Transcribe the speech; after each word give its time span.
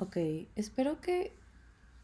Ok, 0.00 0.16
espero 0.56 0.98
que, 1.02 1.36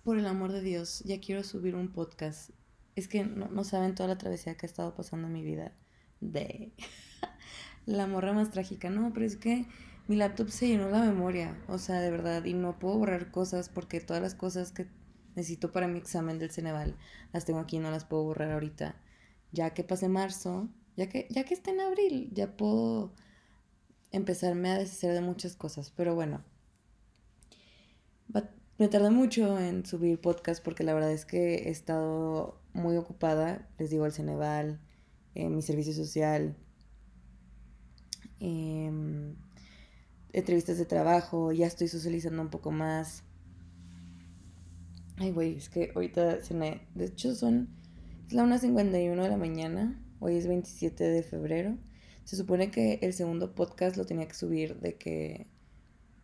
por 0.04 0.18
el 0.18 0.26
amor 0.26 0.52
de 0.52 0.60
Dios, 0.60 1.02
ya 1.06 1.18
quiero 1.18 1.42
subir 1.42 1.74
un 1.74 1.88
podcast. 1.88 2.50
Es 2.94 3.08
que 3.08 3.24
no, 3.24 3.64
saben 3.64 3.94
toda 3.94 4.10
la 4.10 4.18
travesía 4.18 4.54
que 4.54 4.66
ha 4.66 4.68
estado 4.68 4.94
pasando 4.94 5.28
en 5.28 5.32
mi 5.32 5.42
vida. 5.42 5.72
De 6.20 6.74
la 7.86 8.06
morra 8.06 8.34
más 8.34 8.50
trágica. 8.50 8.90
No, 8.90 9.14
pero 9.14 9.24
es 9.24 9.36
que 9.36 9.64
mi 10.08 10.16
laptop 10.16 10.50
se 10.50 10.68
llenó 10.68 10.90
la 10.90 11.00
memoria. 11.00 11.58
O 11.68 11.78
sea, 11.78 12.02
de 12.02 12.10
verdad. 12.10 12.44
Y 12.44 12.52
no 12.52 12.78
puedo 12.78 12.98
borrar 12.98 13.30
cosas 13.30 13.70
porque 13.70 14.02
todas 14.02 14.22
las 14.22 14.34
cosas 14.34 14.72
que 14.72 14.88
necesito 15.34 15.72
para 15.72 15.88
mi 15.88 15.98
examen 15.98 16.38
del 16.38 16.50
Ceneval 16.50 16.98
las 17.32 17.46
tengo 17.46 17.60
aquí 17.60 17.76
y 17.76 17.80
no 17.80 17.90
las 17.90 18.04
puedo 18.04 18.24
borrar 18.24 18.52
ahorita. 18.52 19.00
Ya 19.52 19.70
que 19.72 19.84
pase 19.84 20.10
marzo, 20.10 20.68
ya 20.98 21.08
que, 21.08 21.28
ya 21.30 21.44
que 21.44 21.54
está 21.54 21.70
en 21.70 21.80
abril, 21.80 22.28
ya 22.34 22.58
puedo 22.58 23.14
empezarme 24.12 24.68
a 24.68 24.78
deshacer 24.78 25.14
de 25.14 25.22
muchas 25.22 25.56
cosas. 25.56 25.94
Pero 25.96 26.14
bueno 26.14 26.44
me 28.78 28.88
tardé 28.88 29.10
mucho 29.10 29.58
en 29.58 29.86
subir 29.86 30.20
podcast 30.20 30.62
porque 30.62 30.84
la 30.84 30.92
verdad 30.92 31.12
es 31.12 31.24
que 31.24 31.54
he 31.54 31.70
estado 31.70 32.60
muy 32.74 32.96
ocupada, 32.96 33.68
les 33.78 33.90
digo, 33.90 34.04
el 34.04 34.12
Ceneval, 34.12 34.80
en 35.34 35.54
mi 35.54 35.62
servicio 35.62 35.94
social, 35.94 36.56
em, 38.40 39.34
entrevistas 40.32 40.76
de 40.78 40.84
trabajo, 40.84 41.52
ya 41.52 41.66
estoy 41.66 41.88
socializando 41.88 42.42
un 42.42 42.50
poco 42.50 42.70
más. 42.70 43.22
Ay, 45.16 45.32
güey, 45.32 45.56
es 45.56 45.70
que 45.70 45.92
ahorita 45.94 46.42
cené. 46.42 46.86
De 46.94 47.06
hecho, 47.06 47.34
son. 47.34 47.70
Es 48.26 48.34
la 48.34 48.44
1.51 48.44 49.22
de 49.22 49.28
la 49.30 49.36
mañana. 49.38 50.02
Hoy 50.20 50.36
es 50.36 50.46
27 50.46 51.04
de 51.04 51.22
febrero. 51.22 51.78
Se 52.24 52.36
supone 52.36 52.70
que 52.70 52.98
el 53.02 53.14
segundo 53.14 53.54
podcast 53.54 53.96
lo 53.96 54.04
tenía 54.04 54.28
que 54.28 54.34
subir 54.34 54.78
de 54.80 54.96
que 54.96 55.46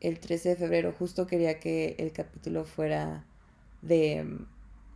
el 0.02 0.18
13 0.18 0.50
de 0.50 0.56
febrero. 0.56 0.92
Justo 0.98 1.26
quería 1.26 1.60
que 1.60 1.96
el 1.98 2.12
capítulo 2.12 2.64
fuera 2.64 3.24
de, 3.80 4.38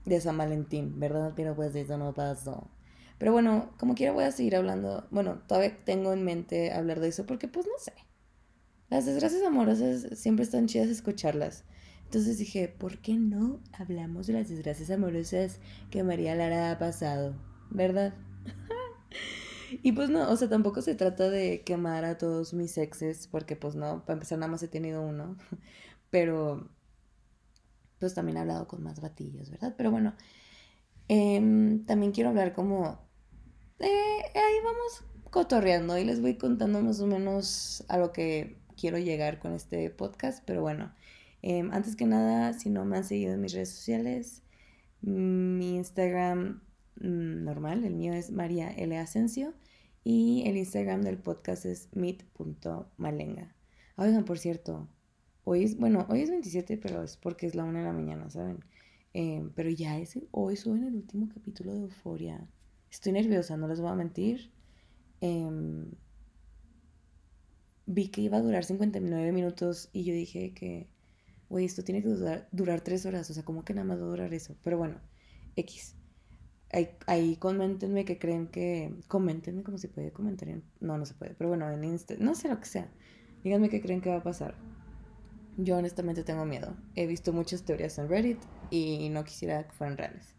de 0.04 0.20
San 0.20 0.36
Valentín, 0.36 0.98
¿verdad? 0.98 1.32
Pero 1.36 1.54
pues 1.54 1.74
eso 1.74 1.96
no 1.96 2.12
pasó. 2.12 2.68
Pero 3.18 3.32
bueno, 3.32 3.70
como 3.78 3.94
quiera 3.94 4.12
voy 4.12 4.24
a 4.24 4.32
seguir 4.32 4.56
hablando. 4.56 5.06
Bueno, 5.10 5.40
todavía 5.46 5.76
tengo 5.84 6.12
en 6.12 6.24
mente 6.24 6.72
hablar 6.72 7.00
de 7.00 7.08
eso 7.08 7.24
porque 7.24 7.48
pues 7.48 7.66
no 7.66 7.78
sé. 7.78 7.92
Las 8.90 9.06
desgracias 9.06 9.42
amorosas 9.42 10.18
siempre 10.18 10.44
están 10.44 10.66
chidas 10.66 10.88
escucharlas. 10.88 11.64
Entonces 12.04 12.38
dije, 12.38 12.68
¿por 12.68 12.98
qué 12.98 13.14
no 13.14 13.60
hablamos 13.72 14.26
de 14.26 14.34
las 14.34 14.48
desgracias 14.48 14.90
amorosas 14.90 15.60
que 15.90 16.02
María 16.02 16.34
Lara 16.34 16.72
ha 16.72 16.78
pasado? 16.78 17.34
¿Verdad? 17.70 18.14
Y 19.82 19.92
pues 19.92 20.10
no, 20.10 20.30
o 20.30 20.36
sea, 20.36 20.48
tampoco 20.48 20.82
se 20.82 20.94
trata 20.94 21.30
de 21.30 21.62
quemar 21.62 22.04
a 22.04 22.18
todos 22.18 22.54
mis 22.54 22.78
exes, 22.78 23.28
porque 23.28 23.56
pues 23.56 23.74
no, 23.74 24.04
para 24.04 24.14
empezar 24.14 24.38
nada 24.38 24.50
más 24.50 24.62
he 24.62 24.68
tenido 24.68 25.02
uno, 25.02 25.36
pero 26.10 26.68
pues 27.98 28.14
también 28.14 28.36
he 28.36 28.40
hablado 28.40 28.68
con 28.68 28.82
más 28.82 29.00
batillos, 29.00 29.50
¿verdad? 29.50 29.74
Pero 29.76 29.90
bueno, 29.90 30.14
em, 31.08 31.84
también 31.84 32.12
quiero 32.12 32.30
hablar 32.30 32.52
como, 32.52 33.00
ahí 33.80 34.64
vamos 34.64 35.04
cotorreando 35.30 35.98
y 35.98 36.04
les 36.04 36.20
voy 36.20 36.36
contando 36.36 36.80
más 36.82 37.00
o 37.00 37.06
menos 37.06 37.84
a 37.88 37.98
lo 37.98 38.12
que 38.12 38.58
quiero 38.76 38.98
llegar 38.98 39.38
con 39.38 39.52
este 39.52 39.90
podcast, 39.90 40.42
pero 40.46 40.60
bueno, 40.62 40.94
em, 41.42 41.72
antes 41.72 41.96
que 41.96 42.06
nada, 42.06 42.52
si 42.52 42.70
no 42.70 42.84
me 42.84 42.98
han 42.98 43.04
seguido 43.04 43.34
en 43.34 43.40
mis 43.40 43.52
redes 43.52 43.70
sociales, 43.70 44.42
mi 45.00 45.76
Instagram 45.76 46.60
normal, 47.00 47.84
el 47.84 47.94
mío 47.94 48.12
es 48.12 48.30
María 48.30 48.70
L. 48.70 48.96
Asensio 48.96 49.54
y 50.04 50.44
el 50.46 50.56
Instagram 50.56 51.02
del 51.02 51.18
podcast 51.18 51.66
es 51.66 51.88
meet.malenga. 51.94 53.54
Oigan, 53.96 54.24
por 54.24 54.38
cierto, 54.38 54.88
hoy 55.44 55.64
es, 55.64 55.76
bueno, 55.78 56.06
hoy 56.08 56.20
es 56.20 56.30
27, 56.30 56.76
pero 56.78 57.02
es 57.02 57.16
porque 57.16 57.46
es 57.46 57.54
la 57.54 57.64
una 57.64 57.80
de 57.80 57.86
la 57.86 57.92
mañana, 57.92 58.30
¿saben? 58.30 58.60
Em, 59.14 59.50
pero 59.54 59.70
ya 59.70 59.98
es, 59.98 60.18
hoy 60.30 60.58
en 60.66 60.84
el 60.84 60.94
último 60.94 61.28
capítulo 61.32 61.74
de 61.74 61.80
Euforia. 61.80 62.46
Estoy 62.90 63.12
nerviosa, 63.12 63.56
no 63.56 63.66
les 63.66 63.80
voy 63.80 63.90
a 63.90 63.94
mentir. 63.94 64.52
Em, 65.20 65.90
vi 67.86 68.08
que 68.08 68.20
iba 68.20 68.36
a 68.36 68.42
durar 68.42 68.64
59 68.64 69.32
minutos 69.32 69.88
y 69.92 70.04
yo 70.04 70.12
dije 70.12 70.52
que, 70.54 70.88
güey, 71.48 71.64
esto 71.64 71.82
tiene 71.82 72.02
que 72.02 72.08
durar, 72.08 72.48
durar 72.52 72.80
3 72.82 73.06
horas, 73.06 73.30
o 73.30 73.34
sea, 73.34 73.44
¿cómo 73.44 73.64
que 73.64 73.74
nada 73.74 73.86
más 73.86 73.98
va 73.98 74.04
a 74.04 74.08
durar 74.08 74.34
eso? 74.34 74.56
Pero 74.62 74.78
bueno, 74.78 75.00
X. 75.56 75.95
Ahí, 76.72 76.90
ahí 77.06 77.36
coméntenme 77.36 78.04
que 78.04 78.18
creen 78.18 78.48
que... 78.48 78.94
Coméntenme 79.08 79.62
como 79.62 79.78
se 79.78 79.88
puede 79.88 80.12
comentar 80.12 80.48
en... 80.48 80.62
No, 80.80 80.98
no 80.98 81.06
se 81.06 81.14
puede. 81.14 81.34
Pero 81.34 81.48
bueno, 81.48 81.70
en 81.70 81.84
Insta... 81.84 82.14
No 82.18 82.34
sé 82.34 82.48
lo 82.48 82.58
que 82.58 82.66
sea. 82.66 82.88
Díganme 83.44 83.68
qué 83.68 83.80
creen 83.80 84.00
que 84.00 84.10
va 84.10 84.16
a 84.16 84.22
pasar. 84.22 84.54
Yo 85.56 85.76
honestamente 85.76 86.24
tengo 86.24 86.44
miedo. 86.44 86.76
He 86.94 87.06
visto 87.06 87.32
muchas 87.32 87.62
teorías 87.62 87.98
en 87.98 88.08
Reddit 88.08 88.38
y 88.70 89.08
no 89.08 89.24
quisiera 89.24 89.64
que 89.64 89.72
fueran 89.72 89.96
reales. 89.96 90.34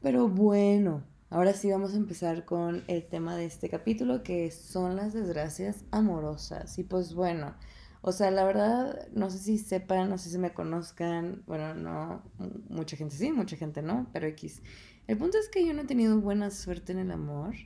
Pero 0.00 0.28
bueno, 0.28 1.04
ahora 1.28 1.52
sí 1.52 1.70
vamos 1.70 1.92
a 1.92 1.98
empezar 1.98 2.44
con 2.46 2.84
el 2.86 3.06
tema 3.06 3.36
de 3.36 3.44
este 3.44 3.68
capítulo 3.68 4.22
que 4.22 4.50
son 4.50 4.96
las 4.96 5.12
desgracias 5.12 5.84
amorosas. 5.90 6.78
Y 6.78 6.84
pues 6.84 7.12
bueno, 7.12 7.54
o 8.02 8.12
sea, 8.12 8.30
la 8.30 8.44
verdad, 8.44 9.08
no 9.12 9.28
sé 9.28 9.38
si 9.38 9.58
sepan, 9.58 10.08
no 10.08 10.16
sé 10.16 10.30
si 10.30 10.38
me 10.38 10.54
conozcan. 10.54 11.42
Bueno, 11.46 11.74
no, 11.74 12.22
mucha 12.70 12.96
gente 12.96 13.14
sí, 13.14 13.30
mucha 13.30 13.56
gente 13.56 13.82
no, 13.82 14.08
pero 14.12 14.26
X. 14.28 14.62
El 15.10 15.18
punto 15.18 15.38
es 15.38 15.48
que 15.48 15.66
yo 15.66 15.74
no 15.74 15.82
he 15.82 15.86
tenido 15.86 16.20
buena 16.20 16.52
suerte 16.52 16.92
en 16.92 17.00
el 17.00 17.10
amor. 17.10 17.56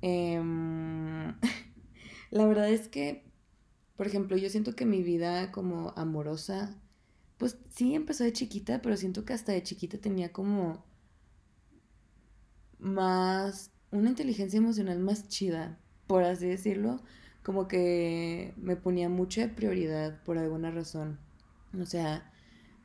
Em, 0.00 1.26
la 2.30 2.46
verdad 2.46 2.70
es 2.70 2.88
que, 2.88 3.30
por 3.94 4.06
ejemplo, 4.06 4.38
yo 4.38 4.48
siento 4.48 4.74
que 4.74 4.86
mi 4.86 5.02
vida 5.02 5.52
como 5.52 5.92
amorosa, 5.96 6.74
pues 7.36 7.58
sí 7.68 7.94
empezó 7.94 8.24
de 8.24 8.32
chiquita, 8.32 8.80
pero 8.80 8.96
siento 8.96 9.26
que 9.26 9.34
hasta 9.34 9.52
de 9.52 9.62
chiquita 9.62 9.98
tenía 9.98 10.32
como 10.32 10.82
más, 12.78 13.70
una 13.90 14.08
inteligencia 14.08 14.56
emocional 14.56 14.98
más 14.98 15.28
chida, 15.28 15.78
por 16.06 16.24
así 16.24 16.46
decirlo, 16.46 17.02
como 17.42 17.68
que 17.68 18.54
me 18.56 18.76
ponía 18.76 19.10
mucha 19.10 19.54
prioridad 19.54 20.22
por 20.24 20.38
alguna 20.38 20.70
razón. 20.70 21.18
O 21.78 21.84
sea, 21.84 22.32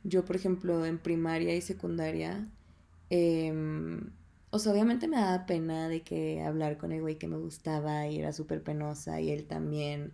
yo 0.04 0.26
por 0.26 0.36
ejemplo 0.36 0.84
en 0.84 0.98
primaria 0.98 1.56
y 1.56 1.62
secundaria 1.62 2.50
Em, 3.10 4.12
o 4.50 4.58
sea, 4.58 4.72
obviamente 4.72 5.08
me 5.08 5.16
daba 5.16 5.46
pena 5.46 5.88
de 5.88 6.02
que 6.02 6.42
hablar 6.42 6.78
con 6.78 6.92
el 6.92 7.00
güey 7.00 7.18
que 7.18 7.28
me 7.28 7.36
gustaba 7.38 8.06
y 8.08 8.18
era 8.18 8.32
súper 8.32 8.62
penosa 8.62 9.20
y 9.20 9.30
él 9.30 9.46
también 9.46 10.12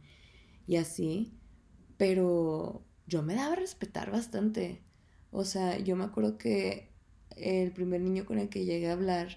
y 0.67 0.77
así, 0.77 1.33
pero 1.97 2.85
yo 3.07 3.23
me 3.23 3.35
daba 3.35 3.53
a 3.55 3.57
respetar 3.57 4.11
bastante. 4.11 4.83
O 5.31 5.45
sea, 5.45 5.79
yo 5.79 5.97
me 5.97 6.05
acuerdo 6.05 6.39
que 6.39 6.91
el 7.37 7.73
primer 7.73 8.01
niño 8.01 8.25
con 8.27 8.39
el 8.39 8.49
que 8.49 8.65
llegué 8.65 8.89
a 8.89 8.93
hablar, 8.93 9.29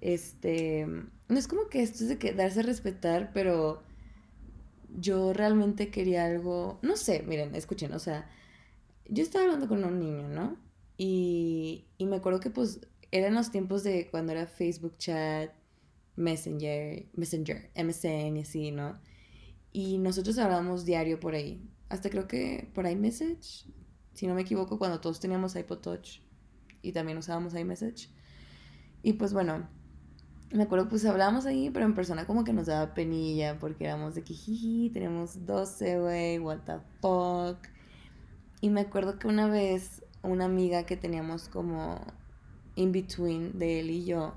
este, 0.00 0.86
no 0.86 1.38
es 1.38 1.48
como 1.48 1.68
que 1.68 1.82
esto 1.82 2.04
es 2.04 2.08
de 2.10 2.18
que 2.18 2.32
darse 2.32 2.60
a 2.60 2.62
respetar, 2.64 3.32
pero 3.32 3.82
yo 4.98 5.32
realmente 5.32 5.90
quería 5.90 6.26
algo, 6.26 6.78
no 6.82 6.96
sé, 6.96 7.22
miren, 7.26 7.54
escuchen, 7.54 7.92
o 7.92 7.98
sea, 7.98 8.28
yo 9.08 9.22
estaba 9.22 9.44
hablando 9.44 9.68
con 9.68 9.84
un 9.84 9.98
niño, 9.98 10.28
¿no? 10.28 10.56
Y, 10.98 11.86
y 11.98 12.06
me 12.06 12.16
acuerdo 12.16 12.40
que 12.40 12.50
pues 12.50 12.80
eran 13.10 13.34
los 13.34 13.50
tiempos 13.50 13.82
de 13.82 14.08
cuando 14.10 14.32
era 14.32 14.46
Facebook 14.46 14.96
Chat, 14.98 15.50
Messenger, 16.16 17.06
Messenger, 17.14 17.70
MSN 17.74 18.36
y 18.36 18.40
así, 18.40 18.70
¿no? 18.70 18.98
Y 19.72 19.98
nosotros 19.98 20.38
hablábamos 20.38 20.84
diario 20.84 21.20
por 21.20 21.34
ahí. 21.34 21.68
Hasta 21.88 22.10
creo 22.10 22.28
que 22.28 22.70
por 22.74 22.86
iMessage, 22.86 23.66
si 24.14 24.26
no 24.26 24.34
me 24.34 24.42
equivoco, 24.42 24.78
cuando 24.78 25.00
todos 25.00 25.20
teníamos 25.20 25.56
iPod 25.56 25.78
Touch 25.78 26.20
y 26.82 26.92
también 26.92 27.18
usábamos 27.18 27.54
iMessage. 27.54 28.10
Y 29.02 29.14
pues 29.14 29.32
bueno, 29.32 29.68
me 30.52 30.64
acuerdo 30.64 30.88
pues 30.88 31.04
hablábamos 31.04 31.46
ahí, 31.46 31.70
pero 31.70 31.86
en 31.86 31.94
persona 31.94 32.26
como 32.26 32.44
que 32.44 32.52
nos 32.52 32.66
daba 32.66 32.94
penilla 32.94 33.58
porque 33.58 33.84
éramos 33.84 34.14
de 34.14 34.22
que 34.22 34.34
jiji, 34.34 34.90
teníamos 34.90 35.46
12, 35.46 36.00
güey, 36.00 36.38
what 36.38 36.58
the 36.66 36.78
fuck. 37.00 37.66
Y 38.60 38.70
me 38.70 38.82
acuerdo 38.82 39.18
que 39.18 39.26
una 39.26 39.48
vez 39.48 40.04
una 40.22 40.44
amiga 40.44 40.84
que 40.84 40.96
teníamos 40.96 41.48
como 41.48 42.00
in 42.80 42.92
between 42.92 43.58
de 43.58 43.80
él 43.80 43.90
y 43.90 44.04
yo, 44.04 44.34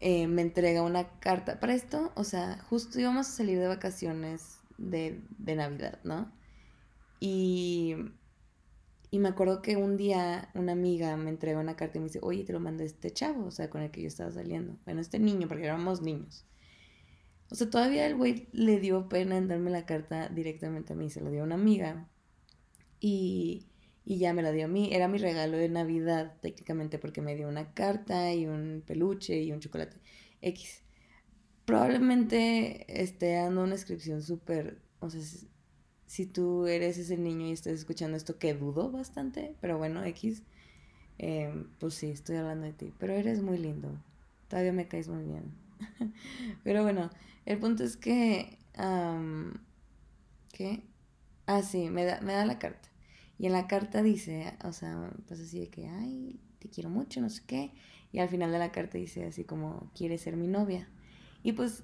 eh, 0.00 0.26
me 0.26 0.42
entrega 0.42 0.82
una 0.82 1.18
carta. 1.20 1.58
Para 1.58 1.74
esto, 1.74 2.12
o 2.14 2.24
sea, 2.24 2.58
justo 2.68 3.00
íbamos 3.00 3.26
a 3.28 3.30
salir 3.30 3.58
de 3.58 3.66
vacaciones 3.66 4.58
de, 4.76 5.22
de 5.38 5.56
Navidad, 5.56 5.98
¿no? 6.04 6.30
Y, 7.20 7.96
y 9.10 9.18
me 9.18 9.30
acuerdo 9.30 9.62
que 9.62 9.76
un 9.76 9.96
día 9.96 10.50
una 10.54 10.72
amiga 10.72 11.16
me 11.16 11.30
entrega 11.30 11.58
una 11.58 11.76
carta 11.76 11.96
y 11.96 12.00
me 12.00 12.08
dice, 12.08 12.18
oye, 12.22 12.44
te 12.44 12.52
lo 12.52 12.60
mandé 12.60 12.84
este 12.84 13.10
chavo, 13.10 13.46
o 13.46 13.50
sea, 13.50 13.70
con 13.70 13.80
el 13.80 13.90
que 13.90 14.02
yo 14.02 14.08
estaba 14.08 14.30
saliendo. 14.30 14.76
Bueno, 14.84 15.00
este 15.00 15.18
niño, 15.18 15.48
porque 15.48 15.64
éramos 15.64 16.02
niños. 16.02 16.44
O 17.50 17.54
sea, 17.54 17.70
todavía 17.70 18.06
el 18.06 18.16
güey 18.16 18.48
le 18.52 18.80
dio 18.80 19.08
pena 19.08 19.38
en 19.38 19.48
darme 19.48 19.70
la 19.70 19.86
carta 19.86 20.28
directamente 20.28 20.92
a 20.92 20.96
mí, 20.96 21.08
se 21.08 21.22
lo 21.22 21.30
dio 21.30 21.40
a 21.40 21.44
una 21.44 21.54
amiga. 21.54 22.08
Y, 23.00 23.66
y 24.04 24.18
ya 24.18 24.32
me 24.32 24.42
la 24.42 24.52
dio 24.52 24.66
a 24.66 24.68
mí. 24.68 24.90
Era 24.92 25.08
mi 25.08 25.18
regalo 25.18 25.56
de 25.56 25.68
Navidad 25.68 26.36
técnicamente 26.40 26.98
porque 26.98 27.22
me 27.22 27.34
dio 27.34 27.48
una 27.48 27.72
carta 27.72 28.32
y 28.32 28.46
un 28.46 28.82
peluche 28.86 29.42
y 29.42 29.52
un 29.52 29.60
chocolate 29.60 29.96
X. 30.42 30.82
Probablemente 31.64 33.02
esté 33.02 33.34
dando 33.34 33.62
una 33.62 33.72
descripción 33.72 34.22
súper, 34.22 34.82
o 35.00 35.08
sea, 35.08 35.22
si 36.06 36.26
tú 36.26 36.66
eres 36.66 36.98
ese 36.98 37.16
niño 37.16 37.46
y 37.46 37.52
estás 37.52 37.72
escuchando 37.72 38.16
esto, 38.16 38.38
que 38.38 38.54
dudo 38.54 38.90
bastante, 38.90 39.56
pero 39.60 39.78
bueno, 39.78 40.04
X, 40.04 40.42
eh, 41.18 41.64
pues 41.80 41.94
sí, 41.94 42.10
estoy 42.10 42.36
hablando 42.36 42.66
de 42.66 42.74
ti. 42.74 42.92
Pero 42.98 43.14
eres 43.14 43.40
muy 43.42 43.58
lindo. 43.58 43.90
Todavía 44.48 44.72
me 44.72 44.86
caes 44.86 45.08
muy 45.08 45.24
bien. 45.24 45.54
pero 46.64 46.82
bueno, 46.82 47.10
el 47.46 47.58
punto 47.58 47.84
es 47.84 47.96
que... 47.96 48.58
¿Qué? 50.52 50.82
Ah, 51.46 51.62
sí, 51.62 51.90
me 51.90 52.04
da, 52.04 52.20
me 52.20 52.32
da 52.34 52.44
la 52.46 52.58
carta. 52.58 52.88
Y 53.38 53.46
en 53.46 53.52
la 53.52 53.66
carta 53.66 54.02
dice, 54.02 54.56
o 54.64 54.72
sea, 54.72 55.12
pues 55.26 55.40
así 55.40 55.60
de 55.60 55.68
que, 55.68 55.88
ay, 55.88 56.40
te 56.58 56.68
quiero 56.68 56.88
mucho, 56.88 57.20
no 57.20 57.28
sé 57.28 57.42
qué. 57.46 57.72
Y 58.12 58.20
al 58.20 58.28
final 58.28 58.52
de 58.52 58.58
la 58.58 58.70
carta 58.70 58.96
dice 58.96 59.24
así 59.24 59.44
como, 59.44 59.90
¿quieres 59.94 60.20
ser 60.22 60.36
mi 60.36 60.46
novia? 60.46 60.88
Y 61.42 61.52
pues, 61.52 61.82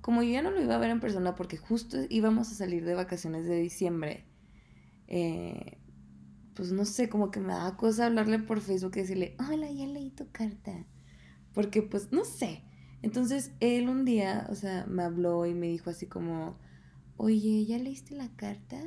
como 0.00 0.22
yo 0.22 0.30
ya 0.30 0.42
no 0.42 0.50
lo 0.50 0.62
iba 0.62 0.74
a 0.74 0.78
ver 0.78 0.90
en 0.90 1.00
persona 1.00 1.34
porque 1.34 1.58
justo 1.58 1.98
íbamos 2.08 2.50
a 2.50 2.54
salir 2.54 2.84
de 2.84 2.94
vacaciones 2.94 3.46
de 3.46 3.56
diciembre, 3.56 4.24
eh, 5.06 5.78
pues 6.54 6.72
no 6.72 6.84
sé, 6.84 7.08
como 7.08 7.30
que 7.30 7.40
me 7.40 7.52
daba 7.52 7.76
cosa 7.76 8.06
hablarle 8.06 8.38
por 8.38 8.60
Facebook 8.60 8.92
y 8.96 9.00
decirle, 9.00 9.36
hola, 9.38 9.70
ya 9.70 9.86
leí 9.86 10.10
tu 10.10 10.30
carta. 10.30 10.86
Porque 11.52 11.82
pues, 11.82 12.12
no 12.12 12.24
sé. 12.24 12.62
Entonces 13.02 13.52
él 13.60 13.88
un 13.88 14.04
día, 14.04 14.46
o 14.50 14.54
sea, 14.54 14.86
me 14.86 15.02
habló 15.02 15.46
y 15.46 15.54
me 15.54 15.68
dijo 15.68 15.90
así 15.90 16.06
como, 16.06 16.58
oye, 17.16 17.64
¿ya 17.64 17.78
leíste 17.78 18.14
la 18.14 18.28
carta? 18.36 18.78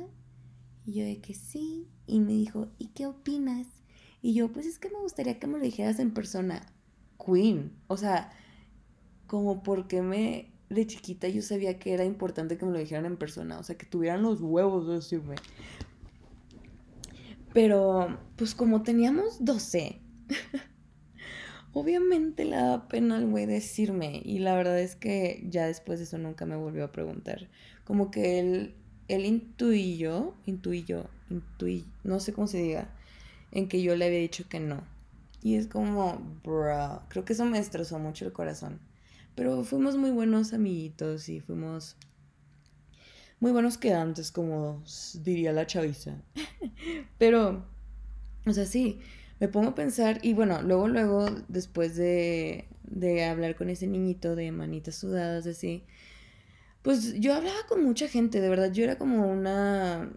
Y 0.84 0.94
yo 0.94 1.04
de 1.04 1.20
que 1.20 1.34
sí. 1.34 1.88
Y 2.06 2.20
me 2.20 2.32
dijo, 2.32 2.68
¿y 2.78 2.88
qué 2.88 3.06
opinas? 3.06 3.66
Y 4.22 4.34
yo, 4.34 4.52
pues 4.52 4.66
es 4.66 4.78
que 4.78 4.90
me 4.90 4.98
gustaría 5.00 5.38
que 5.38 5.46
me 5.46 5.58
lo 5.58 5.64
dijeras 5.64 5.98
en 5.98 6.12
persona. 6.12 6.66
Queen. 7.24 7.72
O 7.86 7.96
sea, 7.96 8.32
como 9.26 9.62
porque 9.62 10.02
me... 10.02 10.50
De 10.70 10.86
chiquita 10.86 11.28
yo 11.28 11.42
sabía 11.42 11.78
que 11.78 11.92
era 11.92 12.04
importante 12.04 12.56
que 12.56 12.64
me 12.64 12.72
lo 12.72 12.78
dijeran 12.78 13.06
en 13.06 13.16
persona. 13.16 13.58
O 13.58 13.62
sea, 13.62 13.76
que 13.76 13.86
tuvieran 13.86 14.22
los 14.22 14.40
huevos 14.40 14.88
de 14.88 14.94
decirme. 14.94 15.36
Pero, 17.52 18.18
pues 18.36 18.54
como 18.54 18.82
teníamos 18.82 19.44
12, 19.44 20.00
obviamente 21.72 22.44
le 22.44 22.56
daba 22.56 22.88
pena 22.88 23.16
al 23.16 23.26
güey 23.26 23.46
decirme. 23.46 24.20
Y 24.24 24.40
la 24.40 24.56
verdad 24.56 24.80
es 24.80 24.96
que 24.96 25.46
ya 25.48 25.66
después 25.66 26.00
de 26.00 26.06
eso 26.06 26.18
nunca 26.18 26.46
me 26.46 26.56
volvió 26.56 26.84
a 26.84 26.92
preguntar. 26.92 27.48
Como 27.84 28.10
que 28.10 28.40
él 28.40 28.74
él 29.08 29.26
intuyó, 29.26 30.34
intuyó, 30.46 31.06
intuí, 31.30 31.84
no 32.02 32.20
sé 32.20 32.32
cómo 32.32 32.46
se 32.46 32.58
diga, 32.58 32.90
en 33.52 33.68
que 33.68 33.82
yo 33.82 33.96
le 33.96 34.06
había 34.06 34.18
dicho 34.18 34.48
que 34.48 34.60
no. 34.60 34.82
Y 35.42 35.56
es 35.56 35.66
como, 35.66 36.38
bro, 36.42 37.02
creo 37.08 37.24
que 37.24 37.34
eso 37.34 37.44
me 37.44 37.58
destrozó 37.58 37.98
mucho 37.98 38.24
el 38.24 38.32
corazón. 38.32 38.80
Pero 39.34 39.62
fuimos 39.64 39.96
muy 39.96 40.10
buenos 40.10 40.52
amiguitos 40.52 41.28
y 41.28 41.40
fuimos 41.40 41.96
muy 43.40 43.52
buenos 43.52 43.76
quedantes, 43.76 44.30
como 44.32 44.82
diría 45.22 45.52
la 45.52 45.66
chaviza. 45.66 46.22
Pero, 47.18 47.66
o 48.46 48.52
sea, 48.52 48.64
sí, 48.64 49.00
me 49.40 49.48
pongo 49.48 49.70
a 49.70 49.74
pensar 49.74 50.18
y 50.22 50.32
bueno, 50.32 50.62
luego, 50.62 50.88
luego, 50.88 51.26
después 51.48 51.96
de, 51.96 52.68
de 52.84 53.24
hablar 53.24 53.56
con 53.56 53.68
ese 53.68 53.86
niñito 53.86 54.36
de 54.36 54.50
manitas 54.52 54.94
sudadas, 54.94 55.46
así, 55.46 55.84
pues 56.84 57.18
yo 57.18 57.32
hablaba 57.32 57.56
con 57.66 57.82
mucha 57.82 58.08
gente, 58.08 58.42
de 58.42 58.48
verdad. 58.50 58.70
Yo 58.70 58.84
era 58.84 58.98
como 58.98 59.26
una 59.26 60.12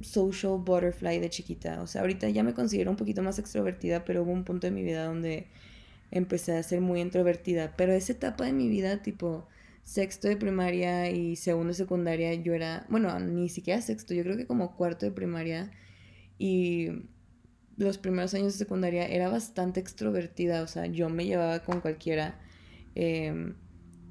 social 0.00 0.58
butterfly 0.58 1.20
de 1.20 1.30
chiquita. 1.30 1.80
O 1.82 1.86
sea, 1.86 2.00
ahorita 2.00 2.28
ya 2.30 2.42
me 2.42 2.52
considero 2.52 2.90
un 2.90 2.96
poquito 2.96 3.22
más 3.22 3.38
extrovertida, 3.38 4.04
pero 4.04 4.24
hubo 4.24 4.32
un 4.32 4.42
punto 4.42 4.66
de 4.66 4.72
mi 4.72 4.82
vida 4.82 5.04
donde 5.04 5.46
empecé 6.10 6.56
a 6.56 6.64
ser 6.64 6.80
muy 6.80 7.00
introvertida. 7.00 7.76
Pero 7.76 7.92
esa 7.92 8.12
etapa 8.12 8.44
de 8.44 8.52
mi 8.52 8.68
vida, 8.68 9.02
tipo 9.02 9.46
sexto 9.84 10.26
de 10.26 10.36
primaria 10.36 11.08
y 11.10 11.36
segundo 11.36 11.68
de 11.68 11.74
secundaria, 11.74 12.34
yo 12.34 12.54
era, 12.54 12.86
bueno, 12.88 13.16
ni 13.20 13.48
siquiera 13.48 13.80
sexto, 13.80 14.12
yo 14.12 14.24
creo 14.24 14.36
que 14.36 14.48
como 14.48 14.74
cuarto 14.74 15.06
de 15.06 15.12
primaria 15.12 15.70
y 16.38 16.88
los 17.76 17.98
primeros 17.98 18.34
años 18.34 18.54
de 18.54 18.58
secundaria 18.58 19.06
era 19.06 19.28
bastante 19.28 19.78
extrovertida. 19.78 20.62
O 20.62 20.66
sea, 20.66 20.86
yo 20.86 21.08
me 21.08 21.24
llevaba 21.26 21.60
con 21.60 21.80
cualquiera. 21.80 22.40
Eh, 22.96 23.54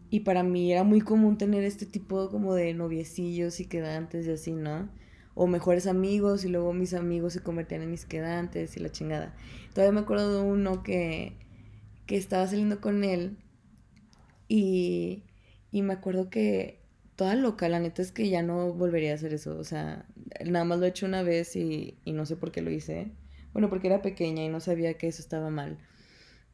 y 0.10 0.22
para 0.22 0.44
mí 0.44 0.72
era 0.72 0.84
muy 0.84 1.02
común 1.02 1.38
tener 1.38 1.64
este 1.64 1.86
tipo 1.86 2.30
como 2.30 2.54
de 2.56 2.74
noviecillos 2.74 3.60
y 3.60 3.66
quedantes 3.66 4.28
y 4.28 4.32
así, 4.32 4.54
¿no? 4.54 4.90
O 5.36 5.48
mejores 5.48 5.88
amigos 5.88 6.44
y 6.46 6.50
luego 6.50 6.74
mis 6.74 6.94
amigos 6.94 7.34
se 7.34 7.42
convertían 7.44 7.84
en 7.84 7.92
mis 7.92 8.06
quedantes 8.06 8.76
y 8.76 8.80
la 8.80 8.92
chingada. 8.92 9.36
Todavía 9.74 9.94
me 9.94 10.02
acuerdo 10.02 10.44
de 10.44 10.50
uno 10.50 10.84
que, 10.84 11.34
que 12.08 12.18
estaba 12.18 12.48
saliendo 12.48 12.82
con 12.82 13.04
él 13.04 13.38
y, 14.48 15.24
y 15.72 15.82
me 15.84 15.94
acuerdo 15.94 16.30
que 16.30 16.80
toda 17.16 17.36
loca, 17.36 17.70
la 17.70 17.80
neta 17.80 18.02
es 18.02 18.12
que 18.12 18.30
ya 18.30 18.42
no 18.42 18.74
volvería 18.74 19.12
a 19.12 19.16
hacer 19.16 19.34
eso. 19.34 19.58
O 19.58 19.64
sea, 19.64 20.06
nada 20.46 20.66
más 20.66 20.80
lo 20.80 20.86
he 20.86 20.90
hecho 20.90 21.06
una 21.06 21.22
vez 21.24 21.56
y, 21.56 21.98
y 22.06 22.14
no 22.14 22.26
sé 22.26 22.36
por 22.36 22.52
qué 22.52 22.62
lo 22.62 22.72
hice. 22.72 23.12
Bueno, 23.54 23.70
porque 23.70 23.88
era 23.88 24.02
pequeña 24.02 24.44
y 24.44 24.50
no 24.50 24.60
sabía 24.60 24.96
que 24.96 25.08
eso 25.08 25.22
estaba 25.22 25.50
mal. 25.50 25.78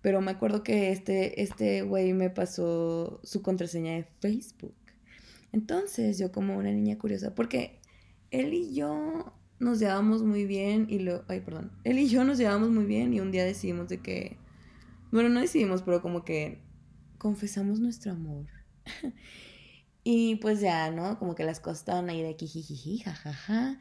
Pero 0.05 0.21
me 0.21 0.29
acuerdo 0.29 0.61
que 0.61 0.91
este, 0.91 1.41
este 1.41 1.81
güey 1.81 2.13
me 2.13 2.29
pasó 2.29 3.19
su 3.23 3.41
contraseña 3.41 3.93
de 3.93 4.03
Facebook. 4.19 4.75
Entonces, 5.51 6.19
yo 6.19 6.31
como 6.31 6.55
una 6.55 6.71
niña 6.71 6.95
curiosa, 6.99 7.33
porque 7.33 7.79
él 8.29 8.53
y 8.53 8.75
yo 8.75 9.33
nos 9.57 9.79
llevábamos 9.79 10.21
muy 10.21 10.45
bien 10.45 10.85
y 10.91 10.99
lo... 10.99 11.25
Ay, 11.27 11.41
perdón. 11.41 11.71
Él 11.83 11.97
y 11.97 12.07
yo 12.07 12.23
nos 12.23 12.37
llevábamos 12.37 12.69
muy 12.69 12.85
bien 12.85 13.15
y 13.15 13.19
un 13.19 13.31
día 13.31 13.43
decidimos 13.45 13.89
de 13.89 13.99
que... 13.99 14.37
Bueno, 15.11 15.29
no 15.29 15.41
decidimos, 15.41 15.81
pero 15.81 16.03
como 16.03 16.23
que 16.23 16.61
confesamos 17.17 17.79
nuestro 17.79 18.11
amor. 18.11 18.45
y 20.03 20.35
pues 20.35 20.61
ya, 20.61 20.91
¿no? 20.91 21.17
Como 21.17 21.33
que 21.33 21.45
las 21.45 21.59
cosas 21.59 21.79
estaban 21.79 22.11
ahí 22.11 22.21
de 22.21 22.35
jijiji, 22.37 22.99
jajaja. 22.99 23.79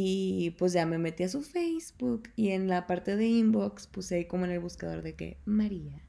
Y 0.00 0.50
pues 0.50 0.72
ya 0.72 0.86
me 0.86 0.96
metí 0.96 1.24
a 1.24 1.28
su 1.28 1.42
Facebook 1.42 2.28
y 2.36 2.50
en 2.50 2.68
la 2.68 2.86
parte 2.86 3.16
de 3.16 3.26
inbox 3.26 3.88
puse 3.88 4.14
ahí 4.14 4.24
como 4.26 4.44
en 4.44 4.52
el 4.52 4.60
buscador 4.60 5.02
de 5.02 5.16
que 5.16 5.38
María. 5.44 6.00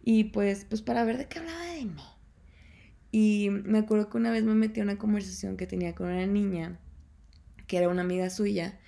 Y 0.00 0.24
pues, 0.30 0.64
pues 0.64 0.80
para 0.80 1.04
ver 1.04 1.18
de 1.18 1.26
qué 1.26 1.40
hablaba 1.40 1.64
de 1.72 1.86
mí. 1.86 2.02
Y 3.10 3.48
me 3.50 3.78
acuerdo 3.78 4.10
que 4.10 4.18
una 4.18 4.30
vez 4.30 4.44
me 4.44 4.54
metí 4.54 4.78
a 4.78 4.84
una 4.84 4.96
conversación 4.96 5.56
que 5.56 5.66
tenía 5.66 5.92
con 5.92 6.06
una 6.06 6.24
niña, 6.24 6.78
que 7.66 7.78
era 7.78 7.88
una 7.88 8.02
amiga 8.02 8.30
suya, 8.30 8.78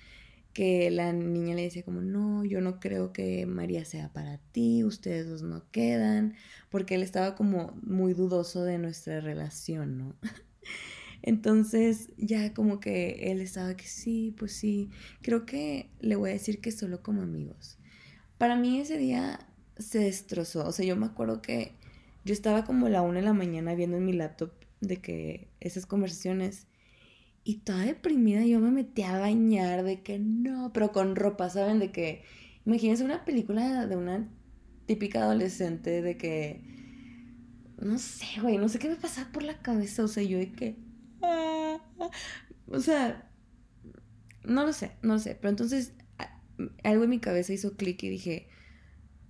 que 0.53 0.89
la 0.89 1.11
niña 1.11 1.53
le 1.53 1.63
decía 1.63 1.83
como, 1.83 1.99
no, 1.99 2.45
yo 2.45 2.61
no 2.61 2.79
creo 2.79 3.11
que 3.11 3.45
María 3.45 3.83
sea 3.83 4.13
para 4.13 4.37
ti, 4.53 4.85
ustedes 4.85 5.27
dos 5.27 5.41
no 5.41 5.69
quedan, 5.71 6.35
porque 6.69 6.95
él 6.95 7.03
estaba 7.03 7.35
como 7.35 7.77
muy 7.81 8.13
dudoso 8.13 8.63
de 8.63 8.77
nuestra 8.77 9.19
relación, 9.19 9.97
¿no? 9.97 10.15
Entonces 11.21 12.09
ya 12.17 12.53
como 12.53 12.79
que 12.79 13.31
él 13.31 13.41
estaba 13.41 13.75
que 13.75 13.85
sí, 13.85 14.33
pues 14.37 14.53
sí, 14.53 14.89
creo 15.21 15.45
que 15.45 15.89
le 15.99 16.15
voy 16.15 16.29
a 16.29 16.33
decir 16.33 16.61
que 16.61 16.71
solo 16.71 17.03
como 17.03 17.21
amigos. 17.21 17.77
Para 18.37 18.55
mí 18.55 18.79
ese 18.79 18.97
día 18.97 19.47
se 19.77 19.99
destrozó, 19.99 20.65
o 20.65 20.71
sea, 20.71 20.85
yo 20.85 20.95
me 20.95 21.05
acuerdo 21.05 21.41
que 21.41 21.73
yo 22.25 22.33
estaba 22.33 22.63
como 22.63 22.87
a 22.87 22.89
la 22.89 23.01
una 23.01 23.19
de 23.19 23.25
la 23.25 23.33
mañana 23.33 23.75
viendo 23.75 23.97
en 23.97 24.05
mi 24.05 24.13
laptop 24.13 24.51
de 24.81 24.97
que 24.97 25.49
esas 25.59 25.85
conversaciones 25.85 26.67
y 27.43 27.59
toda 27.59 27.85
deprimida 27.85 28.45
yo 28.45 28.59
me 28.59 28.71
metí 28.71 29.01
a 29.03 29.17
bañar 29.17 29.83
de 29.83 30.01
que 30.01 30.19
no, 30.19 30.71
pero 30.73 30.91
con 30.91 31.15
ropa, 31.15 31.49
¿saben? 31.49 31.79
De 31.79 31.91
que, 31.91 32.23
imagínense 32.65 33.03
una 33.03 33.25
película 33.25 33.87
de 33.87 33.95
una 33.95 34.29
típica 34.85 35.23
adolescente 35.23 36.01
de 36.01 36.17
que, 36.17 36.61
no 37.81 37.97
sé, 37.97 38.25
güey, 38.41 38.57
no 38.57 38.69
sé 38.69 38.79
qué 38.79 38.89
me 38.89 38.95
pasaba 38.95 39.31
por 39.31 39.43
la 39.43 39.57
cabeza, 39.61 40.03
o 40.03 40.07
sea, 40.07 40.23
yo 40.23 40.37
de 40.37 40.51
que 40.51 40.75
o 42.67 42.79
sea, 42.79 43.31
no 44.43 44.65
lo 44.65 44.73
sé, 44.73 44.91
no 45.01 45.13
lo 45.13 45.19
sé. 45.19 45.35
Pero 45.35 45.49
entonces 45.49 45.93
algo 46.83 47.03
en 47.03 47.09
mi 47.09 47.19
cabeza 47.19 47.53
hizo 47.53 47.75
clic 47.75 48.03
y 48.03 48.09
dije, 48.09 48.49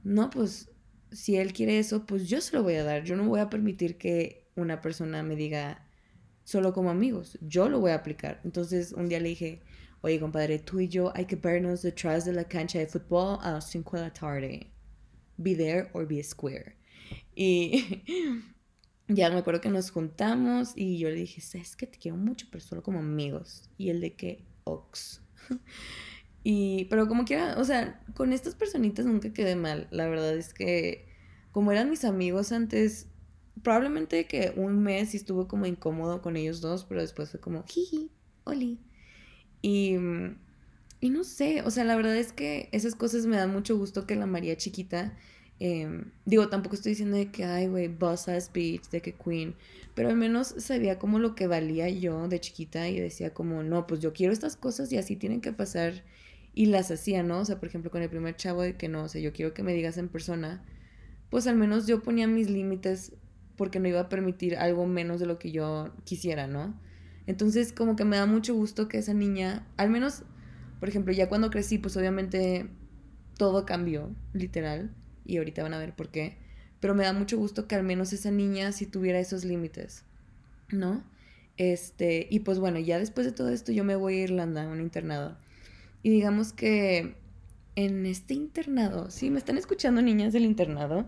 no, 0.03 0.29
pues 0.29 0.71
si 1.11 1.37
él 1.37 1.53
quiere 1.53 1.79
eso, 1.79 2.05
pues 2.05 2.27
yo 2.27 2.41
se 2.41 2.55
lo 2.55 2.63
voy 2.63 2.75
a 2.75 2.83
dar. 2.83 3.03
Yo 3.03 3.15
no 3.15 3.27
voy 3.27 3.39
a 3.39 3.49
permitir 3.49 3.97
que 3.97 4.49
una 4.55 4.81
persona 4.81 5.23
me 5.23 5.35
diga 5.35 5.85
solo 6.43 6.73
como 6.73 6.89
amigos. 6.89 7.37
Yo 7.41 7.69
lo 7.69 7.79
voy 7.79 7.91
a 7.91 7.95
aplicar. 7.95 8.41
Entonces 8.43 8.91
un 8.93 9.07
día 9.07 9.19
le 9.19 9.29
dije, 9.29 9.61
oye 10.01 10.19
compadre, 10.19 10.59
tú 10.59 10.79
y 10.79 10.87
yo 10.87 11.11
hay 11.15 11.25
que 11.25 11.35
vernos 11.35 11.81
detrás 11.81 12.25
de 12.25 12.33
la 12.33 12.47
cancha 12.47 12.79
de 12.79 12.87
fútbol 12.87 13.39
a 13.41 13.51
las 13.51 13.69
5 13.69 13.97
de 13.97 14.03
la 14.03 14.13
tarde. 14.13 14.71
Be 15.37 15.55
there 15.55 15.89
or 15.93 16.07
be 16.07 16.23
square. 16.23 16.75
Y 17.35 18.03
ya 19.09 19.31
me 19.31 19.39
acuerdo 19.39 19.59
que 19.59 19.69
nos 19.69 19.89
juntamos 19.89 20.73
y 20.75 20.99
yo 20.99 21.09
le 21.09 21.15
dije, 21.15 21.41
sabes 21.41 21.75
que 21.75 21.87
te 21.87 21.97
quiero 21.97 22.15
mucho, 22.15 22.47
pero 22.51 22.63
solo 22.63 22.83
como 22.83 22.99
amigos. 22.99 23.69
Y 23.77 23.89
él 23.89 24.01
de 24.01 24.13
que, 24.13 24.45
ox. 24.65 25.21
y, 26.43 26.85
pero 26.85 27.07
como 27.07 27.25
quiera, 27.25 27.57
o 27.57 27.63
sea, 27.63 28.03
con 28.13 28.33
estas 28.33 28.53
personitas 28.53 29.07
nunca 29.07 29.33
quedé 29.33 29.55
mal. 29.55 29.87
La 29.89 30.07
verdad 30.07 30.37
es 30.37 30.53
que, 30.53 31.07
como 31.51 31.71
eran 31.71 31.89
mis 31.89 32.05
amigos 32.05 32.51
antes, 32.51 33.07
probablemente 33.63 34.27
que 34.27 34.53
un 34.55 34.83
mes 34.83 35.15
estuvo 35.15 35.47
como 35.47 35.65
incómodo 35.65 36.21
con 36.21 36.37
ellos 36.37 36.61
dos, 36.61 36.85
pero 36.85 37.01
después 37.01 37.31
fue 37.31 37.39
como, 37.39 37.63
jiji, 37.63 38.11
oli. 38.43 38.79
Y, 39.63 39.95
y 41.01 41.09
no 41.09 41.23
sé, 41.23 41.63
o 41.63 41.71
sea, 41.71 41.83
la 41.83 41.95
verdad 41.95 42.15
es 42.15 42.31
que 42.31 42.69
esas 42.73 42.93
cosas 42.93 43.25
me 43.25 43.37
dan 43.37 43.51
mucho 43.51 43.75
gusto 43.75 44.05
que 44.05 44.15
la 44.15 44.27
María 44.27 44.55
chiquita 44.55 45.17
Em, 45.59 46.05
digo, 46.25 46.47
tampoco 46.47 46.75
estoy 46.75 46.91
diciendo 46.91 47.17
de 47.17 47.31
que, 47.31 47.43
ay, 47.43 47.67
güey, 47.67 47.89
boss 47.89 48.29
ass 48.29 48.51
bitch, 48.51 48.89
de 48.89 49.01
que 49.01 49.13
queen. 49.13 49.55
Pero 49.93 50.09
al 50.09 50.15
menos 50.15 50.55
sabía 50.57 50.97
como 50.97 51.19
lo 51.19 51.35
que 51.35 51.47
valía 51.47 51.89
yo 51.89 52.27
de 52.29 52.39
chiquita 52.39 52.87
y 52.87 52.99
decía 52.99 53.33
como, 53.33 53.61
no, 53.63 53.85
pues 53.85 53.99
yo 53.99 54.13
quiero 54.13 54.31
estas 54.31 54.55
cosas 54.55 54.91
y 54.91 54.97
así 54.97 55.15
tienen 55.17 55.41
que 55.41 55.51
pasar. 55.51 56.03
Y 56.53 56.67
las 56.67 56.91
hacía, 56.91 57.23
¿no? 57.23 57.39
O 57.39 57.45
sea, 57.45 57.59
por 57.59 57.67
ejemplo, 57.69 57.91
con 57.91 58.01
el 58.01 58.09
primer 58.09 58.35
chavo 58.35 58.61
de 58.61 58.75
que 58.75 58.87
no, 58.87 59.03
o 59.03 59.07
sea, 59.09 59.21
yo 59.21 59.33
quiero 59.33 59.53
que 59.53 59.63
me 59.63 59.73
digas 59.73 59.97
en 59.97 60.09
persona. 60.09 60.63
Pues 61.29 61.45
al 61.47 61.55
menos 61.57 61.87
yo 61.87 62.01
ponía 62.01 62.27
mis 62.27 62.49
límites 62.49 63.13
porque 63.55 63.79
no 63.79 63.87
iba 63.89 63.99
a 64.01 64.09
permitir 64.09 64.55
algo 64.57 64.87
menos 64.87 65.19
de 65.19 65.25
lo 65.25 65.39
que 65.39 65.51
yo 65.51 65.93
quisiera, 66.05 66.47
¿no? 66.47 66.79
Entonces, 67.27 67.73
como 67.73 67.95
que 67.95 68.05
me 68.05 68.17
da 68.17 68.25
mucho 68.25 68.55
gusto 68.55 68.87
que 68.87 68.97
esa 68.97 69.13
niña, 69.13 69.67
al 69.77 69.89
menos, 69.89 70.23
por 70.79 70.89
ejemplo, 70.89 71.13
ya 71.13 71.29
cuando 71.29 71.49
crecí, 71.51 71.77
pues 71.77 71.95
obviamente 71.97 72.69
todo 73.37 73.65
cambió, 73.65 74.09
literal 74.33 74.95
y 75.29 75.37
ahorita 75.37 75.63
van 75.63 75.73
a 75.73 75.79
ver 75.79 75.95
por 75.95 76.09
qué. 76.09 76.37
Pero 76.79 76.95
me 76.95 77.03
da 77.03 77.13
mucho 77.13 77.37
gusto 77.37 77.67
que 77.67 77.75
al 77.75 77.83
menos 77.83 78.13
esa 78.13 78.31
niña 78.31 78.71
sí 78.71 78.85
tuviera 78.85 79.19
esos 79.19 79.45
límites, 79.45 80.03
¿no? 80.71 81.03
Este, 81.57 82.27
y 82.29 82.39
pues 82.39 82.57
bueno, 82.57 82.79
ya 82.79 82.97
después 82.99 83.27
de 83.27 83.33
todo 83.33 83.49
esto 83.49 83.71
yo 83.71 83.83
me 83.83 83.95
voy 83.95 84.15
a 84.15 84.23
Irlanda, 84.23 84.63
a 84.63 84.67
un 84.67 84.81
internado. 84.81 85.37
Y 86.01 86.09
digamos 86.09 86.53
que 86.53 87.15
en 87.75 88.05
este 88.05 88.33
internado, 88.33 89.11
sí, 89.11 89.29
me 89.29 89.37
están 89.37 89.57
escuchando 89.57 90.01
niñas 90.01 90.33
del 90.33 90.45
internado, 90.45 91.05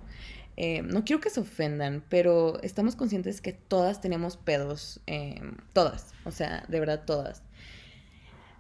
eh, 0.58 0.82
no 0.84 1.06
quiero 1.06 1.22
que 1.22 1.30
se 1.30 1.40
ofendan, 1.40 2.04
pero 2.10 2.62
estamos 2.62 2.96
conscientes 2.96 3.42
que 3.42 3.54
todas 3.54 4.02
tenemos 4.02 4.38
pedos, 4.38 5.02
em, 5.08 5.56
todas, 5.74 6.14
o 6.26 6.32
sea, 6.32 6.66
de 6.68 6.80
verdad 6.80 7.06
todas. 7.06 7.42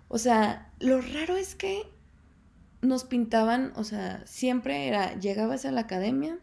O 0.07 0.17
sea, 0.17 0.71
lo 0.79 1.01
raro 1.01 1.37
es 1.37 1.55
que 1.55 1.83
nos 2.81 3.03
pintaban, 3.03 3.73
o 3.75 3.83
sea, 3.83 4.23
siempre 4.25 4.87
era, 4.87 5.17
llegabas 5.19 5.65
a 5.65 5.71
la 5.71 5.81
academia 5.81 6.39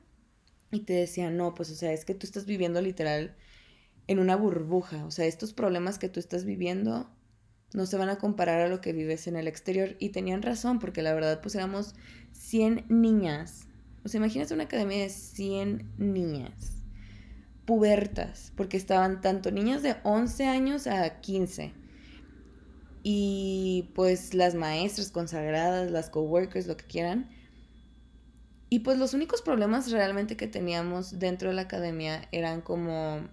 y 0.71 0.81
te 0.81 0.93
decían, 0.93 1.37
no, 1.37 1.55
pues, 1.55 1.71
o 1.71 1.75
sea, 1.75 1.93
es 1.93 2.05
que 2.05 2.15
tú 2.15 2.27
estás 2.27 2.47
viviendo 2.47 2.81
literal 2.81 3.37
en 4.07 4.19
una 4.19 4.37
burbuja, 4.37 5.05
o 5.05 5.11
sea, 5.11 5.27
estos 5.27 5.53
problemas 5.53 5.99
que 5.99 6.09
tú 6.09 6.21
estás 6.21 6.45
viviendo 6.45 7.11
no 7.75 7.87
se 7.87 7.97
van 7.97 8.09
a 8.09 8.17
comparar 8.17 8.63
a 8.63 8.69
lo 8.69 8.81
que 8.81 8.93
vives 8.93 9.27
en 9.27 9.37
el 9.37 9.47
exterior. 9.47 9.97
Y 9.99 10.11
tenían 10.11 10.43
razón, 10.43 10.79
porque 10.79 11.03
la 11.03 11.13
verdad, 11.13 11.41
pues 11.43 11.55
éramos 11.55 11.95
100 12.33 12.87
niñas. 12.89 13.67
O 14.05 14.09
sea, 14.09 14.19
imagínate 14.19 14.55
una 14.55 14.65
academia 14.65 14.99
de 14.99 15.11
100 15.11 15.93
niñas, 15.99 16.83
pubertas, 17.67 18.53
porque 18.57 18.77
estaban 18.79 19.21
tanto 19.21 19.51
niñas 19.51 19.83
de 19.83 19.97
11 20.03 20.47
años 20.47 20.87
a 20.87 21.21
15 21.21 21.75
y 23.03 23.91
pues 23.95 24.35
las 24.35 24.55
maestras 24.55 25.11
consagradas, 25.11 25.91
las 25.91 26.11
coworkers, 26.11 26.67
lo 26.67 26.77
que 26.77 26.85
quieran. 26.85 27.29
Y 28.71 28.81
pues 28.81 28.99
los 28.99 29.15
únicos 29.15 29.43
problemas 29.43 29.91
realmente 29.91 30.37
que 30.37 30.47
teníamos 30.47 31.19
dentro 31.19 31.49
de 31.49 31.55
la 31.55 31.63
academia 31.63 32.29
eran 32.33 32.61
como 32.61 33.27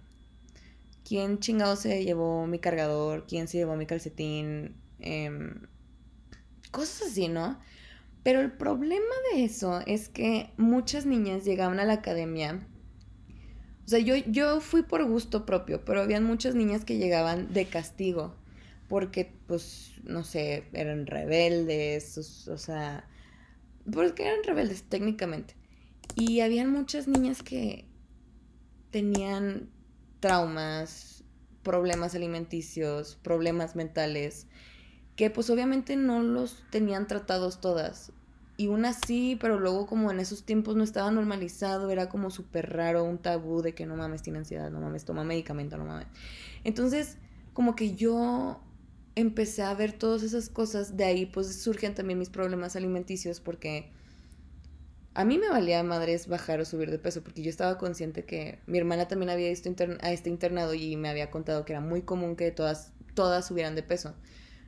quién 1.04 1.38
chingado 1.40 1.76
se 1.76 2.04
llevó 2.04 2.46
mi 2.46 2.58
cargador, 2.58 3.26
quién 3.26 3.48
se 3.48 3.58
llevó 3.58 3.76
mi 3.76 3.86
calcetín, 3.86 4.76
em, 4.98 5.66
cosas 6.70 7.08
así, 7.10 7.28
¿no? 7.28 7.58
Pero 8.22 8.40
el 8.40 8.52
problema 8.52 9.14
de 9.32 9.44
eso 9.44 9.80
es 9.86 10.08
que 10.08 10.50
muchas 10.56 11.06
niñas 11.06 11.44
llegaban 11.44 11.78
a 11.80 11.84
la 11.84 11.94
academia. 11.94 12.66
O 13.84 13.88
sea, 13.88 14.00
yo, 14.00 14.16
yo 14.16 14.60
fui 14.60 14.82
por 14.82 15.04
gusto 15.04 15.46
propio, 15.46 15.84
pero 15.84 16.00
habían 16.00 16.24
muchas 16.24 16.54
niñas 16.54 16.84
que 16.84 16.98
llegaban 16.98 17.52
de 17.52 17.66
castigo 17.66 18.34
porque, 18.88 19.32
pues, 19.46 19.92
no 20.04 20.22
sé, 20.24 20.64
eran 20.72 21.06
rebeldes, 21.06 22.48
o, 22.48 22.58
sea, 22.58 23.08
porque 23.92 24.26
eran 24.26 24.44
rebeldes 24.44 24.84
técnicamente. 24.84 25.54
Y 26.14 26.40
habían 26.40 26.70
muchas 26.70 27.08
niñas 27.08 27.42
que 27.42 27.84
tenían 28.90 29.68
traumas, 30.20 31.24
problemas 31.62 32.14
alimenticios, 32.14 33.18
problemas 33.22 33.76
mentales, 33.76 34.46
que 35.16 35.30
pues 35.30 35.50
obviamente 35.50 35.96
no 35.96 36.22
los 36.22 36.64
tenían 36.70 37.06
tratados 37.06 37.60
todas. 37.60 38.12
Y 38.58 38.68
una 38.68 38.94
sí, 38.94 39.36
pero 39.40 39.60
luego 39.60 39.86
como 39.86 40.10
en 40.10 40.20
esos 40.20 40.44
tiempos 40.44 40.76
no 40.76 40.84
estaba 40.84 41.10
normalizado, 41.10 41.90
era 41.90 42.08
como 42.08 42.30
súper 42.30 42.72
raro, 42.72 43.04
un 43.04 43.18
tabú 43.18 43.60
de 43.60 43.74
que 43.74 43.84
no 43.84 43.96
mames, 43.96 44.22
tiene 44.22 44.38
ansiedad, 44.38 44.70
no 44.70 44.80
mames, 44.80 45.04
toma 45.04 45.24
medicamento, 45.24 45.76
no 45.76 45.84
mames. 45.84 46.06
Entonces, 46.64 47.18
como 47.52 47.76
que 47.76 47.94
yo 47.94 48.60
empecé 49.16 49.62
a 49.62 49.74
ver 49.74 49.92
todas 49.92 50.22
esas 50.22 50.48
cosas, 50.48 50.96
de 50.96 51.04
ahí 51.04 51.26
pues 51.26 51.60
surgen 51.60 51.94
también 51.94 52.18
mis 52.18 52.28
problemas 52.28 52.76
alimenticios 52.76 53.40
porque 53.40 53.90
a 55.14 55.24
mí 55.24 55.38
me 55.38 55.48
valía 55.48 55.82
madres 55.82 56.28
bajar 56.28 56.60
o 56.60 56.66
subir 56.66 56.90
de 56.90 56.98
peso 56.98 57.22
porque 57.24 57.42
yo 57.42 57.48
estaba 57.48 57.78
consciente 57.78 58.26
que 58.26 58.60
mi 58.66 58.76
hermana 58.76 59.08
también 59.08 59.30
había 59.30 59.50
ido 59.50 59.74
a 60.02 60.12
este 60.12 60.28
internado 60.28 60.74
y 60.74 60.96
me 60.96 61.08
había 61.08 61.30
contado 61.30 61.64
que 61.64 61.72
era 61.72 61.80
muy 61.80 62.02
común 62.02 62.36
que 62.36 62.50
todas, 62.50 62.92
todas 63.14 63.46
subieran 63.46 63.74
de 63.74 63.82
peso. 63.82 64.14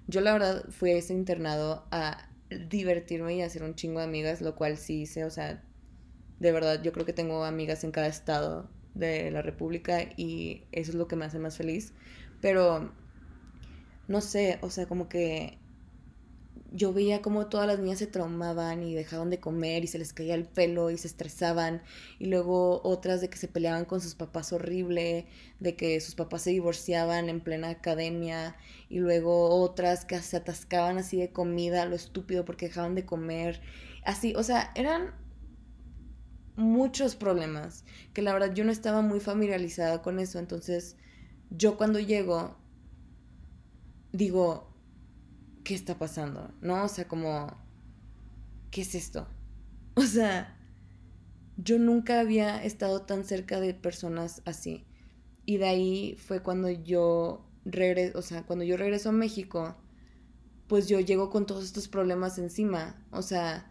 Yo 0.07 0.23
la 0.23 0.33
verdad 0.33 0.65
fui 0.71 0.93
a 0.93 0.97
ese 0.97 1.13
internado 1.13 1.87
a 1.91 2.31
divertirme 2.71 3.37
y 3.37 3.43
a 3.43 3.47
hacer 3.47 3.63
un 3.63 3.75
chingo 3.75 3.99
de 3.99 4.07
amigas, 4.07 4.41
lo 4.41 4.57
cual 4.57 4.79
sí 4.79 5.03
hice, 5.03 5.27
o 5.27 5.31
sea, 5.31 5.63
de 6.41 6.53
verdad 6.53 6.83
yo 6.83 6.93
creo 6.93 7.05
que 7.05 7.13
tengo 7.13 7.45
amigas 7.45 7.85
en 7.85 7.91
cada 7.91 8.07
estado 8.07 8.71
de 8.95 9.31
la 9.31 9.43
República 9.43 10.01
y 10.17 10.65
eso 10.73 10.93
es 10.93 10.95
lo 10.95 11.07
que 11.07 11.17
me 11.17 11.27
hace 11.27 11.39
más 11.39 11.59
feliz. 11.59 11.93
Pero 12.41 12.91
no 14.09 14.21
sé, 14.21 14.59
o 14.63 14.71
sea, 14.71 14.87
como 14.87 15.09
que 15.09 15.59
yo 16.71 16.93
veía 16.93 17.23
como 17.23 17.47
todas 17.47 17.67
las 17.67 17.79
niñas 17.79 17.99
se 17.99 18.07
traumaban 18.07 18.83
y 18.83 18.95
dejaban 18.95 19.31
de 19.31 19.41
comer 19.41 19.85
y 19.85 19.87
se 19.87 19.99
les 19.99 20.13
caía 20.13 20.35
el 20.35 20.45
pelo 20.45 20.91
y 20.91 20.99
se 20.99 21.09
estresaban 21.09 21.83
y 22.19 22.27
luego 22.27 22.83
otras 22.85 23.21
de 23.21 23.31
que 23.31 23.39
se 23.39 23.49
peleaban 23.49 23.87
con 23.87 24.01
sus 24.01 24.15
papás 24.15 24.53
horrible, 24.53 25.27
de 25.61 25.77
que 25.77 26.01
sus 26.01 26.15
papás 26.15 26.43
se 26.43 26.51
divorciaban 26.51 27.29
en 27.29 27.41
plena 27.41 27.71
academia 27.71 28.57
y 28.91 28.99
luego 28.99 29.49
otras 29.63 30.05
que 30.05 30.21
se 30.21 30.37
atascaban 30.37 30.99
así 30.99 31.19
de 31.19 31.31
comida, 31.31 31.87
lo 31.87 31.97
estúpido 31.97 32.45
porque 32.45 32.67
dejaban 32.67 32.95
de 32.95 33.07
comer, 33.07 33.61
así, 34.05 34.35
o 34.37 34.43
sea, 34.43 34.73
eran 34.75 35.15
muchos 36.57 37.15
problemas 37.15 37.85
que 38.13 38.21
la 38.21 38.33
verdad 38.33 38.53
yo 38.53 38.65
no 38.65 38.73
estaba 38.73 39.01
muy 39.01 39.21
familiarizada 39.21 40.03
con 40.03 40.19
eso, 40.19 40.39
entonces 40.39 40.97
yo 41.51 41.79
cuando 41.79 41.99
llego 41.99 42.57
digo, 44.13 44.69
¿qué 45.65 45.75
está 45.75 45.99
pasando? 45.99 46.53
¿No? 46.61 46.85
O 46.85 46.89
sea, 46.89 47.07
como, 47.09 47.57
¿qué 48.71 48.83
es 48.83 48.95
esto? 48.95 49.27
O 49.95 50.03
sea, 50.03 50.57
yo 51.57 51.77
nunca 51.81 52.21
había 52.21 52.63
estado 52.63 53.03
tan 53.03 53.25
cerca 53.25 53.59
de 53.59 53.75
personas 53.75 54.43
así. 54.45 54.87
Y 55.45 55.57
de 55.57 55.67
ahí 55.67 56.17
fue 56.17 56.41
cuando 56.41 56.71
yo 56.71 57.45
regreso, 57.65 58.17
o 58.17 58.23
sea, 58.23 58.45
cuando 58.45 58.65
yo 58.65 58.77
regreso 58.77 59.09
a 59.09 59.13
México, 59.13 59.77
pues 60.69 60.87
yo 60.87 61.01
llego 61.01 61.31
con 61.31 61.47
todos 61.47 61.65
estos 61.65 61.89
problemas 61.89 62.39
encima. 62.39 63.05
O 63.11 63.23
sea, 63.23 63.69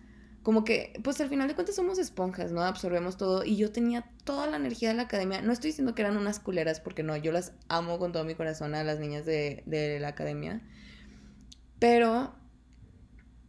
como 0.48 0.63
que, 0.63 0.98
pues 1.04 1.20
al 1.20 1.27
final 1.27 1.50
de 1.50 1.56
cuentas 1.56 1.75
somos 1.75 2.00
esponjas, 2.00 2.54
¿no? 2.54 2.62
Absorbemos 2.62 3.18
todo. 3.18 3.44
Y 3.44 3.58
yo 3.58 3.70
tenía 3.74 4.10
toda 4.24 4.48
la 4.48 4.56
energía 4.56 4.88
de 4.88 4.96
la 4.96 5.01
academia. 5.01 5.42
No 5.42 5.51
estoy 5.51 5.72
diciendo 5.72 5.94
que 5.94 6.04
eran 6.04 6.16
unas 6.16 6.39
culeras, 6.39 6.80
porque 6.80 7.04
no, 7.04 7.18
yo 7.18 7.34
las 7.34 7.51
amo 7.68 8.00
con 8.00 8.13
todo 8.13 8.24
mi 8.24 8.34
corazón 8.34 8.74
a 8.74 8.86
las 8.86 8.98
niñas 8.98 9.25
de, 9.25 9.63
de 9.66 10.00
la 10.00 10.08
academia. 10.08 10.62
Pero 11.80 12.34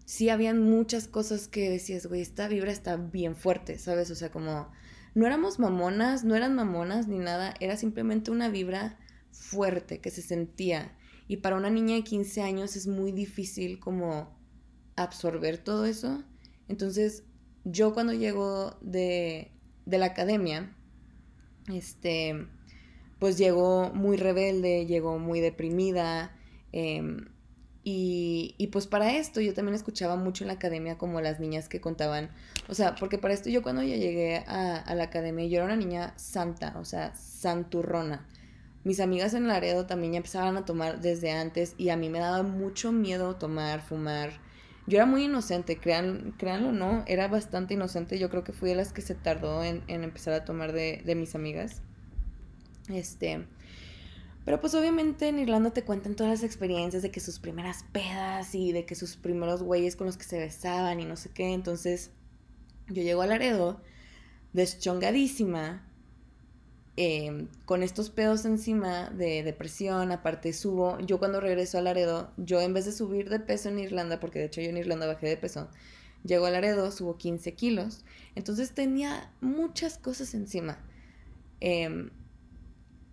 sí 0.07 0.29
habían 0.29 0.61
muchas 0.61 1.07
cosas 1.07 1.47
que 1.47 1.71
decías, 1.71 2.05
güey, 2.07 2.21
esta 2.21 2.49
vibra 2.49 2.73
está 2.73 2.97
bien 2.97 3.37
fuerte, 3.37 3.79
¿sabes? 3.79 4.11
O 4.11 4.17
sea, 4.17 4.33
como 4.33 4.69
no 5.15 5.25
éramos 5.25 5.61
mamonas, 5.61 6.25
no 6.25 6.35
eran 6.35 6.57
mamonas 6.57 7.07
ni 7.07 7.19
nada, 7.19 7.55
era 7.61 7.77
simplemente 7.77 8.33
una 8.33 8.49
vibra 8.49 8.99
fuerte 9.31 10.01
que 10.01 10.11
se 10.11 10.23
sentía. 10.23 10.99
Y 11.29 11.37
para 11.37 11.55
una 11.55 11.71
niña 11.71 11.95
de 11.95 12.03
15 12.03 12.43
años 12.43 12.75
es 12.75 12.89
muy 12.89 13.13
difícil 13.13 13.79
como 13.79 14.37
absorber 14.97 15.59
todo 15.59 15.85
eso. 15.85 16.25
Entonces, 16.69 17.25
yo 17.65 17.95
cuando 17.95 18.13
llego 18.13 18.77
de, 18.81 19.51
la 19.87 20.07
academia, 20.07 20.75
este, 21.73 22.47
pues 23.19 23.39
llegó 23.39 23.91
muy 23.95 24.17
rebelde, 24.17 24.87
llegó 24.87 25.19
muy 25.19 25.41
deprimida. 25.41 26.37
Em, 26.73 27.29
y, 27.85 28.55
y, 28.59 28.67
pues 28.67 28.87
para 28.87 29.17
esto 29.17 29.41
yo 29.41 29.55
también 29.55 29.75
escuchaba 29.75 30.17
mucho 30.17 30.45
en 30.45 30.49
la 30.49 30.55
academia 30.55 30.99
como 30.99 31.23
las 31.23 31.41
niñas 31.41 31.71
que 31.71 31.81
contaban, 31.81 32.31
o 32.69 32.75
sea, 32.75 32.95
porque 32.97 33.17
para 33.17 33.33
esto 33.33 33.49
yo 33.49 33.63
cuando 33.63 33.83
ya 33.83 33.97
llegué 33.97 34.45
a, 34.47 34.77
a 34.77 34.95
la 34.95 35.05
academia 35.05 35.47
yo 35.47 35.57
era 35.57 35.65
una 35.65 35.77
niña 35.77 36.13
santa, 36.19 36.77
o 36.79 36.85
sea, 36.85 37.15
santurrona. 37.15 38.27
Mis 38.85 39.01
amigas 39.01 39.33
en 39.35 39.49
Laredo 39.49 39.87
también 39.87 40.13
ya 40.13 40.17
empezaban 40.19 40.57
a 40.57 40.65
tomar 40.65 41.01
desde 41.01 41.33
antes 41.33 41.75
y 41.79 41.89
a 41.89 41.97
mí 41.97 42.11
me 42.11 42.19
daba 42.21 42.43
mucho 42.43 42.93
miedo 42.93 43.37
tomar, 43.37 43.81
fumar, 43.81 44.33
yo 44.89 44.97
era 44.97 45.07
muy 45.07 45.25
inocente, 45.25 45.77
crean, 45.77 46.35
créanlo 46.39 46.73
no, 46.73 47.05
era 47.07 47.29
bastante 47.29 47.75
inocente. 47.75 48.19
Yo 48.19 48.31
creo 48.31 48.43
que 48.43 48.53
fui 48.53 48.71
de 48.71 48.75
las 48.75 48.93
que 48.95 49.03
se 49.03 49.15
tardó 49.15 49.63
en, 49.63 49.83
empezar 49.87 50.33
a 50.33 50.47
tomar 50.47 50.73
de, 50.73 51.03
de, 51.05 51.15
mis 51.15 51.35
amigas. 51.35 51.83
Este. 52.89 53.47
Pero 54.47 54.63
pues 54.63 54.75
obviamente 54.75 55.29
en 55.29 55.39
Irlanda 55.39 55.73
te 55.73 55.85
cuentan 55.85 56.17
todas 56.17 56.33
las 56.33 56.43
experiencias 56.43 57.03
de 57.03 57.11
que 57.11 57.21
sus 57.21 57.39
primeras 57.39 57.85
pedas 57.93 58.55
y 58.55 58.73
de 58.73 58.87
que 58.87 58.95
sus 58.95 59.17
primeros 59.17 59.63
güeyes 59.63 59.95
con 59.95 60.07
los 60.07 60.17
que 60.17 60.25
se 60.25 60.39
besaban 60.39 61.01
y 61.01 61.05
no 61.05 61.17
sé 61.17 61.29
qué. 61.35 61.53
Entonces 61.53 62.11
yo 62.89 63.03
llego 63.03 63.21
a 63.21 63.27
Laredo 63.27 63.83
deschongadísima, 64.55 65.87
em, 67.01 67.47
con 67.65 67.85
estos 67.85 68.11
pedos 68.11 68.45
encima 68.45 69.09
de 69.11 69.45
depresión, 69.45 70.11
aparte 70.11 70.53
subo, 70.53 70.99
yo 70.99 71.21
cuando 71.21 71.41
regreso 71.41 71.79
a 71.79 71.83
Laredo, 71.83 72.33
yo 72.37 72.61
en 72.61 72.75
vez 72.75 72.87
de 72.87 72.93
subir 72.93 73.31
de 73.31 73.39
peso 73.39 73.69
en 73.69 73.79
Irlanda, 73.79 74.19
porque 74.19 74.41
de 74.41 74.47
hecho 74.47 74.61
yo 74.61 74.71
en 74.71 74.77
Irlanda 74.77 75.07
bajé 75.07 75.29
de 75.29 75.37
peso, 75.37 75.69
llego 76.25 76.47
a 76.47 76.51
Laredo, 76.51 76.91
subo 76.91 77.17
15 77.17 77.55
kilos, 77.55 78.05
entonces 78.35 78.73
tenía 78.73 79.33
muchas 79.41 79.97
cosas 79.97 80.35
encima. 80.35 80.79
Em, 81.61 82.11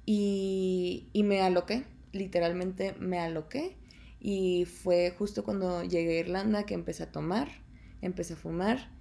y, 0.06 1.08
y 1.14 1.24
me 1.24 1.42
aloqué, 1.42 1.84
literalmente 2.12 2.96
me 3.00 3.20
aloqué. 3.20 3.78
Y 4.20 4.66
fue 4.66 5.14
justo 5.16 5.44
cuando 5.44 5.84
llegué 5.84 6.18
a 6.18 6.20
Irlanda 6.22 6.66
que 6.66 6.74
empecé 6.74 7.04
a 7.04 7.12
tomar, 7.12 7.48
empecé 8.02 8.34
a 8.34 8.38
fumar. 8.38 8.95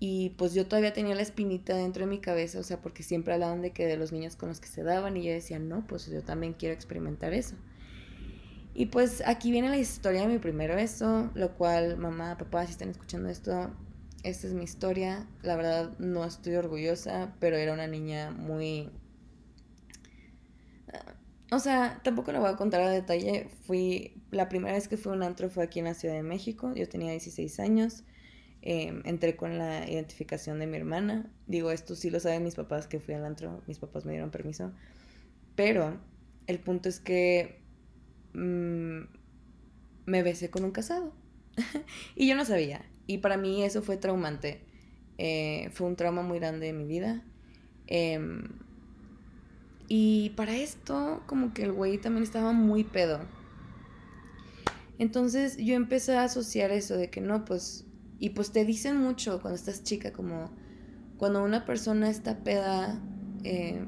Y 0.00 0.30
pues 0.30 0.54
yo 0.54 0.66
todavía 0.66 0.92
tenía 0.92 1.14
la 1.14 1.22
espinita 1.22 1.76
dentro 1.76 2.04
de 2.04 2.10
mi 2.10 2.18
cabeza, 2.18 2.58
o 2.58 2.62
sea, 2.62 2.80
porque 2.80 3.02
siempre 3.02 3.34
hablaban 3.34 3.62
de 3.62 3.70
que 3.72 3.86
de 3.86 3.96
los 3.96 4.12
niños 4.12 4.34
con 4.34 4.48
los 4.48 4.58
que 4.58 4.66
se 4.66 4.82
daban 4.82 5.16
y 5.16 5.22
yo 5.22 5.32
decía, 5.32 5.58
no, 5.58 5.86
pues 5.86 6.06
yo 6.06 6.22
también 6.22 6.54
quiero 6.54 6.74
experimentar 6.74 7.34
eso. 7.34 7.54
Y 8.74 8.86
pues 8.86 9.22
aquí 9.26 9.50
viene 9.52 9.68
la 9.68 9.76
historia 9.76 10.22
de 10.22 10.28
mi 10.28 10.38
primer 10.38 10.74
beso, 10.74 11.30
lo 11.34 11.54
cual, 11.54 11.98
mamá, 11.98 12.38
papá, 12.38 12.64
si 12.64 12.72
están 12.72 12.88
escuchando 12.88 13.28
esto, 13.28 13.70
esta 14.22 14.46
es 14.46 14.54
mi 14.54 14.64
historia. 14.64 15.28
La 15.42 15.54
verdad 15.56 15.98
no 15.98 16.24
estoy 16.24 16.54
orgullosa, 16.54 17.34
pero 17.38 17.56
era 17.56 17.74
una 17.74 17.86
niña 17.86 18.30
muy 18.30 18.90
o 21.52 21.58
sea, 21.58 22.00
tampoco 22.04 22.32
lo 22.32 22.40
voy 22.40 22.50
a 22.50 22.56
contar 22.56 22.80
a 22.80 22.90
detalle. 22.90 23.48
Fui, 23.66 24.14
la 24.30 24.48
primera 24.48 24.74
vez 24.74 24.86
que 24.86 24.96
fui 24.96 25.12
a 25.12 25.16
un 25.16 25.22
antro 25.22 25.50
fue 25.50 25.64
aquí 25.64 25.80
en 25.80 25.86
la 25.86 25.94
Ciudad 25.94 26.14
de 26.14 26.22
México. 26.22 26.72
Yo 26.74 26.88
tenía 26.88 27.10
16 27.10 27.58
años. 27.58 28.04
Em, 28.62 29.02
entré 29.06 29.36
con 29.36 29.56
la 29.56 29.88
identificación 29.88 30.58
de 30.58 30.66
mi 30.66 30.76
hermana. 30.76 31.30
Digo, 31.46 31.70
esto 31.70 31.94
sí 31.94 32.10
lo 32.10 32.20
saben 32.20 32.44
mis 32.44 32.54
papás 32.54 32.86
que 32.86 33.00
fui 33.00 33.14
al 33.14 33.24
antro. 33.24 33.62
Mis 33.66 33.78
papás 33.78 34.04
me 34.04 34.12
dieron 34.12 34.30
permiso. 34.30 34.72
Pero 35.56 35.98
el 36.46 36.58
punto 36.58 36.88
es 36.88 37.00
que 37.00 37.60
mm, 38.34 39.00
me 40.06 40.22
besé 40.22 40.50
con 40.50 40.64
un 40.64 40.72
casado. 40.72 41.14
y 42.16 42.28
yo 42.28 42.34
no 42.36 42.44
sabía. 42.44 42.84
Y 43.06 43.18
para 43.18 43.36
mí 43.36 43.64
eso 43.64 43.82
fue 43.82 43.96
traumante. 43.96 44.62
Eh, 45.18 45.70
fue 45.72 45.86
un 45.86 45.96
trauma 45.96 46.22
muy 46.22 46.38
grande 46.38 46.66
de 46.66 46.72
mi 46.72 46.84
vida. 46.84 47.24
Eh, 47.86 48.20
y 49.92 50.30
para 50.36 50.54
esto, 50.56 51.20
como 51.26 51.52
que 51.52 51.64
el 51.64 51.72
güey 51.72 51.98
también 51.98 52.22
estaba 52.22 52.52
muy 52.52 52.84
pedo. 52.84 53.20
Entonces 55.00 55.56
yo 55.56 55.74
empecé 55.74 56.16
a 56.16 56.22
asociar 56.22 56.70
eso 56.70 56.96
de 56.96 57.10
que 57.10 57.20
no, 57.20 57.44
pues, 57.44 57.86
y 58.20 58.30
pues 58.30 58.52
te 58.52 58.66
dicen 58.66 58.98
mucho 58.98 59.40
cuando 59.40 59.56
estás 59.56 59.82
chica, 59.82 60.12
como 60.12 60.50
cuando 61.16 61.42
una 61.42 61.64
persona 61.64 62.10
está 62.10 62.38
peda, 62.44 63.00
eh, 63.44 63.82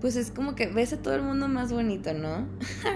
pues 0.00 0.14
es 0.14 0.30
como 0.30 0.54
que 0.54 0.68
ves 0.68 0.92
a 0.92 1.02
todo 1.02 1.14
el 1.14 1.22
mundo 1.22 1.48
más 1.48 1.72
bonito, 1.72 2.14
¿no? 2.14 2.48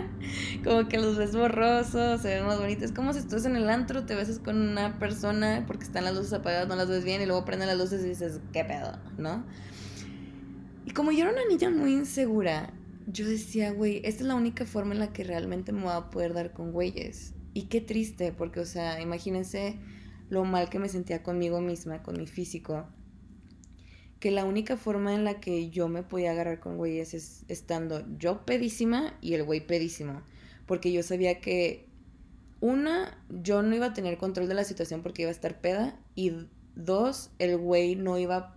como 0.65 0.89
que 0.89 0.99
los 0.99 1.17
ves 1.17 1.35
borrosos, 1.35 2.21
se 2.23 2.29
ven 2.29 2.47
más 2.47 2.59
bonitos. 2.59 2.85
Es 2.85 2.93
como 2.93 3.13
si 3.13 3.19
estás 3.19 3.45
en 3.47 3.57
el 3.57 3.69
antro, 3.69 4.07
te 4.07 4.15
besas 4.15 4.39
con 4.39 4.61
una 4.61 4.99
persona 5.01 5.65
porque 5.67 5.85
están 5.85 6.05
las 6.05 6.15
luces 6.15 6.33
apagadas, 6.33 6.69
no 6.69 6.77
las 6.77 6.89
ves 6.89 7.05
bien 7.05 7.21
y 7.21 7.27
luego 7.27 7.45
prenden 7.45 7.67
las 7.67 7.79
luces 7.79 8.05
y 8.05 8.09
dices, 8.09 8.41
¿qué 8.53 8.65
pedo? 8.65 8.99
¿No? 9.19 9.45
Y 10.85 10.93
como 10.93 11.11
yo 11.11 11.25
era 11.25 11.33
una 11.33 11.45
niña 11.49 11.71
muy 11.71 11.95
insegura, 11.95 12.73
yo 13.09 13.27
decía, 13.27 13.73
güey, 13.73 14.03
esta 14.05 14.23
es 14.23 14.29
la 14.29 14.37
única 14.37 14.67
forma 14.67 14.95
en 14.95 15.01
la 15.01 15.13
que 15.13 15.25
realmente 15.25 15.73
me 15.73 15.83
voy 15.83 15.93
a 15.93 16.11
poder 16.11 16.33
dar 16.33 16.53
con 16.53 16.71
güeyes. 16.71 17.35
Y 17.55 17.63
qué 17.63 17.81
triste, 17.81 18.33
porque, 18.33 18.61
o 18.61 18.67
sea, 18.67 19.01
imagínense 19.01 19.79
lo 20.29 20.45
mal 20.45 20.69
que 20.69 20.79
me 20.79 20.89
sentía 20.89 21.23
conmigo 21.23 21.61
misma, 21.61 22.03
con 22.03 22.17
mi 22.17 22.27
físico. 22.27 22.87
Que 24.21 24.31
la 24.31 24.45
única 24.45 24.77
forma 24.77 25.15
en 25.15 25.25
la 25.25 25.41
que 25.41 25.71
yo 25.71 25.89
me 25.89 26.03
podía 26.03 26.33
agarrar 26.33 26.61
con 26.61 26.77
güeyes 26.77 27.15
es 27.15 27.45
estando 27.49 28.05
yo 28.19 28.45
pedísima 28.47 29.15
y 29.21 29.35
el 29.35 29.45
güey 29.45 29.67
pedísimo. 29.67 30.23
Porque 30.67 30.93
yo 30.93 31.03
sabía 31.03 31.41
que, 31.41 31.89
una, 32.61 33.17
yo 33.29 33.63
no 33.63 33.77
iba 33.77 33.87
a 33.87 33.95
tener 33.95 34.17
control 34.17 34.49
de 34.49 34.55
la 34.55 34.65
situación 34.65 35.03
porque 35.03 35.23
iba 35.23 35.31
a 35.31 35.33
estar 35.33 35.61
peda. 35.61 35.99
Y 36.15 36.33
dos, 36.75 37.31
el 37.39 37.57
güey 37.59 37.95
no 37.95 38.19
iba 38.19 38.57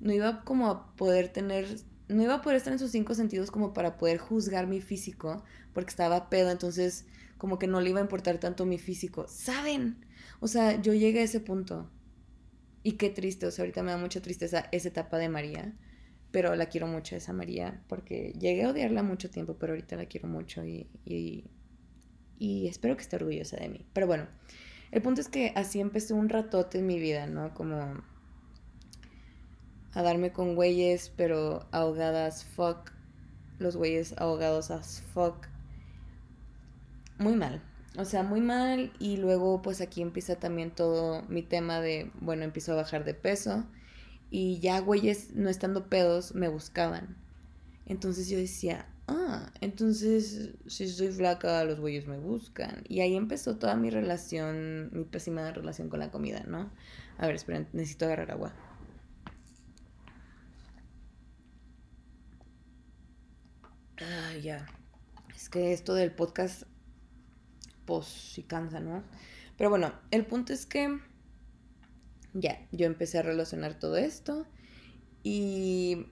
no 0.00 0.12
iba 0.12 0.42
como 0.44 0.68
a 0.68 0.96
poder 0.96 1.28
tener, 1.28 1.66
no 2.08 2.22
iba 2.22 2.36
a 2.36 2.42
poder 2.42 2.56
estar 2.56 2.72
en 2.72 2.78
sus 2.78 2.90
cinco 2.90 3.14
sentidos 3.14 3.50
como 3.50 3.72
para 3.72 3.98
poder 3.98 4.18
juzgar 4.18 4.66
mi 4.66 4.80
físico, 4.80 5.44
porque 5.72 5.90
estaba 5.90 6.30
pedo, 6.30 6.50
entonces 6.50 7.04
como 7.38 7.58
que 7.58 7.66
no 7.66 7.80
le 7.80 7.90
iba 7.90 8.00
a 8.00 8.02
importar 8.02 8.38
tanto 8.38 8.66
mi 8.66 8.78
físico. 8.78 9.26
¿Saben? 9.28 10.04
O 10.40 10.48
sea, 10.48 10.80
yo 10.80 10.94
llegué 10.94 11.20
a 11.20 11.24
ese 11.24 11.40
punto. 11.40 11.90
Y 12.82 12.92
qué 12.92 13.10
triste, 13.10 13.46
o 13.46 13.50
sea, 13.50 13.62
ahorita 13.62 13.82
me 13.82 13.90
da 13.90 13.98
mucha 13.98 14.22
tristeza 14.22 14.66
esa 14.72 14.88
etapa 14.88 15.18
de 15.18 15.28
María, 15.28 15.74
pero 16.30 16.54
la 16.56 16.66
quiero 16.66 16.86
mucho 16.86 17.14
esa 17.14 17.34
María, 17.34 17.82
porque 17.88 18.32
llegué 18.38 18.64
a 18.64 18.70
odiarla 18.70 19.02
mucho 19.02 19.28
tiempo, 19.28 19.56
pero 19.58 19.74
ahorita 19.74 19.96
la 19.96 20.06
quiero 20.06 20.28
mucho 20.28 20.64
y, 20.64 20.88
y, 21.04 22.66
espero 22.66 22.96
que 22.96 23.02
esté 23.02 23.16
orgullosa 23.16 23.58
de 23.58 23.68
mí. 23.68 23.84
Pero 23.92 24.06
bueno, 24.06 24.26
el 24.92 25.02
punto 25.02 25.20
es 25.20 25.28
que 25.28 25.52
así 25.56 25.78
empecé 25.78 26.14
un 26.14 26.30
ratote 26.30 26.78
en 26.78 26.86
mi 26.86 26.98
vida, 26.98 27.26
¿no? 27.26 27.52
Como 27.52 28.02
a 29.92 30.02
darme 30.02 30.32
con 30.32 30.54
güeyes, 30.54 31.12
pero 31.16 31.66
ahogadas 31.72 32.44
fuck. 32.44 32.92
Los 33.58 33.76
güeyes 33.76 34.14
ahogados 34.16 34.70
as 34.70 35.02
fuck. 35.12 35.48
Muy 37.18 37.36
mal. 37.36 37.62
O 37.96 38.04
sea, 38.04 38.22
muy 38.22 38.40
mal. 38.40 38.92
Y 38.98 39.16
luego, 39.16 39.62
pues 39.62 39.80
aquí 39.80 40.02
empieza 40.02 40.36
también 40.36 40.70
todo 40.70 41.22
mi 41.28 41.42
tema 41.42 41.80
de, 41.80 42.10
bueno, 42.20 42.44
empiezo 42.44 42.72
a 42.72 42.76
bajar 42.76 43.04
de 43.04 43.14
peso. 43.14 43.64
Y 44.30 44.60
ya 44.60 44.78
güeyes, 44.80 45.34
no 45.34 45.48
estando 45.48 45.88
pedos, 45.88 46.34
me 46.34 46.48
buscaban. 46.48 47.16
Entonces 47.86 48.28
yo 48.28 48.38
decía, 48.38 48.86
ah, 49.08 49.50
entonces 49.60 50.52
si 50.68 50.88
soy 50.88 51.08
flaca, 51.08 51.64
los 51.64 51.80
güeyes 51.80 52.06
me 52.06 52.18
buscan. 52.18 52.84
Y 52.88 53.00
ahí 53.00 53.16
empezó 53.16 53.56
toda 53.58 53.74
mi 53.74 53.90
relación, 53.90 54.90
mi 54.92 55.04
pésima 55.04 55.50
relación 55.50 55.88
con 55.88 55.98
la 55.98 56.10
comida, 56.12 56.44
¿no? 56.46 56.70
A 57.18 57.26
ver, 57.26 57.34
esperen, 57.34 57.68
necesito 57.72 58.04
agarrar 58.06 58.30
agua. 58.30 58.54
Ah, 64.00 64.36
ya. 64.40 64.66
Es 65.34 65.48
que 65.48 65.72
esto 65.72 65.94
del 65.94 66.12
podcast, 66.12 66.62
pues 67.90 68.40
cansa, 68.46 68.78
¿no? 68.78 69.02
Pero 69.58 69.68
bueno, 69.68 69.92
el 70.12 70.24
punto 70.24 70.52
es 70.52 70.64
que 70.64 71.00
ya, 72.34 72.64
yo 72.70 72.86
empecé 72.86 73.18
a 73.18 73.22
relacionar 73.22 73.80
todo 73.80 73.96
esto 73.96 74.46
y... 75.24 76.06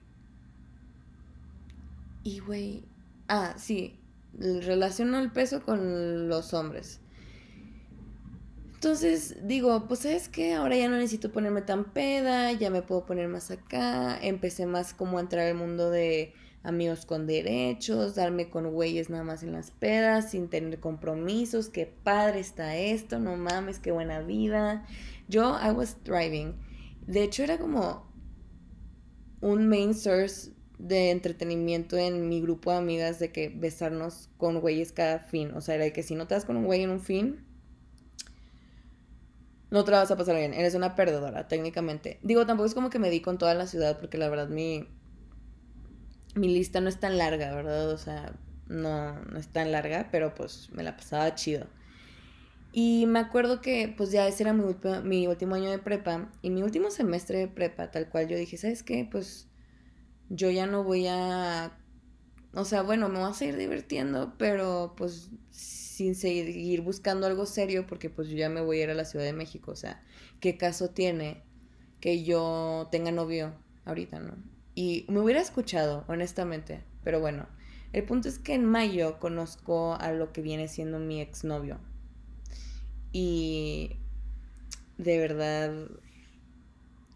Y, 2.23 2.39
güey... 2.39 2.83
Ah, 3.29 3.53
sí, 3.57 3.97
relaciono 4.37 5.19
el 5.19 5.31
peso 5.31 5.63
con 5.63 6.27
los 6.27 6.53
hombres. 6.53 6.99
Entonces 8.73 9.37
digo, 9.47 9.87
pues 9.87 10.01
sabes 10.01 10.27
que 10.27 10.55
ahora 10.55 10.75
ya 10.75 10.89
no 10.89 10.97
necesito 10.97 11.31
ponerme 11.31 11.61
tan 11.61 11.93
peda, 11.93 12.51
ya 12.51 12.69
me 12.69 12.81
puedo 12.81 13.05
poner 13.05 13.29
más 13.29 13.51
acá. 13.51 14.19
Empecé 14.21 14.65
más 14.65 14.93
como 14.93 15.17
a 15.17 15.21
entrar 15.21 15.47
al 15.47 15.55
mundo 15.55 15.89
de 15.89 16.33
amigos 16.63 17.05
con 17.05 17.25
derechos, 17.25 18.15
darme 18.15 18.49
con 18.49 18.71
güeyes 18.71 19.09
nada 19.09 19.23
más 19.23 19.43
en 19.43 19.51
las 19.51 19.71
pedas, 19.71 20.31
sin 20.31 20.49
tener 20.49 20.79
compromisos, 20.79 21.69
qué 21.69 21.85
padre 21.85 22.39
está 22.39 22.75
esto, 22.75 23.19
no 23.19 23.37
mames, 23.37 23.79
qué 23.79 23.91
buena 23.91 24.19
vida. 24.21 24.85
Yo, 25.27 25.57
I 25.61 25.71
was 25.71 25.97
driving. 26.03 26.55
De 27.07 27.23
hecho, 27.23 27.43
era 27.43 27.57
como 27.57 28.07
un 29.41 29.67
main 29.67 29.93
source 29.93 30.51
de 30.77 31.11
entretenimiento 31.11 31.97
en 31.97 32.29
mi 32.29 32.41
grupo 32.41 32.71
de 32.71 32.77
amigas 32.77 33.19
de 33.19 33.31
que 33.31 33.49
besarnos 33.49 34.29
con 34.37 34.59
güeyes 34.59 34.91
cada 34.91 35.19
fin. 35.19 35.51
O 35.53 35.61
sea, 35.61 35.75
era 35.75 35.85
de 35.85 35.93
que 35.93 36.03
si 36.03 36.15
no 36.15 36.27
te 36.27 36.35
das 36.35 36.45
con 36.45 36.57
un 36.57 36.65
güey 36.65 36.83
en 36.83 36.89
un 36.89 37.01
fin, 37.01 37.45
no 39.71 39.83
te 39.83 39.91
la 39.91 39.99
vas 39.99 40.11
a 40.11 40.17
pasar 40.17 40.35
bien. 40.35 40.53
Eres 40.53 40.75
una 40.75 40.95
perdedora, 40.95 41.47
técnicamente. 41.47 42.19
Digo, 42.23 42.45
tampoco 42.45 42.67
es 42.67 42.73
como 42.73 42.89
que 42.89 42.99
me 42.99 43.09
di 43.09 43.21
con 43.21 43.37
toda 43.37 43.53
la 43.53 43.67
ciudad, 43.67 43.99
porque 43.99 44.17
la 44.17 44.29
verdad 44.29 44.47
mi, 44.49 44.87
mi 46.35 46.47
lista 46.47 46.81
no 46.81 46.89
es 46.89 46.99
tan 46.99 47.17
larga, 47.17 47.53
¿verdad? 47.53 47.89
O 47.91 47.97
sea, 47.97 48.33
no, 48.67 49.19
no 49.25 49.37
es 49.37 49.47
tan 49.47 49.71
larga, 49.71 50.09
pero 50.11 50.35
pues 50.35 50.69
me 50.71 50.83
la 50.83 50.95
pasaba 50.95 51.35
chido. 51.35 51.67
Y 52.71 53.05
me 53.07 53.19
acuerdo 53.19 53.61
que 53.61 53.93
pues 53.97 54.11
ya 54.11 54.27
ese 54.27 54.43
era 54.43 54.53
mi, 54.53 54.63
mi 55.03 55.27
último 55.27 55.55
año 55.55 55.71
de 55.71 55.79
prepa 55.79 56.31
y 56.41 56.51
mi 56.51 56.61
último 56.61 56.91
semestre 56.91 57.39
de 57.39 57.47
prepa, 57.47 57.89
tal 57.91 58.09
cual 58.09 58.27
yo 58.27 58.37
dije, 58.37 58.57
¿sabes 58.57 58.83
qué? 58.83 59.07
Pues 59.09 59.47
yo 60.29 60.51
ya 60.51 60.67
no 60.67 60.83
voy 60.83 61.07
a... 61.07 61.75
O 62.53 62.65
sea, 62.65 62.83
bueno, 62.83 63.09
me 63.09 63.19
voy 63.19 63.29
a 63.29 63.33
seguir 63.33 63.57
divirtiendo, 63.57 64.35
pero 64.37 64.93
pues 64.97 65.29
sin 65.51 66.15
seguir 66.15 66.81
buscando 66.81 67.27
algo 67.27 67.45
serio 67.45 67.85
porque 67.85 68.09
pues 68.09 68.29
yo 68.29 68.37
ya 68.37 68.49
me 68.49 68.61
voy 68.61 68.79
a 68.79 68.83
ir 68.83 68.89
a 68.91 68.93
la 68.93 69.05
Ciudad 69.05 69.25
de 69.25 69.33
México. 69.33 69.71
O 69.71 69.75
sea, 69.75 70.03
¿qué 70.39 70.57
caso 70.57 70.91
tiene 70.91 71.43
que 71.99 72.23
yo 72.23 72.87
tenga 72.91 73.11
novio 73.11 73.53
ahorita, 73.85 74.19
no? 74.19 74.35
Y 74.79 75.03
me 75.09 75.19
hubiera 75.19 75.41
escuchado, 75.41 76.05
honestamente. 76.07 76.81
Pero 77.03 77.19
bueno, 77.19 77.47
el 77.91 78.05
punto 78.05 78.29
es 78.29 78.39
que 78.39 78.53
en 78.53 78.63
mayo 78.63 79.19
conozco 79.19 79.95
a 79.95 80.13
lo 80.13 80.31
que 80.31 80.41
viene 80.41 80.69
siendo 80.69 80.99
mi 80.99 81.19
exnovio. 81.19 81.81
Y 83.11 83.97
de 84.97 85.17
verdad 85.17 85.73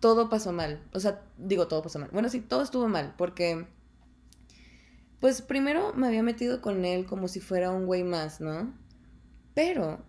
todo 0.02 0.28
pasó 0.28 0.52
mal. 0.52 0.84
O 0.92 1.00
sea, 1.00 1.22
digo, 1.38 1.70
todo 1.70 1.82
pasó 1.82 2.00
mal. 2.00 2.10
Bueno, 2.12 2.28
sí, 2.28 2.42
todo 2.42 2.64
estuvo 2.64 2.90
mal, 2.90 3.14
porque, 3.18 3.66
pues 5.22 5.42
primero 5.42 5.94
me 5.94 6.08
había 6.08 6.22
metido 6.22 6.60
con 6.60 6.84
él 6.84 7.06
como 7.06 7.30
si 7.30 7.40
fuera 7.40 7.72
un 7.72 7.86
güey 7.86 8.04
más, 8.04 8.42
¿no? 8.42 8.74
Pero 9.54 10.04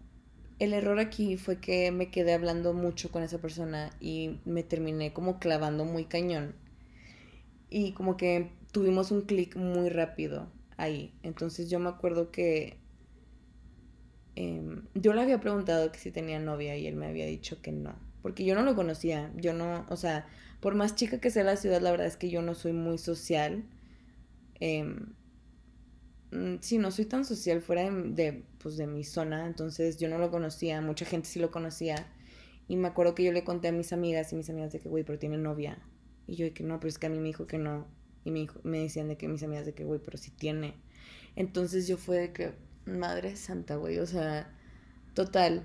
el 0.58 0.72
error 0.72 0.98
aquí 0.98 1.36
fue 1.36 1.60
que 1.60 1.92
me 1.92 2.10
quedé 2.10 2.34
hablando 2.34 2.72
mucho 2.72 3.12
con 3.12 3.22
esa 3.22 3.38
persona 3.38 3.92
y 4.00 4.40
me 4.44 4.64
terminé 4.64 5.12
como 5.12 5.38
clavando 5.38 5.84
muy 5.84 6.06
cañón. 6.06 6.63
Y 7.74 7.92
como 7.92 8.16
que 8.16 8.52
tuvimos 8.72 9.10
un 9.10 9.22
clic 9.22 9.56
muy 9.56 9.88
rápido 9.88 10.48
ahí. 10.76 11.12
Entonces 11.22 11.68
yo 11.70 11.78
me 11.80 11.88
acuerdo 11.88 12.30
que 12.30 12.78
em, 14.36 14.84
yo 14.94 15.12
le 15.12 15.22
había 15.22 15.40
preguntado 15.40 15.90
que 15.90 15.98
si 15.98 16.10
tenía 16.10 16.38
novia 16.38 16.76
y 16.76 16.86
él 16.86 16.96
me 16.96 17.06
había 17.06 17.26
dicho 17.26 17.60
que 17.62 17.72
no 17.72 17.94
porque 18.24 18.42
yo 18.46 18.54
no 18.54 18.62
lo 18.62 18.74
conocía, 18.74 19.30
yo 19.36 19.52
no, 19.52 19.84
o 19.90 19.98
sea, 19.98 20.26
por 20.60 20.74
más 20.74 20.94
chica 20.94 21.20
que 21.20 21.28
sea 21.28 21.44
la 21.44 21.56
ciudad, 21.58 21.82
la 21.82 21.90
verdad 21.90 22.06
es 22.06 22.16
que 22.16 22.30
yo 22.30 22.40
no 22.40 22.54
soy 22.54 22.72
muy 22.72 22.96
social. 22.96 23.64
Eh, 24.60 24.96
sí, 26.62 26.78
no 26.78 26.90
soy 26.90 27.04
tan 27.04 27.26
social 27.26 27.60
fuera 27.60 27.90
de, 27.90 28.44
pues, 28.62 28.78
de 28.78 28.86
mi 28.86 29.04
zona, 29.04 29.46
entonces 29.46 29.98
yo 29.98 30.08
no 30.08 30.16
lo 30.16 30.30
conocía, 30.30 30.80
mucha 30.80 31.04
gente 31.04 31.28
sí 31.28 31.38
lo 31.38 31.50
conocía. 31.50 31.96
Y 32.66 32.76
me 32.76 32.88
acuerdo 32.88 33.14
que 33.14 33.24
yo 33.24 33.32
le 33.32 33.44
conté 33.44 33.68
a 33.68 33.72
mis 33.72 33.92
amigas 33.92 34.32
y 34.32 34.36
mis 34.36 34.48
amigas 34.48 34.72
de 34.72 34.80
que, 34.80 34.88
güey, 34.88 35.04
pero 35.04 35.18
tiene 35.18 35.36
novia. 35.36 35.78
Y 36.26 36.36
yo 36.36 36.44
de 36.46 36.52
que 36.52 36.64
no, 36.64 36.80
pero 36.80 36.88
es 36.88 36.98
que 36.98 37.06
a 37.06 37.10
mí 37.10 37.18
me 37.18 37.28
dijo 37.28 37.46
que 37.46 37.58
no. 37.58 37.86
Y 38.24 38.30
me, 38.30 38.46
me 38.62 38.78
decían 38.80 39.08
de 39.08 39.16
que 39.16 39.28
mis 39.28 39.42
amigas 39.42 39.66
de 39.66 39.74
que, 39.74 39.84
güey, 39.84 40.00
pero 40.04 40.18
sí 40.18 40.30
tiene. 40.30 40.74
Entonces 41.36 41.86
yo 41.86 41.96
fue 41.96 42.18
de 42.18 42.32
que, 42.32 42.52
madre 42.86 43.36
santa, 43.36 43.76
güey, 43.76 43.98
o 43.98 44.06
sea, 44.06 44.50
total 45.14 45.64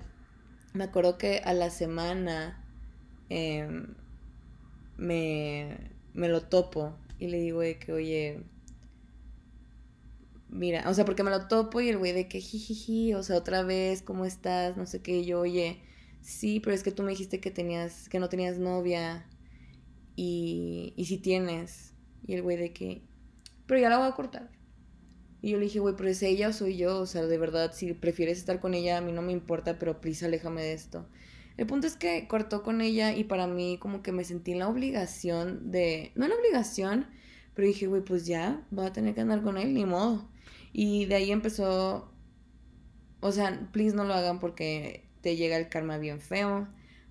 me 0.72 0.84
acuerdo 0.84 1.18
que 1.18 1.38
a 1.44 1.52
la 1.52 1.70
semana 1.70 2.64
em, 3.28 3.94
me, 4.96 5.76
me 6.14 6.28
lo 6.28 6.42
topo 6.42 6.96
y 7.18 7.28
le 7.28 7.38
digo 7.38 7.60
de 7.60 7.78
que, 7.78 7.92
oye, 7.92 8.42
mira, 10.48 10.88
o 10.88 10.94
sea, 10.94 11.04
porque 11.04 11.22
me 11.22 11.30
lo 11.30 11.48
topo 11.48 11.80
y 11.80 11.88
el 11.88 11.98
güey 11.98 12.12
de 12.12 12.28
que 12.28 12.40
jijiji, 12.40 13.14
o 13.14 13.22
sea, 13.22 13.36
otra 13.36 13.62
vez, 13.62 14.02
¿cómo 14.02 14.24
estás? 14.24 14.76
No 14.76 14.86
sé 14.86 15.02
qué, 15.02 15.18
y 15.18 15.24
yo, 15.24 15.40
oye, 15.40 15.80
sí, 16.20 16.60
pero 16.60 16.74
es 16.74 16.82
que 16.82 16.92
tú 16.92 17.02
me 17.02 17.10
dijiste 17.10 17.40
que 17.40 17.50
tenías, 17.50 18.08
que 18.08 18.20
no 18.20 18.28
tenías 18.28 18.58
novia 18.58 19.26
y, 20.20 20.92
y 20.96 21.06
si 21.06 21.16
tienes. 21.16 21.94
Y 22.26 22.34
el 22.34 22.42
güey 22.42 22.58
de 22.58 22.74
que, 22.74 23.00
pero 23.66 23.80
ya 23.80 23.88
la 23.88 23.96
voy 23.96 24.08
a 24.08 24.12
cortar. 24.12 24.50
Y 25.40 25.52
yo 25.52 25.56
le 25.56 25.64
dije, 25.64 25.78
güey, 25.78 25.94
pero 25.96 26.10
es 26.10 26.22
ella 26.22 26.50
o 26.50 26.52
soy 26.52 26.76
yo. 26.76 26.98
O 26.98 27.06
sea, 27.06 27.24
de 27.24 27.38
verdad, 27.38 27.72
si 27.72 27.94
prefieres 27.94 28.36
estar 28.36 28.60
con 28.60 28.74
ella, 28.74 28.98
a 28.98 29.00
mí 29.00 29.12
no 29.12 29.22
me 29.22 29.32
importa, 29.32 29.78
pero 29.78 30.02
prisa, 30.02 30.26
aléjame 30.26 30.60
de 30.60 30.74
esto. 30.74 31.06
El 31.56 31.66
punto 31.66 31.86
es 31.86 31.96
que 31.96 32.28
cortó 32.28 32.62
con 32.62 32.82
ella 32.82 33.16
y 33.16 33.24
para 33.24 33.46
mí 33.46 33.78
como 33.80 34.02
que 34.02 34.12
me 34.12 34.24
sentí 34.24 34.52
en 34.52 34.58
la 34.58 34.68
obligación 34.68 35.70
de... 35.70 36.12
No 36.14 36.24
en 36.24 36.30
la 36.30 36.36
obligación, 36.36 37.06
pero 37.54 37.66
dije, 37.66 37.86
güey, 37.86 38.02
pues 38.04 38.26
ya, 38.26 38.66
voy 38.70 38.84
a 38.84 38.92
tener 38.92 39.14
que 39.14 39.22
andar 39.22 39.42
con 39.42 39.56
él, 39.56 39.72
ni 39.72 39.86
modo. 39.86 40.28
Y 40.74 41.06
de 41.06 41.14
ahí 41.14 41.32
empezó... 41.32 42.12
O 43.20 43.32
sea, 43.32 43.70
please 43.72 43.96
no 43.96 44.04
lo 44.04 44.12
hagan 44.12 44.38
porque 44.38 45.08
te 45.22 45.36
llega 45.36 45.56
el 45.56 45.70
karma 45.70 45.96
bien 45.96 46.20
feo. 46.20 46.68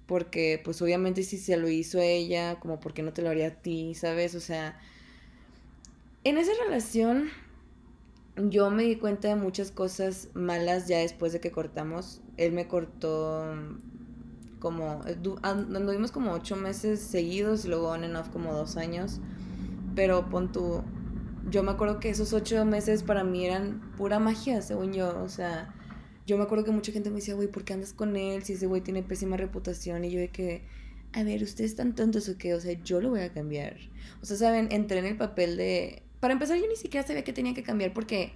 Porque 0.10 0.60
pues 0.62 0.82
obviamente 0.82 1.24
si 1.24 1.38
se 1.38 1.56
lo 1.56 1.70
hizo 1.70 2.02
ella, 2.02 2.60
como 2.60 2.82
porque 2.82 3.02
no 3.02 3.14
te 3.14 3.22
lo 3.22 3.30
haría 3.30 3.48
a 3.48 3.62
ti, 3.62 3.96
¿sabes? 3.96 4.36
O 4.36 4.42
sea... 4.42 4.78
En 6.26 6.38
esa 6.38 6.52
relación 6.66 7.30
yo 8.36 8.70
me 8.72 8.84
di 8.84 8.96
cuenta 8.96 9.28
de 9.28 9.36
muchas 9.36 9.72
cosas 9.72 10.30
malas 10.34 10.88
ya 10.88 10.98
después 10.98 11.32
de 11.32 11.40
que 11.40 11.52
cortamos. 11.52 12.22
Él 12.38 12.52
me 12.54 12.68
cortó 12.68 13.46
como, 14.60 15.02
anduvimos 15.42 16.12
como 16.12 16.34
ocho 16.34 16.56
meses 16.56 17.00
seguidos 17.00 17.66
y 17.66 17.70
luego 17.70 17.90
on 17.90 18.04
and 18.04 18.16
off 18.16 18.30
como 18.30 18.54
dos 18.54 18.78
años. 18.78 19.20
Pero 19.96 20.30
pon 20.30 20.52
tú, 20.52 20.84
yo 21.50 21.64
me 21.64 21.72
acuerdo 21.72 22.00
que 22.00 22.10
esos 22.10 22.34
ocho 22.34 22.64
meses 22.66 23.04
para 23.04 23.24
mí 23.24 23.46
eran 23.46 23.94
pura 23.98 24.20
magia, 24.20 24.62
según 24.62 24.94
yo. 24.94 25.22
O 25.24 25.30
sea, 25.30 25.74
yo 26.30 26.38
me 26.38 26.44
acuerdo 26.44 26.64
que 26.64 26.72
mucha 26.72 26.92
gente 26.92 27.10
me 27.10 27.18
decía, 27.18 27.36
güey, 27.36 27.48
¿por 27.48 27.64
qué 27.64 27.74
andas 27.74 27.94
con 27.94 28.16
él? 28.16 28.44
Si 28.44 28.54
ese 28.54 28.68
güey 28.68 28.82
tiene 28.82 29.04
pésima 29.04 29.36
reputación. 29.36 30.06
Y 30.06 30.12
yo 30.12 30.20
de 30.20 30.30
que, 30.30 30.62
a 31.14 31.24
ver, 31.24 31.44
¿ustedes 31.44 31.72
están 31.72 31.96
tontos 31.96 32.30
o 32.30 32.38
qué? 32.38 32.54
O 32.54 32.62
sea, 32.62 32.74
yo 32.84 33.02
lo 33.02 33.10
voy 33.10 33.22
a 33.22 33.34
cambiar. 33.34 33.78
O 34.22 34.26
sea, 34.26 34.38
¿saben? 34.38 34.70
Entré 34.72 35.00
en 35.00 35.06
el 35.06 35.18
papel 35.18 35.58
de 35.58 36.04
para 36.20 36.34
empezar, 36.34 36.58
yo 36.58 36.68
ni 36.68 36.76
siquiera 36.76 37.06
sabía 37.06 37.24
que 37.24 37.34
tenía 37.34 37.54
que 37.54 37.64
cambiar 37.64 37.94
porque 37.94 38.34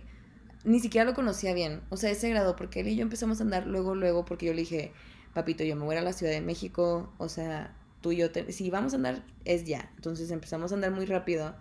ni 0.64 0.80
siquiera 0.80 1.06
lo 1.06 1.14
conocía 1.14 1.54
bien. 1.54 1.82
O 1.90 1.98
sea, 1.98 2.12
ese 2.12 2.30
grado, 2.30 2.56
porque 2.56 2.80
él 2.80 2.88
y 2.88 2.96
yo 2.96 3.02
empezamos 3.02 3.40
a 3.40 3.44
andar 3.44 3.68
luego, 3.68 3.96
luego, 3.96 4.26
porque 4.26 4.46
yo 4.46 4.54
le 4.54 4.62
dije, 4.62 4.92
papito, 5.34 5.64
yo 5.64 5.76
me 5.76 5.84
voy 5.84 5.96
a 5.98 6.02
la 6.02 6.14
Ciudad 6.14 6.32
de 6.32 6.42
México, 6.42 7.14
o 7.18 7.28
sea, 7.28 7.76
tú 8.02 8.12
y 8.14 8.18
yo, 8.18 8.28
si 8.50 8.70
vamos 8.70 8.94
a 8.94 8.96
andar, 8.96 9.26
es 9.44 9.66
ya. 9.66 9.92
Entonces 9.96 10.32
empezamos 10.32 10.72
a 10.72 10.76
andar 10.76 10.92
muy 10.92 11.06
rápido 11.06 11.56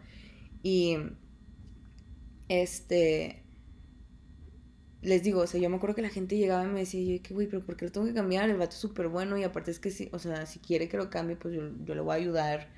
y, 0.63 0.97
este, 2.49 3.42
les 5.03 5.23
digo, 5.23 5.41
o 5.41 5.47
sea, 5.47 5.61
yo 5.61 5.69
me 5.69 5.77
acuerdo 5.77 5.97
que 5.97 6.03
la 6.03 6.09
gente 6.09 6.37
llegaba 6.37 6.65
y 6.65 6.69
me 6.69 6.81
decía, 6.81 7.17
yo, 7.17 7.23
que 7.23 7.35
güey, 7.35 7.47
pero 7.49 7.65
¿por 7.65 7.77
qué 7.77 7.85
lo 7.85 7.93
tengo 7.93 8.07
que 8.07 8.15
cambiar? 8.15 8.49
El 8.49 8.57
vato 8.57 8.73
es 8.73 8.81
súper 8.81 9.09
bueno 9.09 9.37
y 9.37 9.45
aparte 9.45 9.71
es 9.71 9.79
que, 9.79 9.91
si, 9.91 10.09
o 10.13 10.19
sea, 10.19 10.47
si 10.47 10.59
quiere 10.61 10.89
que 10.89 10.97
lo 10.97 11.11
cambie, 11.11 11.37
pues 11.37 11.55
yo, 11.55 11.63
yo 11.85 11.95
le 11.95 12.01
voy 12.01 12.13
a 12.13 12.17
ayudar 12.17 12.69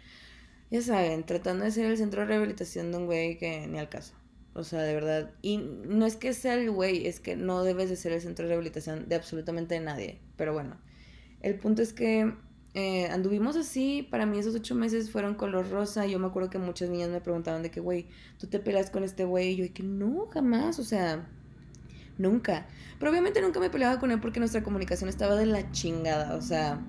ya 0.74 0.82
saben, 0.82 1.24
tratando 1.24 1.64
de 1.64 1.70
ser 1.70 1.86
el 1.86 1.96
centro 1.96 2.22
de 2.22 2.26
rehabilitación 2.26 2.90
de 2.90 2.98
un 2.98 3.06
güey 3.06 3.38
que 3.38 3.66
ni 3.68 3.78
al 3.78 3.88
caso. 3.88 4.14
O 4.54 4.64
sea, 4.64 4.82
de 4.82 4.94
verdad. 4.94 5.30
Y 5.40 5.58
no 5.58 6.04
es 6.04 6.16
que 6.16 6.32
sea 6.32 6.54
el 6.54 6.70
güey, 6.70 7.06
es 7.06 7.20
que 7.20 7.36
no 7.36 7.62
debes 7.62 7.90
de 7.90 7.96
ser 7.96 8.12
el 8.12 8.20
centro 8.20 8.44
de 8.44 8.48
rehabilitación 8.48 9.08
de 9.08 9.14
absolutamente 9.14 9.78
nadie. 9.78 10.20
Pero 10.36 10.52
bueno, 10.52 10.76
el 11.42 11.58
punto 11.60 11.80
es 11.80 11.92
que 11.92 12.34
eh, 12.74 13.06
anduvimos 13.06 13.56
así. 13.56 14.06
Para 14.10 14.26
mí 14.26 14.38
esos 14.38 14.54
ocho 14.54 14.74
meses 14.74 15.10
fueron 15.10 15.34
color 15.34 15.70
rosa. 15.70 16.06
Yo 16.06 16.18
me 16.18 16.26
acuerdo 16.26 16.50
que 16.50 16.58
muchas 16.58 16.90
niñas 16.90 17.10
me 17.10 17.20
preguntaban 17.20 17.62
de 17.62 17.70
que, 17.70 17.80
güey, 17.80 18.06
¿tú 18.38 18.48
te 18.48 18.58
peleas 18.58 18.90
con 18.90 19.04
este 19.04 19.24
güey? 19.24 19.52
Y 19.52 19.56
yo, 19.56 19.72
que 19.72 19.84
no, 19.84 20.26
jamás. 20.32 20.80
O 20.80 20.84
sea, 20.84 21.28
nunca. 22.18 22.66
Pero 22.98 23.10
obviamente 23.10 23.40
nunca 23.40 23.60
me 23.60 23.70
peleaba 23.70 23.98
con 23.98 24.10
él 24.10 24.20
porque 24.20 24.40
nuestra 24.40 24.62
comunicación 24.62 25.08
estaba 25.08 25.36
de 25.36 25.46
la 25.46 25.70
chingada. 25.72 26.36
O 26.36 26.42
sea, 26.42 26.80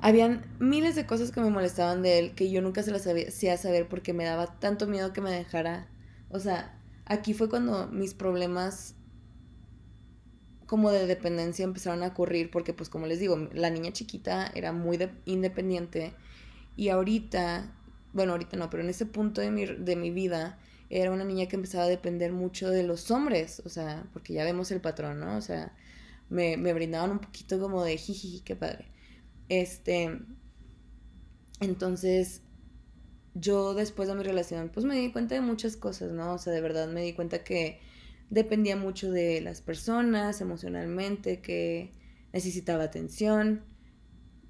habían 0.00 0.46
miles 0.58 0.94
de 0.94 1.06
cosas 1.06 1.30
que 1.30 1.40
me 1.40 1.50
molestaban 1.50 2.02
de 2.02 2.18
él 2.18 2.34
que 2.34 2.50
yo 2.50 2.62
nunca 2.62 2.82
se 2.82 2.90
las 2.90 3.06
hacía 3.06 3.56
saber 3.56 3.88
porque 3.88 4.12
me 4.12 4.24
daba 4.24 4.58
tanto 4.58 4.86
miedo 4.86 5.12
que 5.12 5.20
me 5.20 5.30
dejara. 5.30 5.88
O 6.30 6.38
sea, 6.38 6.78
aquí 7.04 7.34
fue 7.34 7.48
cuando 7.48 7.88
mis 7.88 8.14
problemas 8.14 8.94
como 10.66 10.92
de 10.92 11.06
dependencia 11.06 11.64
empezaron 11.64 12.04
a 12.04 12.08
ocurrir 12.08 12.50
porque 12.50 12.72
pues 12.72 12.88
como 12.88 13.06
les 13.06 13.18
digo, 13.18 13.36
la 13.52 13.70
niña 13.70 13.92
chiquita 13.92 14.52
era 14.54 14.72
muy 14.72 14.98
independiente 15.24 16.14
y 16.76 16.90
ahorita, 16.90 17.74
bueno, 18.12 18.32
ahorita 18.32 18.56
no, 18.56 18.70
pero 18.70 18.84
en 18.84 18.88
ese 18.88 19.04
punto 19.04 19.40
de 19.40 19.50
mi, 19.50 19.66
de 19.66 19.96
mi 19.96 20.12
vida 20.12 20.58
era 20.90 21.12
una 21.12 21.24
niña 21.24 21.46
que 21.46 21.56
empezaba 21.56 21.84
a 21.84 21.88
depender 21.88 22.32
mucho 22.32 22.68
de 22.68 22.82
los 22.82 23.10
hombres, 23.10 23.62
o 23.64 23.68
sea, 23.68 24.06
porque 24.12 24.34
ya 24.34 24.44
vemos 24.44 24.70
el 24.72 24.80
patrón, 24.80 25.20
¿no? 25.20 25.36
O 25.36 25.40
sea, 25.40 25.72
me, 26.28 26.56
me 26.56 26.72
brindaban 26.74 27.12
un 27.12 27.20
poquito 27.20 27.60
como 27.60 27.84
de 27.84 27.96
jiji, 27.96 28.40
qué 28.40 28.56
padre. 28.56 28.86
Este, 29.48 30.18
entonces, 31.60 32.42
yo 33.34 33.74
después 33.74 34.08
de 34.08 34.14
mi 34.14 34.24
relación, 34.24 34.70
pues 34.70 34.84
me 34.84 34.96
di 34.96 35.12
cuenta 35.12 35.36
de 35.36 35.40
muchas 35.40 35.76
cosas, 35.76 36.12
¿no? 36.12 36.34
O 36.34 36.38
sea, 36.38 36.52
de 36.52 36.60
verdad 36.60 36.88
me 36.88 37.02
di 37.02 37.12
cuenta 37.12 37.44
que 37.44 37.80
dependía 38.30 38.76
mucho 38.76 39.10
de 39.10 39.40
las 39.40 39.60
personas 39.60 40.40
emocionalmente, 40.40 41.40
que 41.40 41.92
necesitaba 42.32 42.84
atención, 42.84 43.62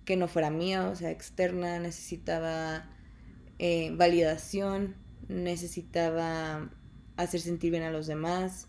que 0.05 0.17
no 0.17 0.29
fuera 0.29 0.51
mía, 0.51 0.89
o 0.89 0.97
sea, 0.97 1.11
externa, 1.11 1.79
necesitaba 1.79 2.91
eh, 3.59 3.93
validación, 3.95 4.97
necesitaba 5.31 6.71
hacer 7.17 7.41
sentir 7.41 7.71
bien 7.71 7.85
a 7.85 7.91
los 7.91 8.07
demás. 8.07 8.67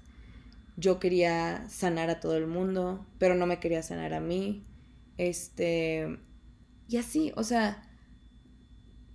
Yo 0.77 0.99
quería 0.99 1.67
sanar 1.69 2.09
a 2.09 2.19
todo 2.19 2.37
el 2.37 2.47
mundo, 2.47 3.05
pero 3.17 3.35
no 3.35 3.45
me 3.45 3.59
quería 3.59 3.83
sanar 3.83 4.13
a 4.13 4.21
mí. 4.21 4.63
Este, 5.17 6.19
y 6.87 6.97
así, 6.97 7.33
o 7.35 7.43
sea, 7.43 7.83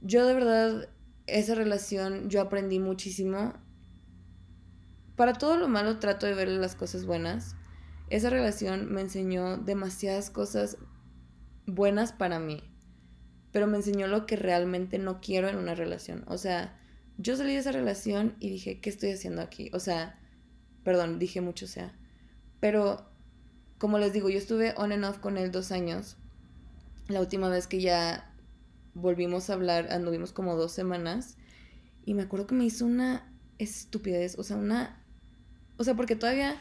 yo 0.02 0.26
de 0.26 0.35
verdad, 0.35 0.88
esa 1.26 1.54
relación, 1.54 2.28
yo 2.28 2.40
aprendí 2.40 2.78
muchísimo. 2.78 3.54
Para 5.16 5.32
todo 5.32 5.56
lo 5.56 5.68
malo 5.68 5.98
trato 5.98 6.26
de 6.26 6.35
ver 6.35 6.48
las 6.48 6.74
cosas 6.74 7.06
buenas. 7.06 7.56
Esa 8.11 8.30
relación 8.30 8.92
me 8.92 9.00
enseñó 9.00 9.56
demasiadas 9.56 10.30
cosas 10.30 10.76
buenas 11.66 12.12
para 12.12 12.38
mí, 12.38 12.62
pero 13.50 13.66
me 13.66 13.78
enseñó 13.78 14.06
lo 14.06 14.26
que 14.26 14.37
realmente 14.37 14.98
no 14.98 15.20
quiero 15.20 15.48
en 15.48 15.56
una 15.56 15.74
relación. 15.74 16.24
O 16.28 16.38
sea, 16.38 16.78
yo 17.18 17.37
salí 17.37 17.52
de 17.52 17.59
esa 17.59 17.72
relación 17.72 18.35
y 18.40 18.50
dije, 18.50 18.81
¿qué 18.81 18.90
estoy 18.90 19.11
haciendo 19.11 19.42
aquí? 19.42 19.70
O 19.72 19.81
sea, 19.81 20.18
perdón, 20.85 21.18
dije 21.18 21.40
mucho, 21.40 21.64
o 21.64 21.68
sea, 21.68 21.94
pero 22.61 23.09
como 23.79 23.98
les 23.98 24.12
digo, 24.12 24.29
yo 24.29 24.38
estuve 24.38 24.74
on 24.76 24.92
and 24.92 25.05
off 25.05 25.18
con 25.18 25.37
él 25.37 25.50
dos 25.50 25.72
años. 25.72 26.16
La 27.09 27.20
última 27.20 27.48
vez 27.48 27.66
que 27.66 27.81
ya 27.81 28.33
volvimos 28.94 29.50
a 29.50 29.55
hablar, 29.55 29.92
anduvimos 29.92 30.33
como 30.33 30.57
dos 30.57 30.72
semanas. 30.72 31.37
Y 32.05 32.14
me 32.14 32.22
acuerdo 32.22 32.46
que 32.46 32.55
me 32.55 32.64
hizo 32.64 32.87
una 32.87 33.33
estupidez, 33.59 34.38
o 34.38 34.44
sea, 34.44 34.57
una... 34.57 35.02
O 35.76 35.85
sea, 35.85 35.94
porque 35.94 36.16
todavía 36.16 36.57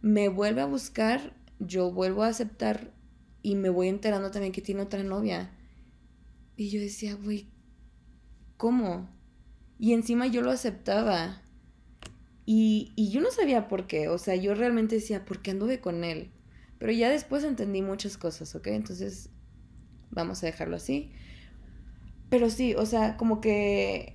me 0.00 0.28
vuelve 0.28 0.60
a 0.60 0.66
buscar, 0.66 1.34
yo 1.60 1.92
vuelvo 1.92 2.24
a 2.24 2.28
aceptar 2.28 2.92
y 3.42 3.54
me 3.54 3.68
voy 3.68 3.88
enterando 3.88 4.30
también 4.30 4.52
que 4.52 4.62
tiene 4.62 4.82
otra 4.82 5.02
novia. 5.02 5.50
Y 6.56 6.70
yo 6.70 6.80
decía, 6.80 7.14
güey, 7.14 7.46
¿cómo? 8.56 9.08
Y 9.78 9.92
encima 9.92 10.26
yo 10.26 10.42
lo 10.42 10.50
aceptaba. 10.50 11.42
Y, 12.46 12.92
y 12.96 13.10
yo 13.10 13.20
no 13.20 13.30
sabía 13.30 13.68
por 13.68 13.86
qué, 13.86 14.08
o 14.08 14.18
sea, 14.18 14.36
yo 14.36 14.54
realmente 14.54 14.96
decía, 14.96 15.24
¿por 15.24 15.40
qué 15.40 15.52
anduve 15.52 15.80
con 15.80 16.04
él? 16.04 16.30
Pero 16.78 16.92
ya 16.92 17.08
después 17.08 17.42
entendí 17.44 17.80
muchas 17.80 18.18
cosas, 18.18 18.54
¿ok? 18.54 18.66
Entonces, 18.66 19.30
vamos 20.10 20.42
a 20.42 20.46
dejarlo 20.46 20.76
así. 20.76 21.10
Pero 22.28 22.50
sí, 22.50 22.74
o 22.74 22.84
sea, 22.84 23.16
como 23.16 23.40
que 23.40 24.14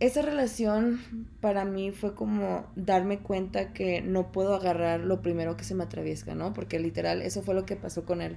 esa 0.00 0.22
relación 0.22 1.00
para 1.40 1.64
mí 1.64 1.92
fue 1.92 2.14
como 2.14 2.66
darme 2.74 3.20
cuenta 3.20 3.72
que 3.72 4.02
no 4.02 4.32
puedo 4.32 4.54
agarrar 4.54 5.00
lo 5.00 5.22
primero 5.22 5.56
que 5.56 5.64
se 5.64 5.74
me 5.74 5.84
atraviesa, 5.84 6.34
¿no? 6.34 6.52
Porque 6.52 6.78
literal, 6.78 7.22
eso 7.22 7.42
fue 7.42 7.54
lo 7.54 7.64
que 7.64 7.76
pasó 7.76 8.04
con 8.04 8.20
él. 8.20 8.36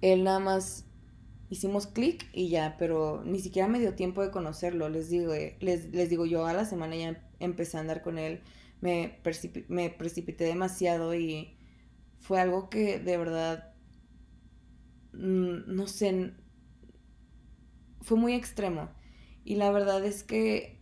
Él 0.00 0.24
nada 0.24 0.38
más 0.38 0.85
hicimos 1.50 1.86
clic 1.86 2.28
y 2.32 2.48
ya, 2.48 2.76
pero 2.78 3.22
ni 3.24 3.40
siquiera 3.40 3.68
me 3.68 3.80
dio 3.80 3.94
tiempo 3.94 4.22
de 4.22 4.30
conocerlo. 4.30 4.88
Les 4.88 5.08
digo, 5.10 5.32
eh, 5.34 5.56
les, 5.60 5.92
les 5.94 6.10
digo, 6.10 6.26
yo 6.26 6.46
a 6.46 6.52
la 6.52 6.64
semana 6.64 6.96
ya 6.96 7.22
empecé 7.40 7.76
a 7.76 7.80
andar 7.80 8.02
con 8.02 8.18
él, 8.18 8.40
me, 8.80 9.18
me 9.68 9.90
precipité 9.90 10.44
demasiado 10.44 11.14
y 11.14 11.56
fue 12.20 12.40
algo 12.40 12.70
que 12.70 12.98
de 13.00 13.16
verdad, 13.18 13.74
mm, 15.12 15.74
no 15.74 15.86
sé, 15.86 16.32
fue 18.00 18.16
muy 18.16 18.34
extremo. 18.34 18.88
Y 19.44 19.56
la 19.56 19.70
verdad 19.70 20.04
es 20.04 20.22
que 20.24 20.78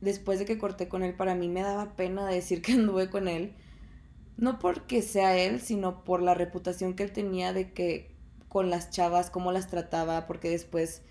después 0.00 0.38
de 0.38 0.44
que 0.44 0.58
corté 0.58 0.88
con 0.88 1.02
él, 1.02 1.14
para 1.14 1.34
mí 1.34 1.48
me 1.48 1.62
daba 1.62 1.96
pena 1.96 2.26
decir 2.26 2.62
que 2.62 2.72
anduve 2.72 3.10
con 3.10 3.28
él. 3.28 3.54
No 4.36 4.58
porque 4.60 5.02
sea 5.02 5.36
él, 5.38 5.60
sino 5.60 6.04
por 6.04 6.22
la 6.22 6.34
reputación 6.34 6.94
que 6.94 7.04
él 7.04 7.12
tenía 7.12 7.52
de 7.52 7.72
que 7.72 8.16
con 8.48 8.70
las 8.70 8.90
chavas, 8.90 9.30
cómo 9.30 9.52
las 9.52 9.68
trataba, 9.68 10.26
porque 10.26 10.50
después 10.50 11.02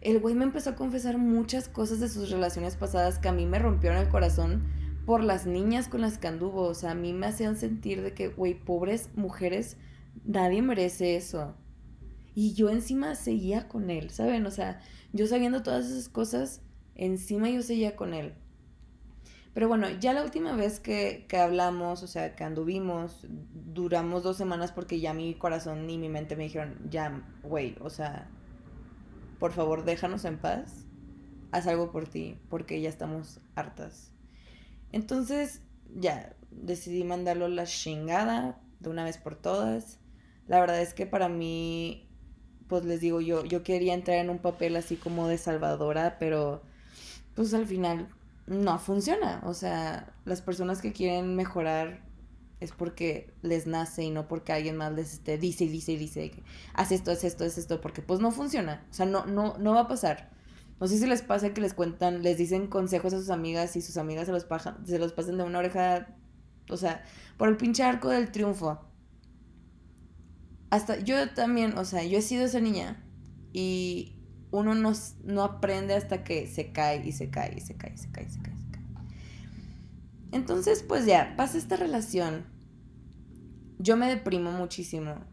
el 0.00 0.20
güey 0.20 0.34
me 0.34 0.44
empezó 0.44 0.70
a 0.70 0.76
confesar 0.76 1.18
muchas 1.18 1.68
cosas 1.68 2.00
de 2.00 2.08
sus 2.08 2.30
relaciones 2.30 2.76
pasadas 2.76 3.18
que 3.18 3.28
a 3.28 3.32
mí 3.32 3.46
me 3.46 3.58
rompieron 3.58 3.98
el 3.98 4.08
corazón 4.08 4.68
por 5.04 5.22
las 5.22 5.46
niñas 5.46 5.88
con 5.88 6.00
las 6.00 6.18
que 6.18 6.28
anduvo. 6.28 6.62
O 6.62 6.74
sea, 6.74 6.90
a 6.90 6.94
mí 6.94 7.12
me 7.12 7.26
hacían 7.26 7.56
sentir 7.56 8.02
de 8.02 8.12
que, 8.12 8.28
güey, 8.28 8.54
pobres 8.54 9.10
mujeres, 9.14 9.76
nadie 10.24 10.62
merece 10.62 11.16
eso. 11.16 11.54
Y 12.34 12.52
yo 12.54 12.68
encima 12.68 13.14
seguía 13.14 13.68
con 13.68 13.88
él, 13.88 14.10
¿saben? 14.10 14.44
O 14.46 14.50
sea, 14.50 14.80
yo 15.12 15.26
sabiendo 15.26 15.62
todas 15.62 15.86
esas 15.86 16.08
cosas, 16.08 16.60
encima 16.94 17.48
yo 17.48 17.62
seguía 17.62 17.96
con 17.96 18.12
él. 18.12 18.34
Pero 19.56 19.68
bueno, 19.68 19.88
ya 19.88 20.12
la 20.12 20.22
última 20.22 20.54
vez 20.54 20.80
que, 20.80 21.24
que, 21.30 21.38
hablamos, 21.38 22.02
o 22.02 22.06
sea, 22.06 22.36
que 22.36 22.44
anduvimos, 22.44 23.26
duramos 23.54 24.22
dos 24.22 24.36
semanas 24.36 24.70
porque 24.70 25.00
ya 25.00 25.14
mi 25.14 25.32
corazón 25.32 25.88
y 25.88 25.96
mi 25.96 26.10
mente 26.10 26.36
me 26.36 26.42
dijeron, 26.42 26.76
ya, 26.90 27.24
güey, 27.42 27.74
o 27.80 27.88
sea, 27.88 28.28
por 29.38 29.52
favor, 29.52 29.86
déjanos 29.86 30.26
en 30.26 30.36
paz, 30.36 30.84
haz 31.52 31.66
algo 31.68 31.90
por 31.90 32.06
ti, 32.06 32.38
porque 32.50 32.82
ya 32.82 32.90
estamos 32.90 33.40
hartas. 33.54 34.12
Entonces, 34.92 35.62
ya, 35.94 36.36
decidí 36.50 37.02
mandarlo 37.04 37.48
la 37.48 37.64
chingada 37.64 38.60
de 38.80 38.90
una 38.90 39.04
vez 39.04 39.16
por 39.16 39.36
todas. 39.36 40.00
La 40.48 40.60
verdad 40.60 40.82
es 40.82 40.92
que 40.92 41.06
para 41.06 41.30
mí, 41.30 42.10
pues 42.68 42.84
les 42.84 43.00
digo, 43.00 43.22
yo, 43.22 43.42
yo 43.46 43.62
quería 43.62 43.94
entrar 43.94 44.18
en 44.18 44.28
un 44.28 44.38
papel 44.38 44.76
así 44.76 44.96
como 44.96 45.28
de 45.28 45.38
salvadora, 45.38 46.18
pero 46.18 46.60
pues 47.34 47.54
al 47.54 47.66
final 47.66 48.08
no 48.46 48.78
funciona. 48.78 49.42
O 49.44 49.54
sea, 49.54 50.14
las 50.24 50.42
personas 50.42 50.80
que 50.80 50.92
quieren 50.92 51.36
mejorar 51.36 52.06
es 52.60 52.72
porque 52.72 53.34
les 53.42 53.66
nace 53.66 54.04
y 54.04 54.10
no 54.10 54.28
porque 54.28 54.52
alguien 54.52 54.76
más 54.76 54.92
les 54.92 55.22
dice 55.24 55.64
y 55.64 55.68
dice 55.68 55.92
y 55.92 55.96
dice, 55.96 56.32
haz 56.72 56.90
esto, 56.90 57.10
haz 57.10 57.24
esto, 57.24 57.44
haz 57.44 57.58
esto, 57.58 57.80
porque 57.80 58.02
pues 58.02 58.20
no 58.20 58.30
funciona. 58.30 58.86
O 58.90 58.94
sea, 58.94 59.06
no, 59.06 59.26
no, 59.26 59.58
no 59.58 59.74
va 59.74 59.80
a 59.80 59.88
pasar. 59.88 60.30
No 60.80 60.88
sé 60.88 60.98
si 60.98 61.06
les 61.06 61.22
pasa 61.22 61.54
que 61.54 61.60
les 61.60 61.74
cuentan, 61.74 62.22
les 62.22 62.38
dicen 62.38 62.66
consejos 62.66 63.12
a 63.14 63.18
sus 63.18 63.30
amigas 63.30 63.76
y 63.76 63.82
sus 63.82 63.96
amigas 63.96 64.26
se 64.26 64.32
los, 64.32 64.46
se 64.84 64.98
los 64.98 65.12
pasan 65.12 65.38
de 65.38 65.44
una 65.44 65.58
oreja, 65.58 66.08
o 66.68 66.76
sea, 66.76 67.02
por 67.38 67.48
el 67.48 67.56
pinche 67.56 67.82
arco 67.82 68.10
del 68.10 68.30
triunfo. 68.30 68.80
Hasta 70.70 70.98
yo 70.98 71.30
también, 71.30 71.78
o 71.78 71.84
sea, 71.84 72.04
yo 72.04 72.18
he 72.18 72.22
sido 72.22 72.44
esa 72.44 72.60
niña 72.60 73.02
y 73.52 74.15
uno 74.60 74.74
no, 74.74 74.92
no 75.24 75.42
aprende 75.42 75.94
hasta 75.94 76.24
que 76.24 76.46
se 76.46 76.72
cae 76.72 77.06
y 77.06 77.12
se 77.12 77.30
cae 77.30 77.54
y 77.56 77.60
se 77.60 77.76
cae 77.76 77.92
y 77.94 77.98
se 77.98 78.10
cae 78.10 78.24
y 78.24 78.30
se 78.30 78.40
cae. 78.40 78.54
se 78.56 78.70
cae. 78.70 78.82
Entonces, 80.32 80.82
pues 80.82 81.06
ya, 81.06 81.34
pasa 81.36 81.58
esta 81.58 81.76
relación. 81.76 82.46
Yo 83.78 83.96
me 83.96 84.08
deprimo 84.08 84.50
muchísimo. 84.52 85.24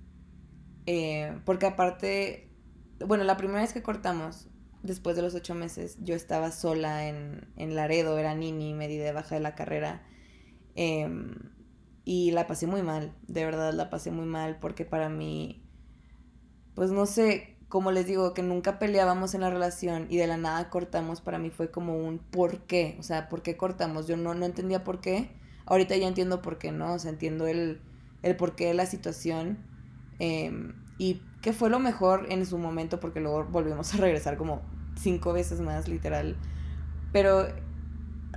Eh, 0.86 1.40
porque 1.46 1.66
aparte, 1.66 2.52
bueno, 3.06 3.24
la 3.24 3.38
primera 3.38 3.62
vez 3.62 3.74
que 3.74 3.82
cortamos, 3.82 4.50
después 4.84 5.16
de 5.16 5.22
los 5.22 5.34
ocho 5.34 5.56
meses, 5.56 5.98
yo 6.02 6.14
estaba 6.14 6.52
sola 6.52 7.08
en, 7.08 7.48
en 7.56 7.76
Laredo, 7.76 8.18
era 8.18 8.36
nini, 8.36 8.74
me 8.74 8.88
di 8.88 8.98
de 8.98 9.12
baja 9.12 9.36
de 9.36 9.42
la 9.42 9.56
carrera. 9.56 10.06
Em, 10.76 11.36
y 12.06 12.32
la 12.32 12.48
pasé 12.48 12.68
muy 12.68 12.82
mal, 12.82 13.16
de 13.28 13.46
verdad 13.46 13.74
la 13.74 13.90
pasé 13.90 14.12
muy 14.12 14.26
mal 14.26 14.60
porque 14.60 14.86
para 14.86 15.10
mí, 15.10 15.64
pues 16.76 16.92
no 16.92 17.06
sé, 17.06 17.53
como 17.74 17.92
les 17.92 18.06
digo, 18.06 18.36
que 18.36 18.44
nunca 18.44 18.78
peleábamos 18.78 19.34
en 19.34 19.42
la 19.42 19.50
relación 19.50 20.06
y 20.08 20.18
de 20.18 20.28
la 20.28 20.38
nada 20.38 20.70
cortamos, 20.70 21.22
para 21.22 21.40
mí 21.40 21.50
fue 21.50 21.72
como 21.72 21.98
un 21.98 22.20
¿por 22.20 22.60
qué? 22.68 22.96
O 23.00 23.02
sea, 23.02 23.30
¿por 23.30 23.42
qué 23.42 23.58
cortamos? 23.58 24.06
Yo 24.06 24.16
no, 24.16 24.36
no 24.36 24.46
entendía 24.46 24.84
por 24.84 25.02
qué. 25.02 25.32
Ahorita 25.66 25.98
ya 25.98 26.08
entiendo 26.08 26.44
por 26.44 26.60
qué, 26.60 26.72
¿no? 26.72 26.94
O 26.94 27.00
sea, 27.00 27.10
entiendo 27.10 27.48
el, 27.48 27.82
el 28.22 28.36
porqué 28.36 28.68
de 28.68 28.76
la 28.76 28.86
situación. 28.86 29.58
Em, 30.20 30.76
y 31.00 31.24
que 31.42 31.52
fue 31.52 31.72
lo 31.72 31.80
mejor 31.80 32.28
en 32.30 32.46
su 32.46 32.60
momento, 32.60 33.00
porque 33.00 33.20
luego 33.20 33.44
volvimos 33.46 33.92
a 33.96 33.98
regresar 33.98 34.38
como 34.38 34.62
cinco 34.96 35.34
veces 35.34 35.60
más, 35.60 35.88
literal. 35.88 36.38
Pero, 37.12 37.48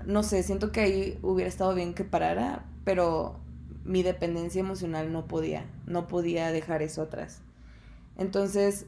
no 0.07 0.23
sé, 0.23 0.45
siento 0.45 0.73
que 0.73 0.81
ahí 0.81 1.19
hubiera 1.21 1.51
estado 1.51 1.75
bien 1.75 1.93
que 1.93 2.05
parara, 2.05 2.65
pero 2.85 3.39
mi 3.85 4.03
dependencia 4.03 4.61
emocional 4.61 5.13
no 5.13 5.27
podía, 5.27 5.67
no 5.85 6.07
podía 6.09 6.51
dejar 6.53 6.81
eso 6.81 7.03
atrás. 7.03 7.43
Entonces, 8.17 8.87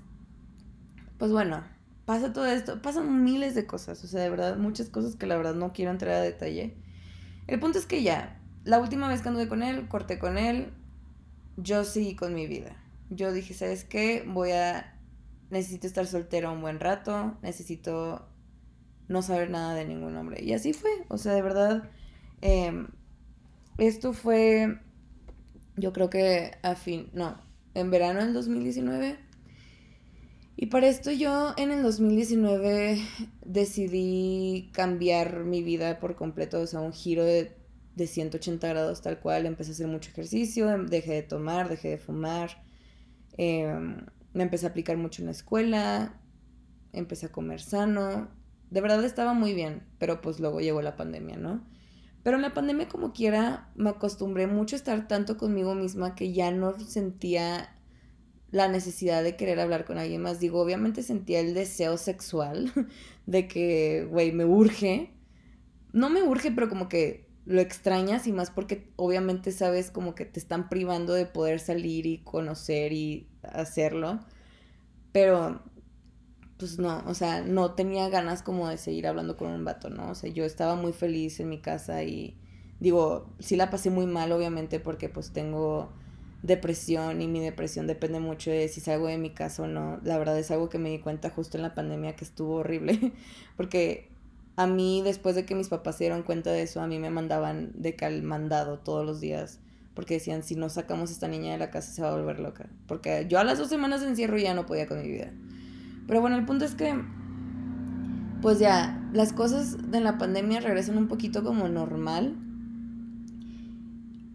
pues 1.19 1.33
bueno, 1.33 1.63
pasa 2.05 2.33
todo 2.33 2.47
esto, 2.47 2.81
pasan 2.81 3.23
miles 3.23 3.55
de 3.55 3.67
cosas, 3.67 4.03
o 4.03 4.07
sea, 4.07 4.23
de 4.23 4.31
verdad, 4.31 4.57
muchas 4.57 4.89
cosas 4.89 5.17
que 5.17 5.27
la 5.27 5.37
verdad 5.37 5.55
no 5.55 5.73
quiero 5.73 5.91
entrar 5.91 6.15
a 6.15 6.21
detalle. 6.21 6.77
El 7.47 7.61
punto 7.61 7.79
es 7.79 7.87
que 7.87 8.03
ya, 8.03 8.41
la 8.65 8.79
última 8.79 9.09
vez 9.09 9.21
que 9.21 9.29
anduve 9.29 9.49
con 9.49 9.63
él, 9.63 9.89
corté 9.89 10.19
con 10.19 10.39
él, 10.39 10.73
yo 11.57 11.85
seguí 11.85 12.15
con 12.15 12.35
mi 12.35 12.47
vida. 12.47 12.77
Yo 13.11 13.33
dije, 13.33 13.53
¿sabes 13.55 13.85
qué? 13.85 14.25
Voy 14.27 14.53
a... 14.53 14.95
Necesito 15.51 15.87
estar 15.87 16.07
soltera 16.07 16.51
un 16.51 16.61
buen 16.61 16.79
rato, 16.79 17.39
necesito 17.43 18.29
no 19.09 19.23
saber 19.23 19.51
nada 19.51 19.75
de 19.75 19.87
ningún 19.87 20.15
hombre. 20.17 20.43
Y 20.45 20.53
así 20.53 20.75
fue, 20.75 20.91
o 21.09 21.17
sea, 21.17 21.33
de 21.33 21.43
verdad, 21.43 21.91
em, 22.43 22.89
esto 23.79 24.13
fue, 24.13 24.79
yo 25.77 25.93
creo 25.95 26.11
que 26.11 26.53
a 26.63 26.75
fin, 26.75 27.09
no, 27.15 27.41
en 27.75 27.91
verano 27.91 28.21
del 28.21 28.35
2019 28.35 29.28
y 30.61 30.67
para 30.67 30.89
esto 30.89 31.13
yo 31.13 31.55
en 31.57 31.71
el 31.71 31.85
2019 31.85 33.01
decidí 33.45 34.71
cambiar 34.73 35.45
mi 35.45 35.63
vida 35.63 36.01
por 36.01 36.17
completo, 36.17 36.61
o 36.61 36.67
sea, 36.67 36.81
un 36.81 36.93
giro 36.93 37.25
de, 37.25 37.57
de 37.95 38.07
180 38.09 38.67
grados 38.67 39.01
tal 39.01 39.21
cual. 39.21 39.47
Empecé 39.47 39.71
a 39.71 39.75
hacer 39.75 39.87
mucho 39.87 40.11
ejercicio, 40.11 40.69
em, 40.69 40.89
dejé 40.89 41.13
de 41.13 41.23
tomar, 41.23 41.69
dejé 41.69 41.91
de 41.91 41.99
fumar, 41.99 42.65
em, 43.37 44.05
me 44.33 44.43
empecé 44.43 44.67
a 44.67 44.71
aplicar 44.71 44.97
mucho 44.97 45.23
en 45.23 45.27
la 45.27 45.33
escuela, 45.33 46.21
empecé 46.93 47.27
a 47.27 47.33
comer 47.33 47.61
sano. 47.61 48.29
De 48.69 48.81
verdad 48.81 49.05
estaba 49.05 49.35
muy 49.35 49.55
bien, 49.55 49.87
pero 50.01 50.21
pues 50.21 50.41
luego 50.41 50.61
llegó 50.61 50.83
la 50.83 50.97
pandemia, 50.97 51.37
¿no? 51.37 51.65
Pero 52.25 52.35
en 52.35 52.43
la 52.43 52.53
pandemia 52.53 52.89
como 52.89 53.13
quiera 53.13 53.71
me 53.77 53.91
acostumbré 53.91 54.49
mucho 54.49 54.75
a 54.75 54.79
estar 54.79 55.07
tanto 55.07 55.37
conmigo 55.37 55.77
misma 55.77 56.17
que 56.17 56.33
ya 56.33 56.51
no 56.51 56.81
sentía 56.81 57.78
la 58.51 58.69
necesidad 58.69 59.23
de 59.23 59.37
querer 59.37 59.61
hablar 59.61 59.85
con 59.85 59.99
alguien 59.99 60.23
más. 60.23 60.41
Digo, 60.41 60.61
obviamente 60.61 61.03
sentía 61.03 61.41
el 61.41 61.55
deseo 61.55 61.97
sexual 61.99 62.73
de 63.27 63.49
que, 63.49 64.07
güey, 64.11 64.33
me 64.33 64.45
urge. 64.45 65.11
No 65.93 66.11
me 66.11 66.23
urge, 66.23 66.51
pero 66.51 66.69
como 66.69 66.89
que 66.89 67.29
lo 67.45 67.63
extrañas 67.63 68.27
y 68.27 68.33
más 68.33 68.51
porque 68.51 68.93
obviamente 68.97 69.53
sabes 69.53 69.91
como 69.91 70.15
que 70.15 70.27
te 70.27 70.39
están 70.39 70.69
privando 70.69 71.15
de 71.15 71.25
poder 71.25 71.61
salir 71.61 72.07
y 72.07 72.19
conocer 72.19 72.93
y 72.93 73.29
hacerlo. 73.43 74.21
Pero, 75.13 75.63
pues 76.59 76.79
no, 76.79 77.03
o 77.07 77.15
sea, 77.15 77.43
no 77.43 77.75
tenía 77.75 78.09
ganas 78.09 78.43
como 78.43 78.69
de 78.69 78.77
seguir 78.77 79.07
hablando 79.07 79.37
con 79.37 79.49
un 79.49 79.65
vato, 79.65 79.91
¿no? 79.91 80.11
O 80.11 80.15
sea, 80.15 80.31
yo 80.31 80.45
estaba 80.45 80.75
muy 80.75 80.93
feliz 80.93 81.41
en 81.41 81.49
mi 81.49 81.61
casa 81.61 82.03
y 82.03 82.39
digo, 82.81 83.35
sí 83.39 83.57
la 83.57 83.71
pasé 83.71 83.91
muy 83.91 84.07
mal, 84.07 84.33
obviamente, 84.33 84.81
porque 84.81 85.09
pues 85.09 85.33
tengo 85.33 85.93
depresión 86.43 87.21
y 87.21 87.27
mi 87.27 87.41
depresión 87.41 87.87
depende 87.87 88.21
mucho 88.21 88.51
de 88.51 88.69
si 88.69 88.81
salgo 88.81 89.07
de 89.07 89.19
mi 89.19 89.31
casa 89.31 89.65
o 89.65 89.67
no. 89.67 90.01
La 90.05 90.19
verdad 90.19 90.39
es 90.39 90.51
algo 90.51 90.69
que 90.69 90.79
me 90.79 90.91
di 90.91 90.99
cuenta 90.99 91.31
justo 91.31 91.57
en 91.59 91.63
la 91.63 91.75
pandemia 91.75 92.17
que 92.17 92.25
estuvo 92.25 92.57
horrible, 92.57 93.13
porque 93.57 94.09
a 94.57 94.67
mí 94.67 95.03
después 95.03 95.35
de 95.35 95.45
que 95.45 95.55
mis 95.55 95.69
papás 95.69 95.97
se 95.97 96.05
dieron 96.05 96.23
cuenta 96.23 96.51
de 96.51 96.63
eso, 96.63 96.81
a 96.81 96.87
mí 96.87 96.99
me 96.99 97.11
mandaban 97.11 97.73
de 97.75 97.97
cal 97.97 98.23
mandado 98.23 98.79
todos 98.79 99.05
los 99.05 99.21
días 99.21 99.61
porque 99.99 100.15
decían, 100.15 100.45
si 100.45 100.55
no 100.55 100.69
sacamos 100.69 101.11
a 101.11 101.13
esta 101.13 101.27
niña 101.27 101.51
de 101.51 101.59
la 101.59 101.73
casa 101.73 101.91
se 101.91 102.01
va 102.03 102.11
a 102.11 102.15
volver 102.15 102.39
loca. 102.39 102.69
Porque 102.87 103.27
yo 103.29 103.41
a 103.41 103.43
las 103.43 103.59
dos 103.59 103.69
semanas 103.69 104.01
de 104.01 104.07
encierro 104.07 104.39
ya 104.39 104.55
no 104.55 104.65
podía 104.65 104.87
con 104.87 105.03
mi 105.03 105.09
vida. 105.09 105.33
Pero 106.07 106.21
bueno, 106.21 106.37
el 106.37 106.45
punto 106.45 106.65
es 106.65 106.77
que, 106.77 106.95
pues 108.41 108.61
ya, 108.61 109.05
las 109.13 109.33
cosas 109.33 109.91
de 109.91 110.01
la 110.01 110.17
pandemia 110.17 110.61
regresan 110.61 110.99
un 110.99 111.09
poquito 111.09 111.43
como 111.43 111.67
normal. 111.67 112.37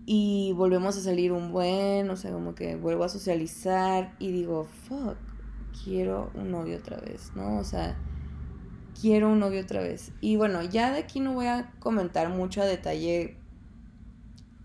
Y 0.05 0.51
volvemos 0.53 0.97
a 0.97 1.01
salir 1.01 1.31
un 1.31 1.51
buen, 1.51 2.09
o 2.09 2.15
sea, 2.17 2.31
como 2.31 2.55
que 2.55 2.75
vuelvo 2.75 3.05
a 3.05 3.09
socializar 3.09 4.15
y 4.19 4.31
digo, 4.31 4.65
fuck, 4.87 5.15
quiero 5.83 6.29
un 6.33 6.51
novio 6.51 6.77
otra 6.77 6.97
vez, 6.97 7.31
¿no? 7.35 7.57
O 7.57 7.63
sea, 7.63 7.97
quiero 8.99 9.29
un 9.29 9.39
novio 9.39 9.61
otra 9.61 9.81
vez. 9.81 10.11
Y 10.19 10.35
bueno, 10.35 10.61
ya 10.63 10.91
de 10.91 10.99
aquí 10.99 11.19
no 11.19 11.33
voy 11.33 11.47
a 11.47 11.71
comentar 11.79 12.29
mucho 12.29 12.61
a 12.61 12.65
detalle, 12.65 13.37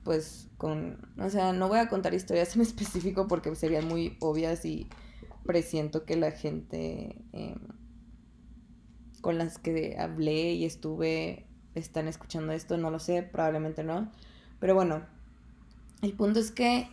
pues 0.05 0.49
con, 0.57 0.99
o 1.19 1.31
sea, 1.31 1.53
no 1.53 1.69
voy 1.69 1.79
a 1.79 1.89
contar 1.89 2.15
historias 2.15 2.57
en 2.57 2.63
específico 2.63 3.29
porque 3.29 3.55
serían 3.55 3.87
muy 3.87 4.17
obvias 4.21 4.65
y 4.65 4.89
presiento 5.47 6.05
que 6.05 6.17
la 6.17 6.33
gente 6.33 7.17
em, 7.33 7.59
con 9.21 9.39
las 9.39 9.59
que 9.59 9.97
hablé 9.99 10.53
y 10.53 10.65
estuve 10.65 11.47
están 11.75 12.09
escuchando 12.09 12.53
esto, 12.53 12.77
no 12.77 12.91
lo 12.91 12.99
sé, 12.99 13.23
probablemente 13.23 13.85
no. 13.85 14.11
Pero 14.59 14.75
bueno, 14.75 15.07
el 16.03 16.13
punto 16.13 16.41
es 16.41 16.51
que 16.51 16.89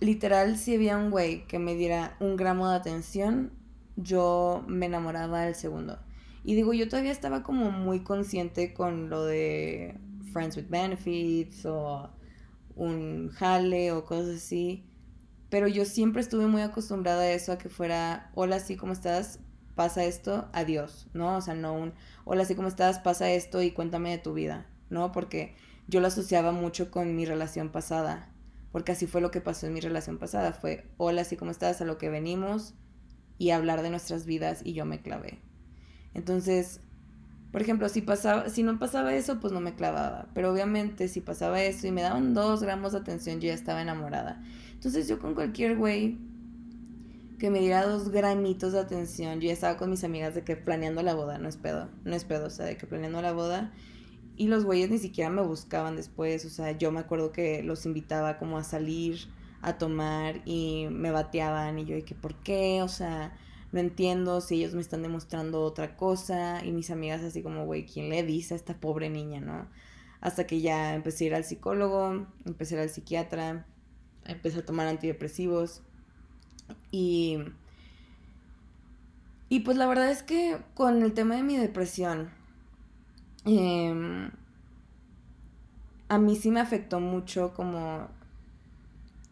literal 0.00 0.56
si 0.56 0.74
había 0.74 0.96
un 0.96 1.10
güey 1.10 1.46
que 1.46 1.58
me 1.58 1.74
diera 1.74 2.16
un 2.20 2.36
gramo 2.36 2.68
de 2.68 2.76
atención, 2.76 3.52
yo 3.96 4.64
me 4.66 4.86
enamoraba 4.86 5.42
del 5.42 5.54
segundo. 5.54 5.98
Y 6.44 6.54
digo, 6.54 6.72
yo 6.72 6.88
todavía 6.88 7.12
estaba 7.12 7.42
como 7.42 7.70
muy 7.70 8.00
consciente 8.00 8.74
con 8.74 9.10
lo 9.10 9.24
de 9.24 9.96
Friends 10.32 10.56
with 10.56 10.68
Benefits 10.68 11.64
o 11.66 12.10
un 12.74 13.28
jale 13.30 13.92
o 13.92 14.04
cosas 14.04 14.36
así. 14.36 14.84
Pero 15.50 15.68
yo 15.68 15.84
siempre 15.84 16.22
estuve 16.22 16.46
muy 16.46 16.62
acostumbrada 16.62 17.22
a 17.22 17.32
eso, 17.32 17.52
a 17.52 17.58
que 17.58 17.68
fuera, 17.68 18.30
hola, 18.34 18.58
sí, 18.58 18.76
¿cómo 18.76 18.92
estás? 18.92 19.38
Pasa 19.74 20.04
esto, 20.04 20.48
adiós, 20.52 21.08
¿no? 21.12 21.36
O 21.36 21.40
sea, 21.40 21.54
no 21.54 21.74
un, 21.74 21.92
hola, 22.24 22.44
sí, 22.44 22.54
¿cómo 22.54 22.68
estás? 22.68 22.98
Pasa 22.98 23.30
esto 23.30 23.62
y 23.62 23.70
cuéntame 23.70 24.10
de 24.10 24.18
tu 24.18 24.32
vida, 24.34 24.66
¿no? 24.90 25.12
Porque 25.12 25.54
yo 25.88 26.00
lo 26.00 26.06
asociaba 26.06 26.52
mucho 26.52 26.90
con 26.90 27.14
mi 27.16 27.24
relación 27.24 27.70
pasada. 27.70 28.28
Porque 28.72 28.92
así 28.92 29.06
fue 29.06 29.20
lo 29.20 29.30
que 29.30 29.40
pasó 29.40 29.66
en 29.66 29.74
mi 29.74 29.80
relación 29.80 30.18
pasada. 30.18 30.52
Fue, 30.52 30.86
hola, 30.96 31.24
sí, 31.24 31.36
¿cómo 31.36 31.50
estás? 31.50 31.80
A 31.82 31.84
lo 31.84 31.98
que 31.98 32.08
venimos 32.08 32.74
y 33.36 33.50
hablar 33.50 33.82
de 33.82 33.90
nuestras 33.90 34.24
vidas 34.24 34.62
y 34.64 34.72
yo 34.72 34.86
me 34.86 35.02
clavé. 35.02 35.40
Entonces, 36.14 36.80
por 37.52 37.60
ejemplo, 37.60 37.88
si, 37.90 38.00
pasaba, 38.00 38.48
si 38.48 38.62
no 38.62 38.78
pasaba 38.78 39.14
eso, 39.14 39.38
pues 39.38 39.52
no 39.52 39.60
me 39.60 39.74
clavaba. 39.74 40.28
Pero 40.34 40.50
obviamente 40.50 41.06
si 41.06 41.20
pasaba 41.20 41.62
eso 41.62 41.86
y 41.86 41.92
me 41.92 42.00
daban 42.00 42.32
dos 42.32 42.62
gramos 42.62 42.92
de 42.92 42.98
atención, 42.98 43.40
yo 43.40 43.48
ya 43.48 43.54
estaba 43.54 43.82
enamorada. 43.82 44.42
Entonces 44.72 45.06
yo 45.06 45.18
con 45.18 45.34
cualquier 45.34 45.76
güey 45.76 46.18
que 47.38 47.50
me 47.50 47.58
diera 47.58 47.84
dos 47.84 48.08
gramitos 48.08 48.72
de 48.72 48.80
atención, 48.80 49.40
yo 49.40 49.48
ya 49.48 49.52
estaba 49.52 49.76
con 49.76 49.90
mis 49.90 50.02
amigas 50.02 50.34
de 50.34 50.44
que 50.44 50.56
planeando 50.56 51.02
la 51.02 51.14
boda, 51.14 51.38
no 51.38 51.48
es 51.48 51.56
pedo, 51.56 51.90
no 52.04 52.14
es 52.14 52.24
pedo, 52.24 52.46
o 52.46 52.50
sea, 52.50 52.64
de 52.64 52.76
que 52.76 52.86
planeando 52.86 53.20
la 53.20 53.32
boda. 53.32 53.72
Y 54.36 54.48
los 54.48 54.64
güeyes 54.64 54.90
ni 54.90 54.98
siquiera 54.98 55.30
me 55.30 55.42
buscaban 55.42 55.96
después, 55.96 56.44
o 56.44 56.50
sea, 56.50 56.72
yo 56.72 56.90
me 56.90 57.00
acuerdo 57.00 57.32
que 57.32 57.62
los 57.62 57.84
invitaba 57.84 58.38
como 58.38 58.58
a 58.58 58.64
salir, 58.64 59.28
a 59.60 59.78
tomar 59.78 60.42
y 60.44 60.86
me 60.90 61.10
bateaban 61.10 61.78
y 61.78 61.84
yo 61.84 61.94
de 61.94 62.04
que, 62.04 62.14
¿por 62.14 62.34
qué? 62.36 62.82
O 62.82 62.88
sea, 62.88 63.36
no 63.70 63.80
entiendo 63.80 64.40
si 64.40 64.56
ellos 64.56 64.74
me 64.74 64.80
están 64.80 65.02
demostrando 65.02 65.62
otra 65.62 65.96
cosa 65.96 66.64
y 66.64 66.72
mis 66.72 66.90
amigas 66.90 67.22
así 67.22 67.42
como, 67.42 67.64
güey, 67.64 67.86
¿quién 67.86 68.10
le 68.10 68.22
dice 68.22 68.54
a 68.54 68.56
esta 68.56 68.74
pobre 68.80 69.08
niña, 69.08 69.40
no? 69.40 69.68
Hasta 70.20 70.46
que 70.46 70.60
ya 70.60 70.94
empecé 70.94 71.24
a 71.24 71.26
ir 71.28 71.34
al 71.34 71.44
psicólogo, 71.44 72.26
empecé 72.44 72.74
a 72.74 72.78
ir 72.78 72.82
al 72.82 72.90
psiquiatra, 72.90 73.66
empecé 74.24 74.60
a 74.60 74.66
tomar 74.66 74.86
antidepresivos 74.86 75.82
y... 76.90 77.38
Y 79.48 79.60
pues 79.60 79.76
la 79.76 79.86
verdad 79.86 80.10
es 80.10 80.22
que 80.22 80.56
con 80.74 81.02
el 81.02 81.12
tema 81.12 81.36
de 81.36 81.42
mi 81.42 81.58
depresión, 81.58 82.30
em, 83.44 84.30
a 86.08 86.18
mí 86.18 86.36
sí 86.36 86.50
me 86.50 86.60
afectó 86.60 87.00
mucho 87.00 87.54
como, 87.54 88.08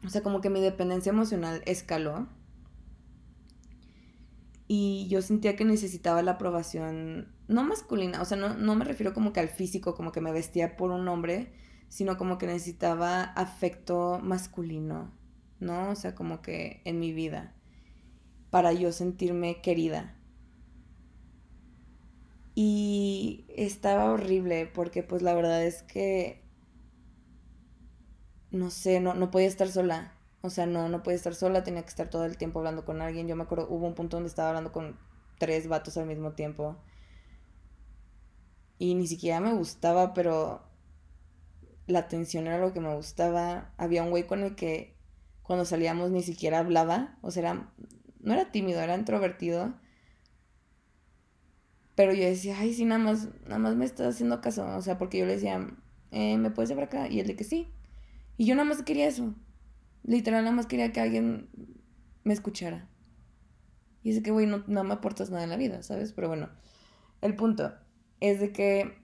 o 0.05 0.09
sea, 0.09 0.23
como 0.23 0.41
que 0.41 0.51
mi 0.51 0.61
dependencia 0.61 1.11
emocional 1.11 1.63
escaló 1.67 2.27
y 4.67 5.09
yo 5.09 5.21
sentía 5.21 5.57
que 5.57 5.65
necesitaba 5.65 6.23
la 6.23 6.33
aprobación, 6.33 7.29
no 7.49 7.65
masculina, 7.65 8.23
o 8.23 8.25
sea, 8.25 8.37
no, 8.37 8.55
no 8.55 8.77
me 8.77 8.85
refiero 8.85 9.13
como 9.13 9.33
que 9.33 9.41
al 9.41 9.49
físico, 9.49 9.95
como 9.95 10.13
que 10.13 10.21
me 10.21 10.33
vestía 10.33 10.77
por 10.77 10.93
un 10.93 11.09
hombre, 11.09 11.53
sino 11.89 12.17
como 12.17 12.39
que 12.39 12.47
necesitaba 12.47 13.23
afecto 13.23 14.21
masculino, 14.23 15.11
¿no? 15.59 15.91
O 15.91 15.97
sea, 15.97 16.15
como 16.15 16.41
que 16.41 16.83
en 16.85 17.01
mi 17.01 17.13
vida, 17.13 17.53
para 18.51 18.73
yo 18.73 18.93
sentirme 18.93 19.61
querida. 19.61 20.15
Y 22.63 23.47
estaba 23.57 24.13
horrible 24.13 24.67
porque 24.67 25.03
pues 25.03 25.23
la 25.23 25.33
verdad 25.33 25.65
es 25.65 25.83
que, 25.83 26.45
no 28.51 28.69
sé, 28.69 29.01
no, 29.01 29.15
no 29.15 29.31
podía 29.31 29.49
estar 29.49 29.69
sola. 29.69 30.13
O 30.43 30.51
sea, 30.51 30.67
no, 30.67 30.91
no 30.91 31.03
podía 31.03 31.17
estar 31.17 31.35
sola, 31.35 31.65
tenía 31.65 31.81
que 31.85 31.89
estar 31.89 32.11
todo 32.11 32.27
el 32.27 32.37
tiempo 32.37 32.59
hablando 32.59 32.85
con 32.85 33.01
alguien. 33.01 33.27
Yo 33.27 33.35
me 33.35 33.45
acuerdo, 33.45 33.67
hubo 33.71 33.87
un 33.87 33.95
punto 33.95 34.19
donde 34.19 34.29
estaba 34.29 34.51
hablando 34.51 34.73
con 34.73 34.99
tres 35.39 35.69
vatos 35.69 35.97
al 35.97 36.05
mismo 36.05 36.33
tiempo. 36.33 36.77
Y 38.77 38.95
ni 38.95 39.07
siquiera 39.07 39.41
me 39.41 39.55
gustaba, 39.55 40.13
pero 40.13 40.63
la 41.87 42.01
atención 42.01 42.47
era 42.47 42.59
lo 42.59 42.75
que 42.75 42.81
me 42.81 42.95
gustaba. 42.95 43.73
Había 43.79 44.03
un 44.03 44.11
güey 44.11 44.27
con 44.27 44.43
el 44.43 44.55
que 44.55 44.99
cuando 45.43 45.65
salíamos 45.65 46.11
ni 46.11 46.23
siquiera 46.23 46.59
hablaba. 46.59 47.17
O 47.23 47.31
sea, 47.31 47.41
era, 47.41 47.73
no 48.21 48.35
era 48.35 48.53
tímido, 48.53 48.83
era 48.83 48.97
introvertido. 48.97 49.81
Pero 52.01 52.15
yo 52.15 52.25
decía, 52.25 52.59
ay, 52.59 52.73
sí, 52.73 52.87
nada 52.87 52.99
más, 52.99 53.29
nada 53.45 53.59
más 53.59 53.77
me 53.77 53.85
está 53.85 54.09
haciendo 54.09 54.41
caso. 54.41 54.67
O 54.75 54.81
sea, 54.81 54.97
porque 54.97 55.19
yo 55.19 55.27
le 55.27 55.35
decía, 55.35 55.69
eh, 56.13 56.39
¿me 56.39 56.51
puedes 56.51 56.71
llevar 56.71 56.85
acá? 56.85 57.09
Y 57.11 57.21
él 57.21 57.27
de 57.27 57.37
que 57.37 57.45
sí. 57.45 57.69
Y 58.39 58.47
yo 58.47 58.55
nada 58.55 58.67
más 58.67 58.83
quería 58.83 59.07
eso. 59.07 59.35
Literal, 60.03 60.45
nada 60.45 60.57
más 60.57 60.65
quería 60.65 60.93
que 60.93 61.01
alguien 61.03 61.51
me 62.25 62.33
escuchara. 62.33 62.89
Y 64.03 64.13
es 64.13 64.23
que, 64.23 64.31
güey, 64.31 64.47
no, 64.47 64.65
no 64.67 64.83
me 64.83 64.95
aportas 64.95 65.29
nada 65.29 65.45
en 65.45 65.51
la 65.51 65.59
vida, 65.59 65.83
¿sabes? 65.83 66.15
Pero 66.15 66.29
bueno, 66.29 66.49
el 67.21 67.37
punto 67.37 67.75
es 68.21 68.41
de 68.41 68.51
que 68.51 68.97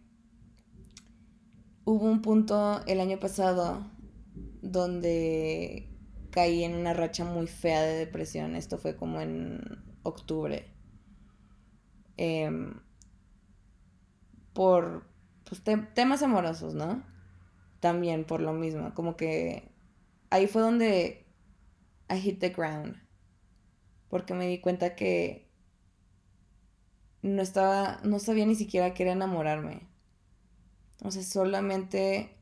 hubo 1.85 2.07
un 2.07 2.23
punto 2.23 2.83
el 2.87 3.01
año 3.01 3.21
pasado 3.21 3.91
donde 4.63 5.91
caí 6.31 6.65
en 6.65 6.75
una 6.75 6.95
racha 6.95 7.27
muy 7.27 7.47
fea 7.47 7.83
de 7.83 7.93
depresión. 7.99 8.57
Esto 8.57 8.79
fue 8.79 8.97
como 8.97 9.21
en 9.21 9.61
octubre. 10.03 10.65
Em, 12.17 12.86
por 14.57 15.05
pues, 15.45 15.63
temas 15.93 16.23
amorosos, 16.23 16.75
¿no? 16.75 17.05
También 17.79 18.25
por 18.25 18.41
lo 18.41 18.55
mismo. 18.55 18.95
Como 18.95 19.15
que 19.15 19.71
ahí 20.31 20.47
fue 20.47 20.63
donde 20.63 21.27
I 22.09 22.17
hit 22.17 22.41
the 22.41 22.49
ground. 22.49 22.97
Porque 24.09 24.33
me 24.33 24.49
di 24.49 24.59
cuenta 24.59 24.95
que 24.95 25.47
no 27.21 27.43
estaba, 27.43 28.01
no 28.03 28.19
sabía 28.19 28.47
ni 28.47 28.55
siquiera 28.55 28.95
que 28.95 29.03
era 29.03 29.13
enamorarme. 29.13 29.87
O 31.05 31.11
sea, 31.11 31.23
solamente 31.23 32.35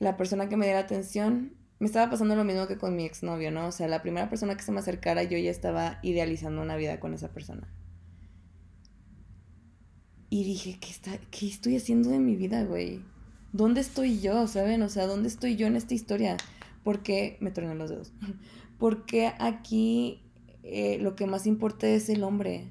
la 0.00 0.16
persona 0.16 0.48
que 0.48 0.56
me 0.56 0.66
diera 0.66 0.80
atención, 0.80 1.54
me 1.78 1.86
estaba 1.86 2.10
pasando 2.10 2.34
lo 2.34 2.42
mismo 2.42 2.66
que 2.66 2.76
con 2.76 2.96
mi 2.96 3.04
exnovio, 3.04 3.52
¿no? 3.52 3.68
O 3.68 3.72
sea, 3.72 3.86
la 3.86 4.02
primera 4.02 4.28
persona 4.28 4.56
que 4.56 4.64
se 4.64 4.72
me 4.72 4.80
acercara, 4.80 5.22
yo 5.22 5.38
ya 5.38 5.52
estaba 5.52 6.00
idealizando 6.02 6.60
una 6.60 6.74
vida 6.74 6.98
con 6.98 7.14
esa 7.14 7.28
persona. 7.28 7.72
Y 10.30 10.44
dije, 10.44 10.78
¿qué, 10.80 10.90
está, 10.90 11.18
qué 11.30 11.46
estoy 11.46 11.76
haciendo 11.76 12.10
de 12.10 12.18
mi 12.18 12.36
vida, 12.36 12.64
güey? 12.64 13.00
¿Dónde 13.52 13.80
estoy 13.80 14.20
yo, 14.20 14.46
saben? 14.46 14.82
O 14.82 14.88
sea, 14.88 15.06
¿dónde 15.06 15.28
estoy 15.28 15.56
yo 15.56 15.66
en 15.66 15.76
esta 15.76 15.94
historia? 15.94 16.36
porque 16.88 17.36
me 17.40 17.50
tronan 17.50 17.76
los 17.76 17.90
dedos. 17.90 18.14
Porque 18.78 19.30
aquí 19.40 20.22
eh, 20.62 20.96
lo 21.02 21.16
que 21.16 21.26
más 21.26 21.46
importa 21.46 21.86
es 21.86 22.08
el 22.08 22.22
hombre. 22.22 22.70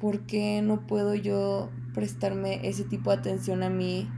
¿Por 0.00 0.26
qué 0.26 0.62
no 0.62 0.84
puedo 0.88 1.14
yo 1.14 1.70
prestarme 1.94 2.66
ese 2.66 2.82
tipo 2.82 3.10
de 3.10 3.18
atención 3.18 3.62
a 3.62 3.70
mí, 3.70 4.08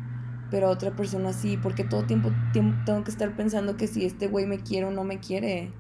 pero 0.51 0.68
a 0.68 0.70
otra 0.70 0.97
persona 0.97 1.35
sí? 1.35 1.59
Porque 1.61 1.85
todo 1.85 2.05
tiempo, 2.05 2.31
tiempo 2.55 2.78
tengo 2.87 3.05
que 3.05 3.11
estar 3.11 3.37
pensando 3.37 3.76
que 3.76 3.87
si 3.87 4.07
este 4.07 4.28
güey 4.28 4.47
me 4.47 4.61
quiere 4.61 4.87
o 4.87 4.91
no 4.91 5.05
me 5.05 5.20
quiere. 5.20 5.70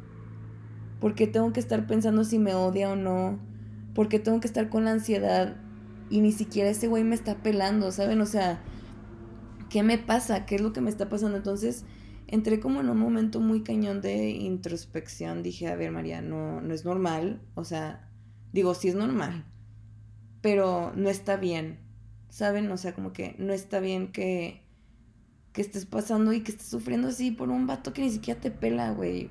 Porque 1.00 1.26
tengo 1.26 1.54
que 1.54 1.60
estar 1.60 1.86
pensando 1.86 2.22
si 2.24 2.38
me 2.38 2.54
odia 2.54 2.90
o 2.90 2.96
no. 2.96 3.38
Porque 3.94 4.18
tengo 4.18 4.40
que 4.40 4.48
estar 4.48 4.68
con 4.68 4.84
la 4.84 4.90
ansiedad 4.90 5.56
y 6.10 6.20
ni 6.20 6.32
siquiera 6.32 6.70
ese 6.70 6.88
güey 6.88 7.04
me 7.04 7.14
está 7.14 7.42
pelando, 7.42 7.90
¿saben? 7.92 8.20
O 8.20 8.26
sea, 8.26 8.62
¿qué 9.70 9.82
me 9.82 9.98
pasa? 9.98 10.46
¿Qué 10.46 10.56
es 10.56 10.60
lo 10.60 10.72
que 10.72 10.80
me 10.80 10.90
está 10.90 11.08
pasando? 11.08 11.36
Entonces, 11.36 11.84
entré 12.26 12.60
como 12.60 12.80
en 12.80 12.88
un 12.88 12.98
momento 12.98 13.40
muy 13.40 13.62
cañón 13.62 14.00
de 14.00 14.30
introspección. 14.30 15.42
Dije, 15.42 15.68
a 15.68 15.76
ver, 15.76 15.90
María, 15.90 16.22
no, 16.22 16.60
no 16.60 16.74
es 16.74 16.84
normal. 16.84 17.42
O 17.54 17.64
sea, 17.64 18.10
digo, 18.52 18.74
sí 18.74 18.88
es 18.88 18.94
normal, 18.94 19.44
pero 20.40 20.92
no 20.96 21.08
está 21.08 21.36
bien. 21.36 21.80
¿Saben? 22.28 22.70
O 22.72 22.76
sea, 22.76 22.94
como 22.94 23.12
que 23.12 23.36
no 23.38 23.52
está 23.52 23.78
bien 23.78 24.10
que 24.10 24.64
que 25.54 25.62
estés 25.62 25.86
pasando 25.86 26.32
y 26.32 26.40
que 26.42 26.50
estés 26.50 26.66
sufriendo 26.66 27.08
así 27.08 27.30
por 27.30 27.48
un 27.48 27.66
vato 27.68 27.92
que 27.92 28.02
ni 28.02 28.10
siquiera 28.10 28.40
te 28.40 28.50
pela, 28.50 28.90
güey. 28.90 29.30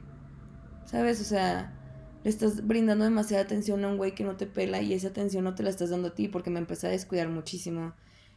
¿Sabes? 0.85 1.19
O 1.19 1.25
sea, 1.25 1.77
le 2.23 2.29
estás 2.29 2.65
brindando 2.65 3.03
demasiada 3.03 3.43
atención 3.43 3.83
a 3.83 3.89
un 3.89 3.97
güey 3.97 4.15
que 4.15 4.23
no 4.23 4.37
te 4.37 4.45
pela 4.45 4.81
y 4.81 4.93
esa 4.93 5.09
atención 5.09 5.43
no 5.43 5.55
te 5.55 5.63
la 5.63 5.69
estás 5.69 5.89
dando 5.89 6.09
a 6.09 6.15
ti 6.15 6.29
porque 6.29 6.49
me 6.49 6.59
empecé 6.59 6.87
a 6.87 6.91
descuidar 6.91 7.29
muchísimo. 7.29 7.93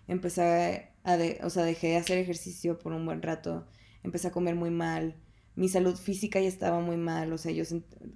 Empecé 0.09 0.91
a, 1.05 1.18
o 1.45 1.51
sea, 1.51 1.64
dejé 1.64 1.89
de 1.89 1.97
hacer 1.97 2.18
ejercicio 2.18 2.78
por 2.78 2.93
un 2.93 3.07
buen 3.07 3.22
rato. 3.22 3.66
Empecé 4.03 4.28
a 4.28 4.32
comer 4.32 4.57
muy 4.57 4.70
mal. 4.70 5.14
Mi 5.55 5.68
salud 5.68 5.97
física 5.97 6.41
ya 6.41 6.49
estaba 6.49 6.80
muy 6.80 6.97
mal. 6.97 7.32
O 7.32 7.39
sea, 7.39 7.53
yo 7.53 7.64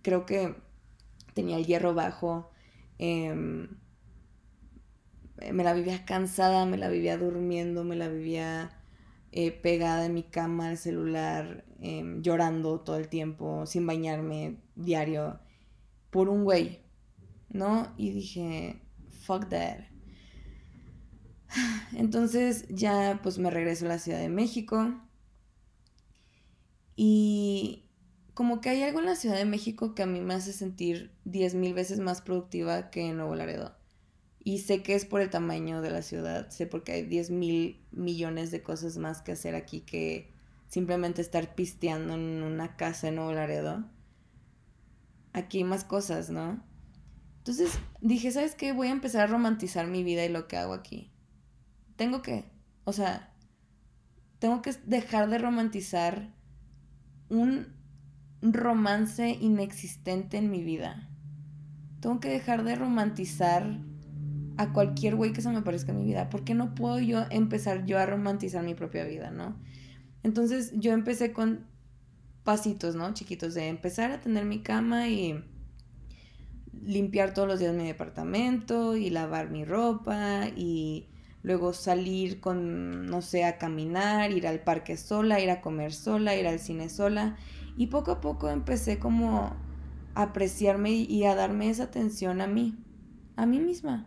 creo 0.03 0.27
que 0.27 0.55
tenía 1.35 1.57
el 1.57 1.67
hierro 1.67 1.95
bajo. 1.95 2.51
Em, 2.99 3.69
me 5.53 5.65
la 5.65 5.73
vivía 5.73 6.05
cansada, 6.05 6.67
me 6.67 6.77
la 6.79 6.89
vivía 6.89 7.17
durmiendo, 7.17 7.85
me 7.85 7.97
la 7.97 8.09
vivía 8.09 8.71
eh, 9.33 9.53
pegada 9.53 10.07
en 10.07 10.15
mi 10.15 10.25
cama 10.25 10.69
al 10.69 10.79
celular, 10.79 11.65
em, 11.81 12.23
llorando 12.23 12.81
todo 12.81 12.97
el 12.97 13.09
tiempo, 13.09 13.65
sin 13.67 13.87
bañarme 13.87 14.57
diario, 14.75 15.41
por 16.11 16.29
un 16.29 16.45
güey, 16.45 16.81
¿no? 17.49 17.93
Y 17.97 18.11
dije, 18.11 18.83
fuck 19.23 19.49
that. 19.49 19.81
Entonces 21.97 22.67
ya 22.69 23.21
pues 23.23 23.39
me 23.39 23.51
regreso 23.51 23.87
a 23.87 23.89
la 23.89 23.99
Ciudad 23.99 24.21
de 24.21 24.29
México. 24.29 25.01
Y 26.97 27.91
como 28.35 28.61
que 28.61 28.71
hay 28.71 28.83
algo 28.83 29.01
en 29.01 29.07
la 29.07 29.17
Ciudad 29.17 29.37
de 29.37 29.45
México 29.45 29.95
que 29.95 30.03
a 30.03 30.07
mí 30.07 30.21
me 30.21 30.35
hace 30.35 30.53
sentir 30.53 31.17
diez 31.25 31.55
mil 31.55 31.75
veces 31.75 31.99
más 31.99 32.21
productiva 32.21 32.91
que 32.91 33.09
en 33.09 33.17
Nuevo 33.17 33.35
Laredo. 33.35 33.81
Y 34.43 34.59
sé 34.59 34.83
que 34.83 34.95
es 34.95 35.05
por 35.05 35.21
el 35.21 35.29
tamaño 35.29 35.83
de 35.83 35.91
la 35.91 36.03
ciudad, 36.03 36.49
sé 36.49 36.67
porque 36.67 36.93
hay 36.93 37.03
10 37.03 37.31
mil 37.31 37.85
millones 37.91 38.51
de 38.51 38.63
cosas 38.63 38.97
más 38.97 39.21
que 39.21 39.33
hacer 39.33 39.55
aquí 39.55 39.83
que 39.83 40.33
simplemente 40.67 41.21
estar 41.21 41.55
pisteando 41.55 42.15
en 42.15 42.43
una 42.43 42.77
casa 42.77 43.09
en 43.09 43.17
Nuevo 43.17 43.33
Laredo. 43.33 43.85
Aquí 45.33 45.65
más 45.65 45.85
cosas, 45.85 46.31
¿no? 46.31 46.63
Entonces 47.39 47.79
dije, 48.01 48.31
¿sabes 48.31 48.55
qué? 48.55 48.73
Voy 48.73 48.89
a 48.89 48.93
empezar 48.93 49.23
a 49.23 49.27
romantizar 49.27 49.87
mi 49.87 50.05
vida 50.05 50.25
y 50.25 50.29
lo 50.29 50.47
que 50.47 50.57
hago 50.57 50.75
aquí. 50.75 51.11
Tengo 51.97 52.23
que, 52.23 52.51
o 52.85 52.93
sea, 52.93 53.33
tengo 54.39 54.63
que 54.63 54.73
dejar 54.85 55.31
de 55.31 55.39
romantizar 55.39 56.35
un 57.29 57.69
romance 58.43 59.31
inexistente 59.41 60.39
en 60.39 60.51
mi 60.51 60.63
vida. 60.63 61.09
Tengo 62.01 62.21
que 62.21 62.31
dejar 62.31 62.65
de 62.65 62.75
romantizar 62.75 63.79
a 64.57 64.73
cualquier 64.73 65.17
güey 65.17 65.33
que 65.33 65.43
se 65.43 65.51
me 65.51 65.63
parezca 65.63 65.93
en 65.93 65.99
mi 65.99 66.05
vida. 66.05 66.29
¿Por 66.29 66.45
qué 66.45 66.55
no 66.55 66.75
puedo 66.75 66.99
yo 66.99 67.25
empezar 67.31 67.87
yo 67.87 67.99
a 67.99 68.07
romantizar 68.07 68.63
mi 68.63 68.75
propia 68.75 69.05
vida, 69.05 69.31
no? 69.31 69.57
Entonces 70.23 70.73
yo 70.75 70.93
empecé 70.93 71.33
con 71.33 71.67
pasitos, 72.45 72.95
¿no? 72.95 73.13
Chiquitos, 73.15 73.55
de 73.55 73.69
empezar 73.69 74.11
a 74.11 74.21
tener 74.21 74.45
mi 74.45 74.63
cama 74.63 75.09
y 75.09 75.45
limpiar 76.85 77.35
todos 77.35 77.49
los 77.49 77.61
días 77.61 77.75
mi 77.75 77.87
departamento 77.87 78.97
y 78.97 79.11
lavar 79.11 79.51
mi 79.51 79.65
ropa 79.65 80.49
y 80.57 81.09
luego 81.43 81.73
salir 81.73 82.41
con, 82.41 83.07
no 83.07 83.23
sé, 83.23 83.45
a 83.45 83.59
caminar, 83.59 84.31
ir 84.33 84.47
al 84.47 84.61
parque 84.61 84.97
sola, 84.97 85.41
ir 85.41 85.51
a 85.51 85.61
comer 85.61 85.93
sola, 85.93 86.37
ir 86.37 86.47
al 86.47 86.59
cine 86.59 86.89
sola. 86.89 87.37
Y 87.77 87.87
poco 87.87 88.13
a 88.13 88.21
poco 88.21 88.51
empecé 88.51 88.99
como 88.99 89.55
a 90.15 90.23
apreciarme 90.23 90.93
y 90.93 91.25
a 91.25 91.35
darme 91.35 91.71
esa 91.71 91.85
atención 91.85 92.41
a 92.41 92.47
mí, 92.47 92.77
a 93.37 93.47
mí 93.47 93.59
misma. 93.59 94.07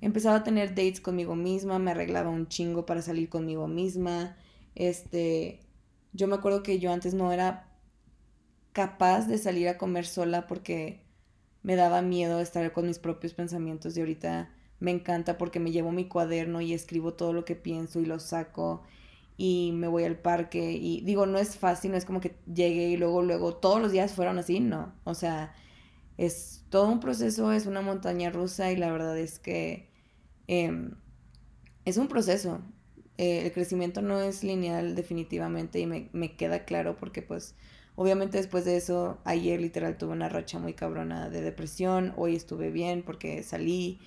Empezaba 0.00 0.36
a 0.36 0.44
tener 0.44 0.70
dates 0.70 1.00
conmigo 1.00 1.34
misma, 1.34 1.78
me 1.78 1.90
arreglaba 1.90 2.30
un 2.30 2.48
chingo 2.48 2.86
para 2.86 3.02
salir 3.02 3.28
conmigo 3.28 3.66
misma. 3.68 4.36
Este, 4.74 5.60
yo 6.12 6.28
me 6.28 6.36
acuerdo 6.36 6.62
que 6.62 6.78
yo 6.78 6.92
antes 6.92 7.14
no 7.14 7.32
era 7.32 7.68
capaz 8.72 9.26
de 9.26 9.38
salir 9.38 9.68
a 9.68 9.78
comer 9.78 10.06
sola 10.06 10.46
porque 10.46 11.02
me 11.62 11.76
daba 11.76 12.02
miedo 12.02 12.40
estar 12.40 12.72
con 12.72 12.86
mis 12.86 12.98
propios 12.98 13.34
pensamientos 13.34 13.96
y 13.96 14.00
ahorita 14.00 14.54
me 14.80 14.90
encanta 14.92 15.38
porque 15.38 15.60
me 15.60 15.72
llevo 15.72 15.92
mi 15.92 16.06
cuaderno 16.08 16.60
y 16.60 16.72
escribo 16.72 17.14
todo 17.14 17.32
lo 17.32 17.44
que 17.44 17.56
pienso 17.56 18.00
y 18.00 18.06
lo 18.06 18.20
saco 18.20 18.82
y 19.36 19.72
me 19.74 19.88
voy 19.88 20.04
al 20.04 20.18
parque 20.18 20.72
y 20.72 21.00
digo, 21.02 21.26
no 21.26 21.38
es 21.38 21.56
fácil, 21.56 21.92
no 21.92 21.96
es 21.96 22.04
como 22.04 22.20
que 22.20 22.36
llegue 22.52 22.88
y 22.88 22.96
luego, 22.96 23.22
luego, 23.22 23.56
todos 23.56 23.80
los 23.80 23.92
días 23.92 24.12
fueron 24.12 24.38
así, 24.38 24.60
no, 24.60 24.94
o 25.04 25.14
sea, 25.14 25.54
es 26.16 26.64
todo 26.70 26.88
un 26.88 27.00
proceso, 27.00 27.52
es 27.52 27.66
una 27.66 27.80
montaña 27.82 28.30
rusa 28.30 28.72
y 28.72 28.76
la 28.76 28.90
verdad 28.90 29.16
es 29.18 29.38
que 29.38 29.88
Em, 30.48 30.96
es 31.84 31.98
un 31.98 32.08
proceso. 32.08 32.60
Eh, 33.18 33.46
el 33.46 33.52
crecimiento 33.52 34.00
no 34.02 34.20
es 34.20 34.44
lineal 34.44 34.94
definitivamente 34.94 35.80
y 35.80 35.86
me, 35.86 36.08
me, 36.12 36.36
queda 36.36 36.64
claro 36.64 36.96
porque 36.96 37.20
pues 37.20 37.54
obviamente 37.96 38.38
después 38.38 38.64
de 38.64 38.76
eso 38.76 39.18
ayer 39.24 39.60
literal 39.60 39.98
tuve 39.98 40.12
una 40.12 40.28
racha 40.28 40.58
muy 40.58 40.72
cabrona 40.74 41.28
de 41.28 41.42
depresión, 41.42 42.14
hoy 42.16 42.36
estuve 42.36 42.70
bien 42.70 43.02
porque 43.02 43.42
salí, 43.42 44.00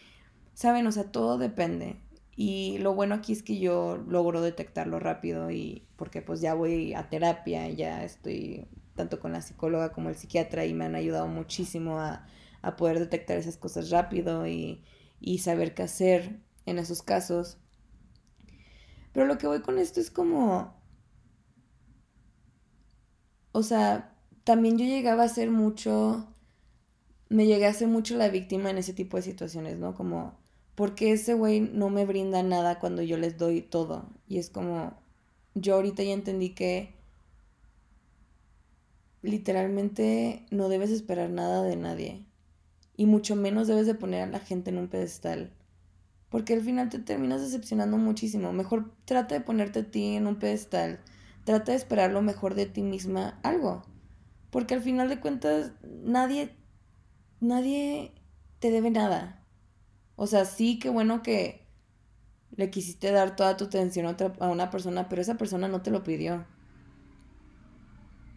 saben, 0.54 0.88
o 0.88 0.92
sea, 0.92 1.12
todo 1.12 1.38
depende. 1.38 1.98
Y 2.36 2.78
lo 2.80 2.96
bueno 2.96 3.16
aquí 3.16 3.34
es 3.34 3.44
que 3.44 3.60
yo 3.60 3.98
logro 4.08 4.42
detectarlo 4.42 5.00
rápido 5.00 5.52
y 5.52 5.84
porque 5.98 6.22
pues 6.22 6.42
ya 6.42 6.54
voy 6.54 6.94
a 6.94 7.10
terapia, 7.10 7.70
ya 7.70 8.04
estoy 8.04 8.68
tanto 8.96 9.20
con 9.20 9.34
la 9.34 9.42
psicóloga 9.42 9.92
como 9.92 10.10
el 10.10 10.16
psiquiatra 10.16 10.66
y 10.66 10.74
me 10.74 10.86
han 10.86 10.96
ayudado 10.96 11.28
muchísimo 11.28 12.00
a, 12.00 12.26
a 12.62 12.76
poder 12.78 13.00
detectar 13.00 13.38
esas 13.38 13.58
cosas 13.58 13.90
rápido 13.90 14.48
y 14.48 14.82
y 15.22 15.38
saber 15.38 15.74
qué 15.74 15.84
hacer 15.84 16.40
en 16.66 16.80
esos 16.80 17.04
casos. 17.04 17.58
Pero 19.14 19.26
lo 19.26 19.38
que 19.38 19.48
voy 19.48 19.62
con 19.62 19.78
esto 19.78 20.00
es 20.00 20.10
como, 20.10 20.74
o 23.52 23.64
sea, 23.64 24.16
también 24.44 24.78
yo 24.78 24.86
llegaba 24.86 25.24
a 25.24 25.30
ser 25.30 25.52
mucho, 25.52 26.28
me 27.30 27.46
llegué 27.46 27.66
a 27.66 27.74
ser 27.74 27.88
mucho 27.88 28.16
la 28.16 28.30
víctima 28.30 28.70
en 28.70 28.78
ese 28.78 28.94
tipo 28.94 29.18
de 29.18 29.24
situaciones, 29.24 29.78
¿no? 29.78 29.96
Como, 29.96 30.38
¿por 30.76 30.96
qué 30.96 31.12
ese 31.12 31.34
güey 31.34 31.60
no 31.60 31.90
me 31.90 32.06
brinda 32.06 32.44
nada 32.44 32.80
cuando 32.80 33.02
yo 33.02 33.18
les 33.18 33.38
doy 33.38 33.62
todo? 33.62 34.10
Y 34.28 34.38
es 34.38 34.50
como, 34.50 34.94
yo 35.56 35.76
ahorita 35.76 36.04
ya 36.04 36.14
entendí 36.14 36.52
que 36.52 36.96
literalmente 39.22 40.46
no 40.52 40.70
debes 40.70 40.90
esperar 40.90 41.30
nada 41.30 41.64
de 41.64 41.76
nadie 41.76 42.26
y 42.98 43.06
mucho 43.06 43.36
menos 43.36 43.68
debes 43.68 43.88
de 43.88 43.96
poner 43.96 44.24
a 44.24 44.28
la 44.28 44.40
gente 44.40 44.70
en 44.70 44.78
un 44.78 44.88
pedestal. 44.88 45.52
Porque 46.32 46.54
al 46.54 46.62
final 46.62 46.90
te 46.90 46.98
terminas 46.98 47.42
decepcionando 47.42 47.98
muchísimo. 47.98 48.52
Mejor 48.54 48.92
trata 49.06 49.36
de 49.36 49.42
ponerte 49.42 49.80
a 49.82 49.92
ti 49.92 50.16
en 50.16 50.26
un 50.26 50.40
pedestal. 50.40 51.00
Trata 51.44 51.74
de 51.74 51.78
esperar 51.78 52.12
lo 52.12 52.24
mejor 52.24 52.56
de 52.56 52.66
ti 52.66 52.82
misma, 52.82 53.40
algo. 53.44 53.84
Porque 54.50 54.74
al 54.74 54.82
final 54.82 55.10
de 55.10 55.20
cuentas 55.20 55.74
nadie, 55.84 56.56
nadie 57.40 58.14
te 58.58 58.72
debe 58.72 58.90
nada. 58.90 59.46
O 60.16 60.26
sea, 60.26 60.46
sí, 60.46 60.80
qué 60.80 60.90
bueno 60.90 61.22
que 61.22 61.68
le 62.56 62.72
quisiste 62.72 63.12
dar 63.12 63.36
toda 63.36 63.58
tu 63.58 63.66
atención 63.66 64.08
a, 64.08 64.12
otra, 64.12 64.34
a 64.40 64.50
una 64.50 64.72
persona, 64.72 65.10
pero 65.10 65.22
esa 65.22 65.38
persona 65.38 65.68
no 65.68 65.84
te 65.84 65.92
lo 65.92 66.04
pidió. 66.04 66.46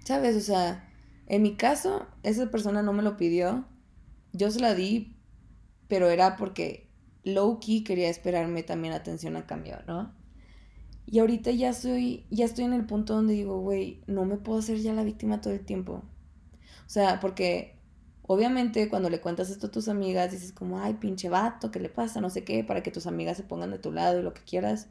¿Sabes? 0.05 0.37
O 0.37 0.41
sea, 0.41 0.93
en 1.27 1.43
mi 1.43 1.57
caso, 1.57 2.07
esa 2.23 2.51
persona 2.51 2.83
no 2.83 2.93
me 2.93 3.03
lo 3.03 3.17
pidió 3.17 3.65
yo 4.35 4.51
se 4.51 4.61
la 4.61 4.75
di, 4.75 5.17
pero 5.89 6.11
era 6.11 6.37
porque 6.37 6.84
low 7.25 7.59
key 7.61 7.85
quería 7.85 8.09
esperarme 8.09 8.63
también 8.63 8.95
atención 8.95 9.37
a 9.37 9.47
cambio, 9.47 9.79
¿no? 9.87 10.13
Y 11.07 11.19
ahorita 11.19 11.51
ya 11.51 11.73
soy, 11.73 12.27
ya 12.31 12.45
estoy 12.45 12.65
en 12.65 12.73
el 12.73 12.87
punto 12.87 13.15
donde 13.15 13.35
digo, 13.35 13.61
güey, 13.61 14.03
no 14.07 14.25
me 14.25 14.37
puedo 14.37 14.59
hacer 14.59 14.79
ya 14.79 14.93
la 14.95 15.05
víctima 15.05 15.41
todo 15.41 15.53
el 15.53 15.65
tiempo. 15.65 16.03
O 16.87 16.89
sea, 16.89 17.21
porque 17.21 17.77
obviamente 18.23 18.89
cuando 18.89 19.11
le 19.11 19.21
cuentas 19.21 19.51
esto 19.51 19.67
a 19.67 19.71
tus 19.71 19.89
amigas, 19.89 20.31
dices 20.33 20.53
como, 20.53 20.81
ay, 20.81 20.95
pinche 20.95 21.29
vato, 21.29 21.71
¿qué 21.71 21.81
le 21.81 21.91
pasa? 21.91 22.21
No 22.21 22.31
sé 22.31 22.45
qué, 22.45 22.65
para 22.65 22.83
que 22.83 22.91
tus 22.91 23.07
amigas 23.07 23.37
se 23.37 23.43
pongan 23.43 23.71
de 23.71 23.79
tu 23.79 23.93
lado 23.93 24.19
y 24.19 24.23
lo 24.23 24.33
que 24.33 24.43
quieras. 24.43 24.89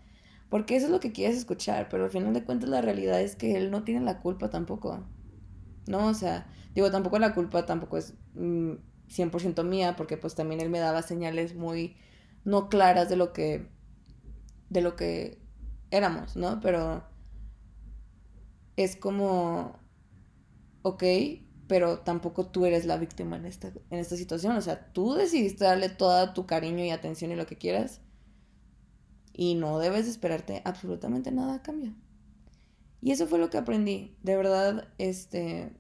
Porque 0.50 0.76
eso 0.76 0.86
es 0.86 0.92
lo 0.92 1.00
que 1.00 1.12
quieres 1.12 1.38
escuchar, 1.38 1.90
pero 1.90 2.04
al 2.06 2.12
final 2.12 2.34
de 2.34 2.44
cuentas 2.44 2.70
la 2.70 2.82
realidad 2.82 3.20
es 3.22 3.36
que 3.36 3.58
él 3.58 3.72
no 3.72 3.84
tiene 3.84 4.02
la 4.02 4.20
culpa 4.20 4.50
tampoco. 4.52 5.04
No, 5.88 6.08
o 6.08 6.14
sea, 6.14 6.48
digo, 6.76 6.92
tampoco 6.92 7.18
la 7.20 7.34
culpa 7.34 7.66
tampoco 7.66 7.98
es 7.98 8.14
mm, 8.36 8.74
100% 9.10 9.64
mía, 9.64 9.96
porque 9.96 10.18
pues 10.18 10.36
también 10.36 10.62
él 10.62 10.70
me 10.70 10.80
daba 10.80 11.02
señales 11.02 11.56
muy 11.56 11.96
no 12.46 12.70
claras 12.70 13.10
de 13.10 13.16
lo 13.16 13.34
que 13.34 13.70
de 14.70 14.82
lo 14.82 14.96
que 14.96 15.40
éramos, 15.92 16.36
¿no? 16.36 16.60
Pero 16.62 17.04
es 18.76 18.96
como 18.96 19.80
ok, 20.84 21.04
pero 21.68 22.00
tampoco 22.00 22.46
tú 22.48 22.66
eres 22.66 22.86
la 22.86 22.98
víctima 22.98 23.38
en 23.38 23.46
esta, 23.46 23.70
en 23.90 24.00
esta 24.00 24.16
situación. 24.16 24.56
O 24.56 24.62
sea, 24.62 24.92
tú 24.94 25.14
decidiste 25.16 25.64
darle 25.64 25.90
toda 25.90 26.34
tu 26.34 26.46
cariño 26.46 26.84
y 26.84 26.92
atención 26.92 27.32
y 27.32 27.36
lo 27.36 27.48
que 27.48 27.58
quieras. 27.58 28.02
Y 29.34 29.56
no 29.56 29.80
debes 29.80 30.08
esperarte 30.08 30.62
absolutamente 30.66 31.32
nada 31.32 31.56
a 31.56 31.64
cambio. 31.64 31.96
Y 33.02 33.12
eso 33.12 33.28
fue 33.28 33.40
lo 33.40 33.50
que 33.50 33.58
aprendí. 33.58 34.16
De 34.22 34.38
verdad, 34.38 34.88
este. 34.98 35.74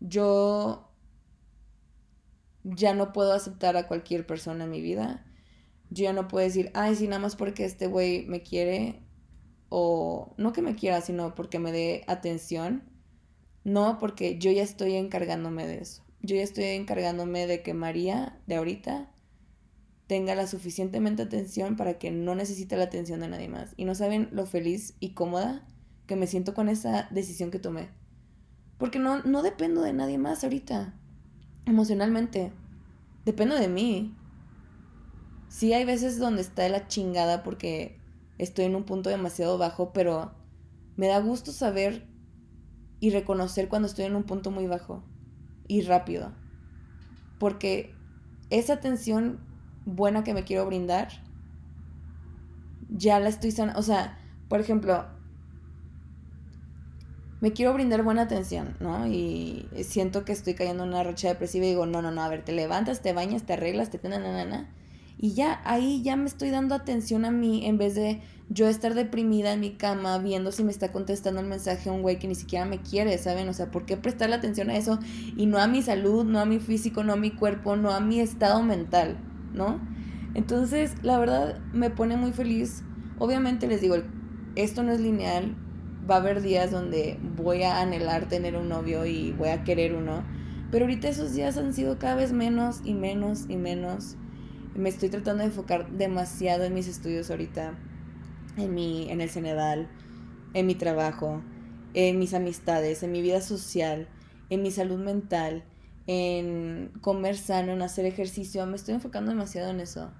Yo 0.00 0.92
ya 2.64 2.94
no 2.94 3.12
puedo 3.12 3.32
aceptar 3.32 3.76
a 3.76 3.86
cualquier 3.86 4.26
persona 4.26 4.64
en 4.64 4.70
mi 4.70 4.80
vida. 4.80 5.26
Yo 5.90 6.04
ya 6.04 6.12
no 6.12 6.28
puedo 6.28 6.44
decir, 6.44 6.70
ay, 6.74 6.94
sí, 6.94 7.06
nada 7.06 7.20
más 7.20 7.36
porque 7.36 7.64
este 7.64 7.86
güey 7.86 8.26
me 8.26 8.42
quiere, 8.42 9.02
o 9.68 10.34
no 10.36 10.52
que 10.52 10.62
me 10.62 10.74
quiera, 10.74 11.00
sino 11.00 11.34
porque 11.34 11.58
me 11.58 11.72
dé 11.72 12.04
atención, 12.06 12.82
no 13.64 13.98
porque 13.98 14.38
yo 14.38 14.50
ya 14.50 14.62
estoy 14.62 14.94
encargándome 14.94 15.66
de 15.66 15.78
eso. 15.78 16.02
Yo 16.20 16.36
ya 16.36 16.42
estoy 16.42 16.64
encargándome 16.64 17.46
de 17.46 17.62
que 17.62 17.74
María 17.74 18.40
de 18.46 18.56
ahorita 18.56 19.10
tenga 20.08 20.34
la 20.34 20.46
suficientemente 20.46 21.22
atención 21.22 21.76
para 21.76 21.98
que 21.98 22.10
no 22.10 22.34
necesite 22.34 22.76
la 22.76 22.84
atención 22.84 23.20
de 23.20 23.28
nadie 23.28 23.48
más. 23.48 23.74
Y 23.76 23.84
no 23.84 23.94
saben 23.94 24.28
lo 24.32 24.46
feliz 24.46 24.94
y 25.00 25.10
cómoda 25.10 25.66
que 26.06 26.16
me 26.16 26.26
siento 26.26 26.54
con 26.54 26.68
esa 26.68 27.08
decisión 27.10 27.50
que 27.50 27.58
tomé. 27.58 27.90
Porque 28.78 28.98
no, 28.98 29.22
no 29.22 29.42
dependo 29.42 29.82
de 29.82 29.92
nadie 29.92 30.18
más 30.18 30.42
ahorita, 30.42 30.94
emocionalmente. 31.66 32.52
Dependo 33.24 33.54
de 33.54 33.68
mí. 33.68 34.16
Sí 35.48 35.72
hay 35.72 35.84
veces 35.84 36.18
donde 36.18 36.42
está 36.42 36.68
la 36.68 36.86
chingada 36.86 37.42
porque 37.42 37.98
estoy 38.38 38.66
en 38.66 38.76
un 38.76 38.84
punto 38.84 39.10
demasiado 39.10 39.58
bajo, 39.58 39.92
pero 39.92 40.32
me 40.96 41.06
da 41.06 41.20
gusto 41.20 41.52
saber 41.52 42.06
y 43.00 43.10
reconocer 43.10 43.68
cuando 43.68 43.88
estoy 43.88 44.04
en 44.04 44.16
un 44.16 44.24
punto 44.24 44.50
muy 44.50 44.66
bajo 44.66 45.02
y 45.66 45.82
rápido. 45.82 46.32
Porque 47.38 47.94
esa 48.50 48.74
atención 48.74 49.40
buena 49.84 50.24
que 50.24 50.34
me 50.34 50.44
quiero 50.44 50.66
brindar, 50.66 51.08
ya 52.88 53.20
la 53.20 53.28
estoy 53.28 53.52
sanando. 53.52 53.78
O 53.78 53.82
sea, 53.82 54.18
por 54.48 54.60
ejemplo, 54.60 55.06
me 57.40 57.52
quiero 57.52 57.72
brindar 57.72 58.02
buena 58.02 58.22
atención, 58.22 58.76
¿no? 58.80 59.06
Y 59.06 59.68
siento 59.84 60.24
que 60.24 60.32
estoy 60.32 60.54
cayendo 60.54 60.82
en 60.82 60.90
una 60.90 61.04
racha 61.04 61.28
depresiva 61.28 61.66
y 61.66 61.70
digo, 61.70 61.86
no, 61.86 62.02
no, 62.02 62.10
no, 62.10 62.22
a 62.22 62.28
ver, 62.28 62.44
te 62.44 62.52
levantas, 62.52 63.00
te 63.00 63.12
bañas, 63.12 63.44
te 63.44 63.52
arreglas, 63.52 63.90
te 63.90 64.00
na, 64.08 64.18
na, 64.18 64.44
na, 64.44 64.68
y 65.18 65.34
ya 65.34 65.60
ahí 65.64 66.02
ya 66.02 66.16
me 66.16 66.26
estoy 66.26 66.50
dando 66.50 66.74
atención 66.74 67.24
a 67.24 67.30
mí 67.32 67.66
en 67.66 67.76
vez 67.76 67.96
de 67.96 68.20
yo 68.50 68.68
estar 68.68 68.94
deprimida 68.94 69.52
en 69.52 69.60
mi 69.60 69.72
cama 69.72 70.16
viendo 70.18 70.52
si 70.52 70.64
me 70.64 70.70
está 70.70 70.92
contestando 70.92 71.40
el 71.40 71.46
mensaje 71.46 71.90
un 71.90 72.02
güey 72.02 72.18
que 72.18 72.28
ni 72.28 72.34
siquiera 72.34 72.64
me 72.64 72.80
quiere, 72.80 73.18
¿saben? 73.18 73.48
O 73.48 73.52
sea, 73.52 73.70
¿por 73.70 73.84
qué 73.84 73.96
prestarle 73.96 74.36
atención 74.36 74.70
a 74.70 74.76
eso 74.76 74.98
y 75.36 75.46
no 75.46 75.58
a 75.58 75.66
mi 75.66 75.82
salud, 75.82 76.24
no 76.24 76.38
a 76.38 76.44
mi 76.44 76.60
físico, 76.60 77.04
no 77.04 77.12
a 77.12 77.16
mi 77.16 77.32
cuerpo, 77.32 77.76
no 77.76 77.90
a 77.90 78.00
mi 78.00 78.20
estado 78.20 78.62
mental, 78.62 79.18
¿no? 79.52 79.80
Entonces, 80.34 80.94
la 81.02 81.18
verdad 81.18 81.58
me 81.72 81.90
pone 81.90 82.16
muy 82.16 82.32
feliz. 82.32 82.84
Obviamente 83.18 83.66
les 83.66 83.80
digo, 83.80 83.96
esto 84.54 84.82
no 84.82 84.92
es 84.92 85.00
lineal. 85.00 85.56
Va 86.08 86.16
a 86.16 86.18
haber 86.18 86.40
días 86.40 86.70
donde 86.70 87.18
voy 87.36 87.64
a 87.64 87.80
anhelar 87.80 88.28
tener 88.28 88.56
un 88.56 88.68
novio 88.68 89.04
y 89.04 89.32
voy 89.32 89.48
a 89.48 89.64
querer 89.64 89.94
uno. 89.94 90.22
Pero 90.70 90.84
ahorita 90.84 91.08
esos 91.08 91.34
días 91.34 91.58
han 91.58 91.74
sido 91.74 91.98
cada 91.98 92.14
vez 92.14 92.32
menos 92.32 92.80
y 92.84 92.94
menos 92.94 93.46
y 93.48 93.56
menos 93.56 94.16
me 94.78 94.88
estoy 94.88 95.08
tratando 95.08 95.42
de 95.42 95.48
enfocar 95.48 95.90
demasiado 95.90 96.64
en 96.64 96.72
mis 96.72 96.86
estudios 96.86 97.30
ahorita, 97.30 97.74
en, 98.56 98.74
mi, 98.74 99.10
en 99.10 99.20
el 99.20 99.28
Cenedal, 99.28 99.88
en 100.54 100.66
mi 100.66 100.76
trabajo, 100.76 101.42
en 101.94 102.18
mis 102.18 102.32
amistades, 102.32 103.02
en 103.02 103.10
mi 103.10 103.20
vida 103.20 103.40
social, 103.40 104.08
en 104.50 104.62
mi 104.62 104.70
salud 104.70 104.98
mental, 104.98 105.64
en 106.06 106.92
comer 107.00 107.36
sano, 107.36 107.72
en 107.72 107.82
hacer 107.82 108.06
ejercicio. 108.06 108.64
Me 108.66 108.76
estoy 108.76 108.94
enfocando 108.94 109.32
demasiado 109.32 109.70
en 109.70 109.80
eso. 109.80 110.12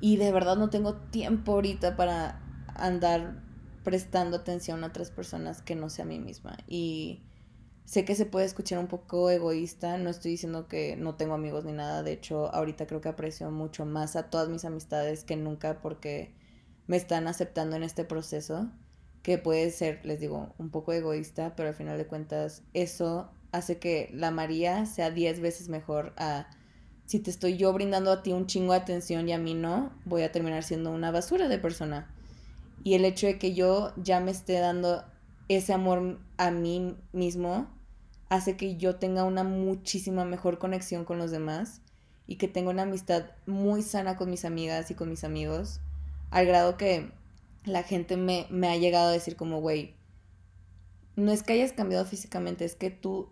Y 0.00 0.16
de 0.16 0.32
verdad 0.32 0.56
no 0.56 0.68
tengo 0.68 0.96
tiempo 0.96 1.52
ahorita 1.52 1.96
para 1.96 2.40
andar 2.74 3.40
prestando 3.84 4.38
atención 4.38 4.82
a 4.82 4.88
otras 4.88 5.10
personas 5.10 5.62
que 5.62 5.76
no 5.76 5.90
sea 5.90 6.04
a 6.04 6.08
mí 6.08 6.18
misma. 6.18 6.56
Y 6.66 7.22
Sé 7.84 8.04
que 8.04 8.14
se 8.14 8.24
puede 8.24 8.46
escuchar 8.46 8.78
un 8.78 8.86
poco 8.86 9.28
egoísta, 9.30 9.98
no 9.98 10.08
estoy 10.08 10.32
diciendo 10.32 10.68
que 10.68 10.96
no 10.96 11.16
tengo 11.16 11.34
amigos 11.34 11.64
ni 11.64 11.72
nada, 11.72 12.02
de 12.02 12.12
hecho 12.12 12.52
ahorita 12.54 12.86
creo 12.86 13.02
que 13.02 13.10
aprecio 13.10 13.50
mucho 13.50 13.84
más 13.84 14.16
a 14.16 14.30
todas 14.30 14.48
mis 14.48 14.64
amistades 14.64 15.22
que 15.22 15.36
nunca 15.36 15.80
porque 15.82 16.32
me 16.86 16.96
están 16.96 17.28
aceptando 17.28 17.76
en 17.76 17.82
este 17.82 18.04
proceso, 18.04 18.70
que 19.22 19.38
puede 19.38 19.70
ser, 19.70 20.04
les 20.04 20.20
digo, 20.20 20.54
un 20.58 20.70
poco 20.70 20.92
egoísta, 20.92 21.54
pero 21.56 21.68
al 21.68 21.74
final 21.74 21.98
de 21.98 22.06
cuentas 22.06 22.62
eso 22.72 23.30
hace 23.52 23.78
que 23.78 24.10
la 24.12 24.30
María 24.30 24.86
sea 24.86 25.10
10 25.10 25.40
veces 25.40 25.68
mejor 25.68 26.14
a 26.16 26.48
si 27.06 27.20
te 27.20 27.30
estoy 27.30 27.56
yo 27.58 27.72
brindando 27.72 28.10
a 28.10 28.22
ti 28.22 28.32
un 28.32 28.46
chingo 28.46 28.72
de 28.72 28.78
atención 28.78 29.28
y 29.28 29.32
a 29.32 29.38
mí 29.38 29.54
no, 29.54 29.92
voy 30.06 30.22
a 30.22 30.32
terminar 30.32 30.62
siendo 30.62 30.90
una 30.90 31.10
basura 31.10 31.48
de 31.48 31.58
persona. 31.58 32.10
Y 32.82 32.94
el 32.94 33.04
hecho 33.04 33.26
de 33.26 33.38
que 33.38 33.54
yo 33.54 33.92
ya 33.96 34.20
me 34.20 34.30
esté 34.30 34.58
dando 34.58 35.04
ese 35.48 35.72
amor 35.72 36.18
a 36.38 36.50
mí 36.50 36.96
mismo 37.12 37.68
hace 38.28 38.56
que 38.56 38.76
yo 38.76 38.96
tenga 38.96 39.24
una 39.24 39.44
muchísima 39.44 40.24
mejor 40.24 40.58
conexión 40.58 41.04
con 41.04 41.18
los 41.18 41.30
demás 41.30 41.80
y 42.26 42.36
que 42.36 42.48
tenga 42.48 42.70
una 42.70 42.82
amistad 42.82 43.26
muy 43.46 43.82
sana 43.82 44.16
con 44.16 44.30
mis 44.30 44.44
amigas 44.44 44.90
y 44.90 44.94
con 44.94 45.10
mis 45.10 45.24
amigos, 45.24 45.80
al 46.30 46.46
grado 46.46 46.76
que 46.76 47.12
la 47.64 47.82
gente 47.82 48.16
me, 48.16 48.46
me 48.50 48.68
ha 48.68 48.76
llegado 48.76 49.08
a 49.08 49.12
decir 49.12 49.36
como, 49.36 49.60
güey, 49.60 49.94
no 51.16 51.32
es 51.32 51.42
que 51.42 51.52
hayas 51.52 51.72
cambiado 51.72 52.04
físicamente, 52.04 52.64
es 52.64 52.74
que 52.74 52.90
tú 52.90 53.30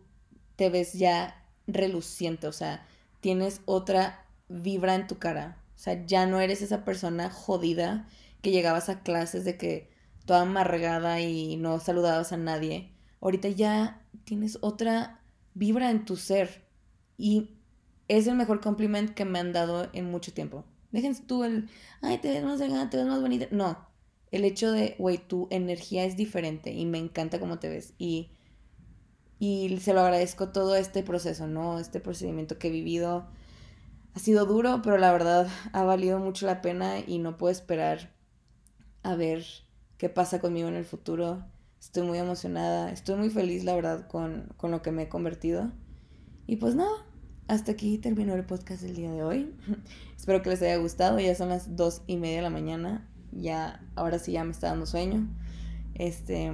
te 0.57 0.71
ves 0.71 0.93
ya 0.93 1.45
reluciente, 1.67 2.47
o 2.47 2.53
sea, 2.53 2.87
tienes 3.21 3.61
otra 3.65 4.27
vibra 4.49 4.95
en 4.95 5.07
tu 5.07 5.19
cara, 5.19 5.59
o 5.75 5.79
sea, 5.79 6.05
ya 6.07 6.27
no 6.27 6.41
eres 6.41 6.63
esa 6.63 6.85
persona 6.85 7.31
jodida 7.31 8.09
que 8.41 8.51
llegabas 8.51 8.89
a 8.89 9.03
clases 9.03 9.45
de 9.45 9.57
que 9.57 9.91
toda 10.27 10.43
amargada 10.43 11.21
y 11.21 11.57
no 11.57 11.81
saludabas 11.81 12.33
a 12.33 12.37
nadie. 12.37 12.92
Ahorita 13.23 13.49
ya 13.49 14.05
tienes 14.25 14.59
otra 14.61 15.21
vibra 15.55 15.91
en 15.91 16.05
tu 16.05 16.17
ser. 16.17 16.67
Y 17.17 17.51
es 18.09 18.27
el 18.27 18.35
mejor 18.35 18.61
compliment 18.61 19.15
que 19.15 19.25
me 19.25 19.39
han 19.39 19.53
dado 19.53 19.89
en 19.95 20.11
mucho 20.11 20.35
tiempo. 20.35 20.65
Déjense 20.91 21.23
tú 21.23 21.45
el, 21.45 21.71
ay, 22.03 22.19
te 22.19 22.31
ves 22.31 22.45
más 22.45 22.59
delgada, 22.59 22.91
te 22.91 22.99
ves 22.99 23.07
más 23.07 23.21
bonita. 23.21 23.47
No, 23.51 23.79
el 24.33 24.45
hecho 24.45 24.73
de, 24.73 24.97
güey, 24.99 25.19
tu 25.19 25.47
energía 25.51 26.05
es 26.05 26.17
diferente 26.17 26.73
y 26.73 26.85
me 26.85 26.99
encanta 26.99 27.39
cómo 27.39 27.59
te 27.59 27.69
ves. 27.69 27.95
Y, 27.97 28.33
y 29.39 29.79
se 29.79 29.95
lo 29.95 30.01
agradezco 30.01 30.49
todo 30.49 30.75
este 30.75 31.03
proceso, 31.03 31.47
¿no? 31.47 31.79
Este 31.79 32.01
procedimiento 32.01 32.59
que 32.59 32.69
he 32.69 32.73
vivido. 32.73 33.29
Ha 34.15 34.19
sido 34.19 34.45
duro, 34.45 34.83
pero 34.83 34.99
la 34.99 35.13
verdad 35.13 35.49
ha 35.73 35.85
valido 35.85 36.19
mucho 36.19 36.45
la 36.45 36.61
pena 36.61 36.99
y 37.07 37.19
no 37.19 37.39
puedo 37.39 37.53
esperar 37.53 38.11
a 39.03 39.15
ver 39.15 39.45
qué 39.97 40.09
pasa 40.11 40.41
conmigo 40.41 40.69
en 40.69 40.75
el 40.75 40.85
futuro. 40.85 41.45
Estoy 41.83 42.05
muy 42.05 42.17
emocionada, 42.19 42.93
estoy 42.93 43.17
muy 43.17 43.29
feliz, 43.29 43.65
la 43.65 43.75
verdad, 43.75 44.07
con, 44.07 44.55
lo 44.63 44.83
que 44.83 44.93
me 44.93 45.03
he 45.03 45.09
convertido. 45.09 45.73
Y 46.47 46.57
pues 46.57 46.77
nada, 46.77 46.93
hasta 47.49 47.73
aquí 47.73 47.99
terminó 47.99 48.35
el 48.35 48.45
podcast 48.45 48.83
del 48.83 48.95
día 48.95 49.11
de 49.11 49.25
hoy. 49.25 49.53
Espero 50.17 50.43
que 50.43 50.51
les 50.51 50.63
haya 50.63 50.77
gustado, 50.77 51.19
ya 51.19 51.35
son 51.35 51.49
las 51.49 51.75
dos 51.75 52.03
y 52.07 52.19
media 52.19 52.37
de 52.37 52.43
la 52.43 52.51
mañana, 52.51 53.11
ya, 53.33 53.85
ahora 53.97 54.21
sí 54.21 54.31
ya 54.31 54.45
me 54.45 54.53
está 54.53 54.69
dando 54.69 54.87
sueño. 54.87 55.27
Este, 55.97 56.53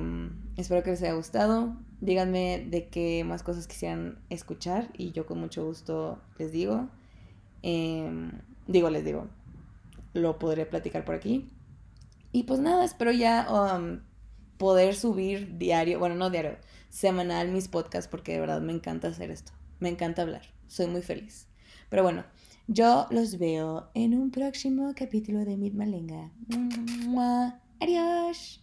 espero 0.57 0.83
que 0.83 0.93
les 0.93 1.03
haya 1.03 1.13
gustado. 1.13 1.77
Díganme 2.01 2.67
de 2.71 2.89
qué 2.89 3.23
más 3.23 3.43
cosas 3.43 3.67
quisieran 3.69 4.19
escuchar 4.31 4.89
y 4.97 5.13
yo 5.13 5.27
con 5.27 5.39
mucho 5.39 5.63
gusto 5.63 6.23
les 6.39 6.53
digo. 6.53 6.89
Em, 7.61 8.33
digo, 8.67 8.89
les 8.89 9.05
digo, 9.05 9.27
lo 10.15 10.39
podré 10.39 10.65
platicar 10.65 11.05
por 11.05 11.15
aquí. 11.15 11.51
Y 12.33 12.45
pues 12.45 12.61
nada, 12.61 12.85
espero 12.85 13.13
ya 13.13 13.47
um, 13.51 14.01
poder 14.59 14.95
subir 14.95 15.57
diario, 15.59 15.99
bueno, 15.99 16.15
no 16.15 16.31
diario, 16.31 16.59
semanal 16.91 17.51
mis 17.51 17.69
podcasts 17.69 18.09
porque 18.09 18.33
de 18.33 18.41
verdad 18.41 18.61
me 18.61 18.73
encanta 18.73 19.09
hacer 19.09 19.31
esto. 19.31 19.53
Me 19.81 19.89
encanta 19.89 20.23
hablar. 20.23 20.43
Soy 20.67 20.87
muy 20.87 21.03
feliz. 21.03 21.47
Pero 21.89 22.03
bueno, 22.03 22.25
yo 22.67 23.07
los 23.11 23.39
veo 23.39 23.91
en 23.95 24.15
un 24.15 24.31
próximo 24.31 24.93
capítulo 24.95 25.45
de 25.45 25.57
Mid 25.57 25.73
Malenga. 25.73 26.31
Adiós. 27.81 28.61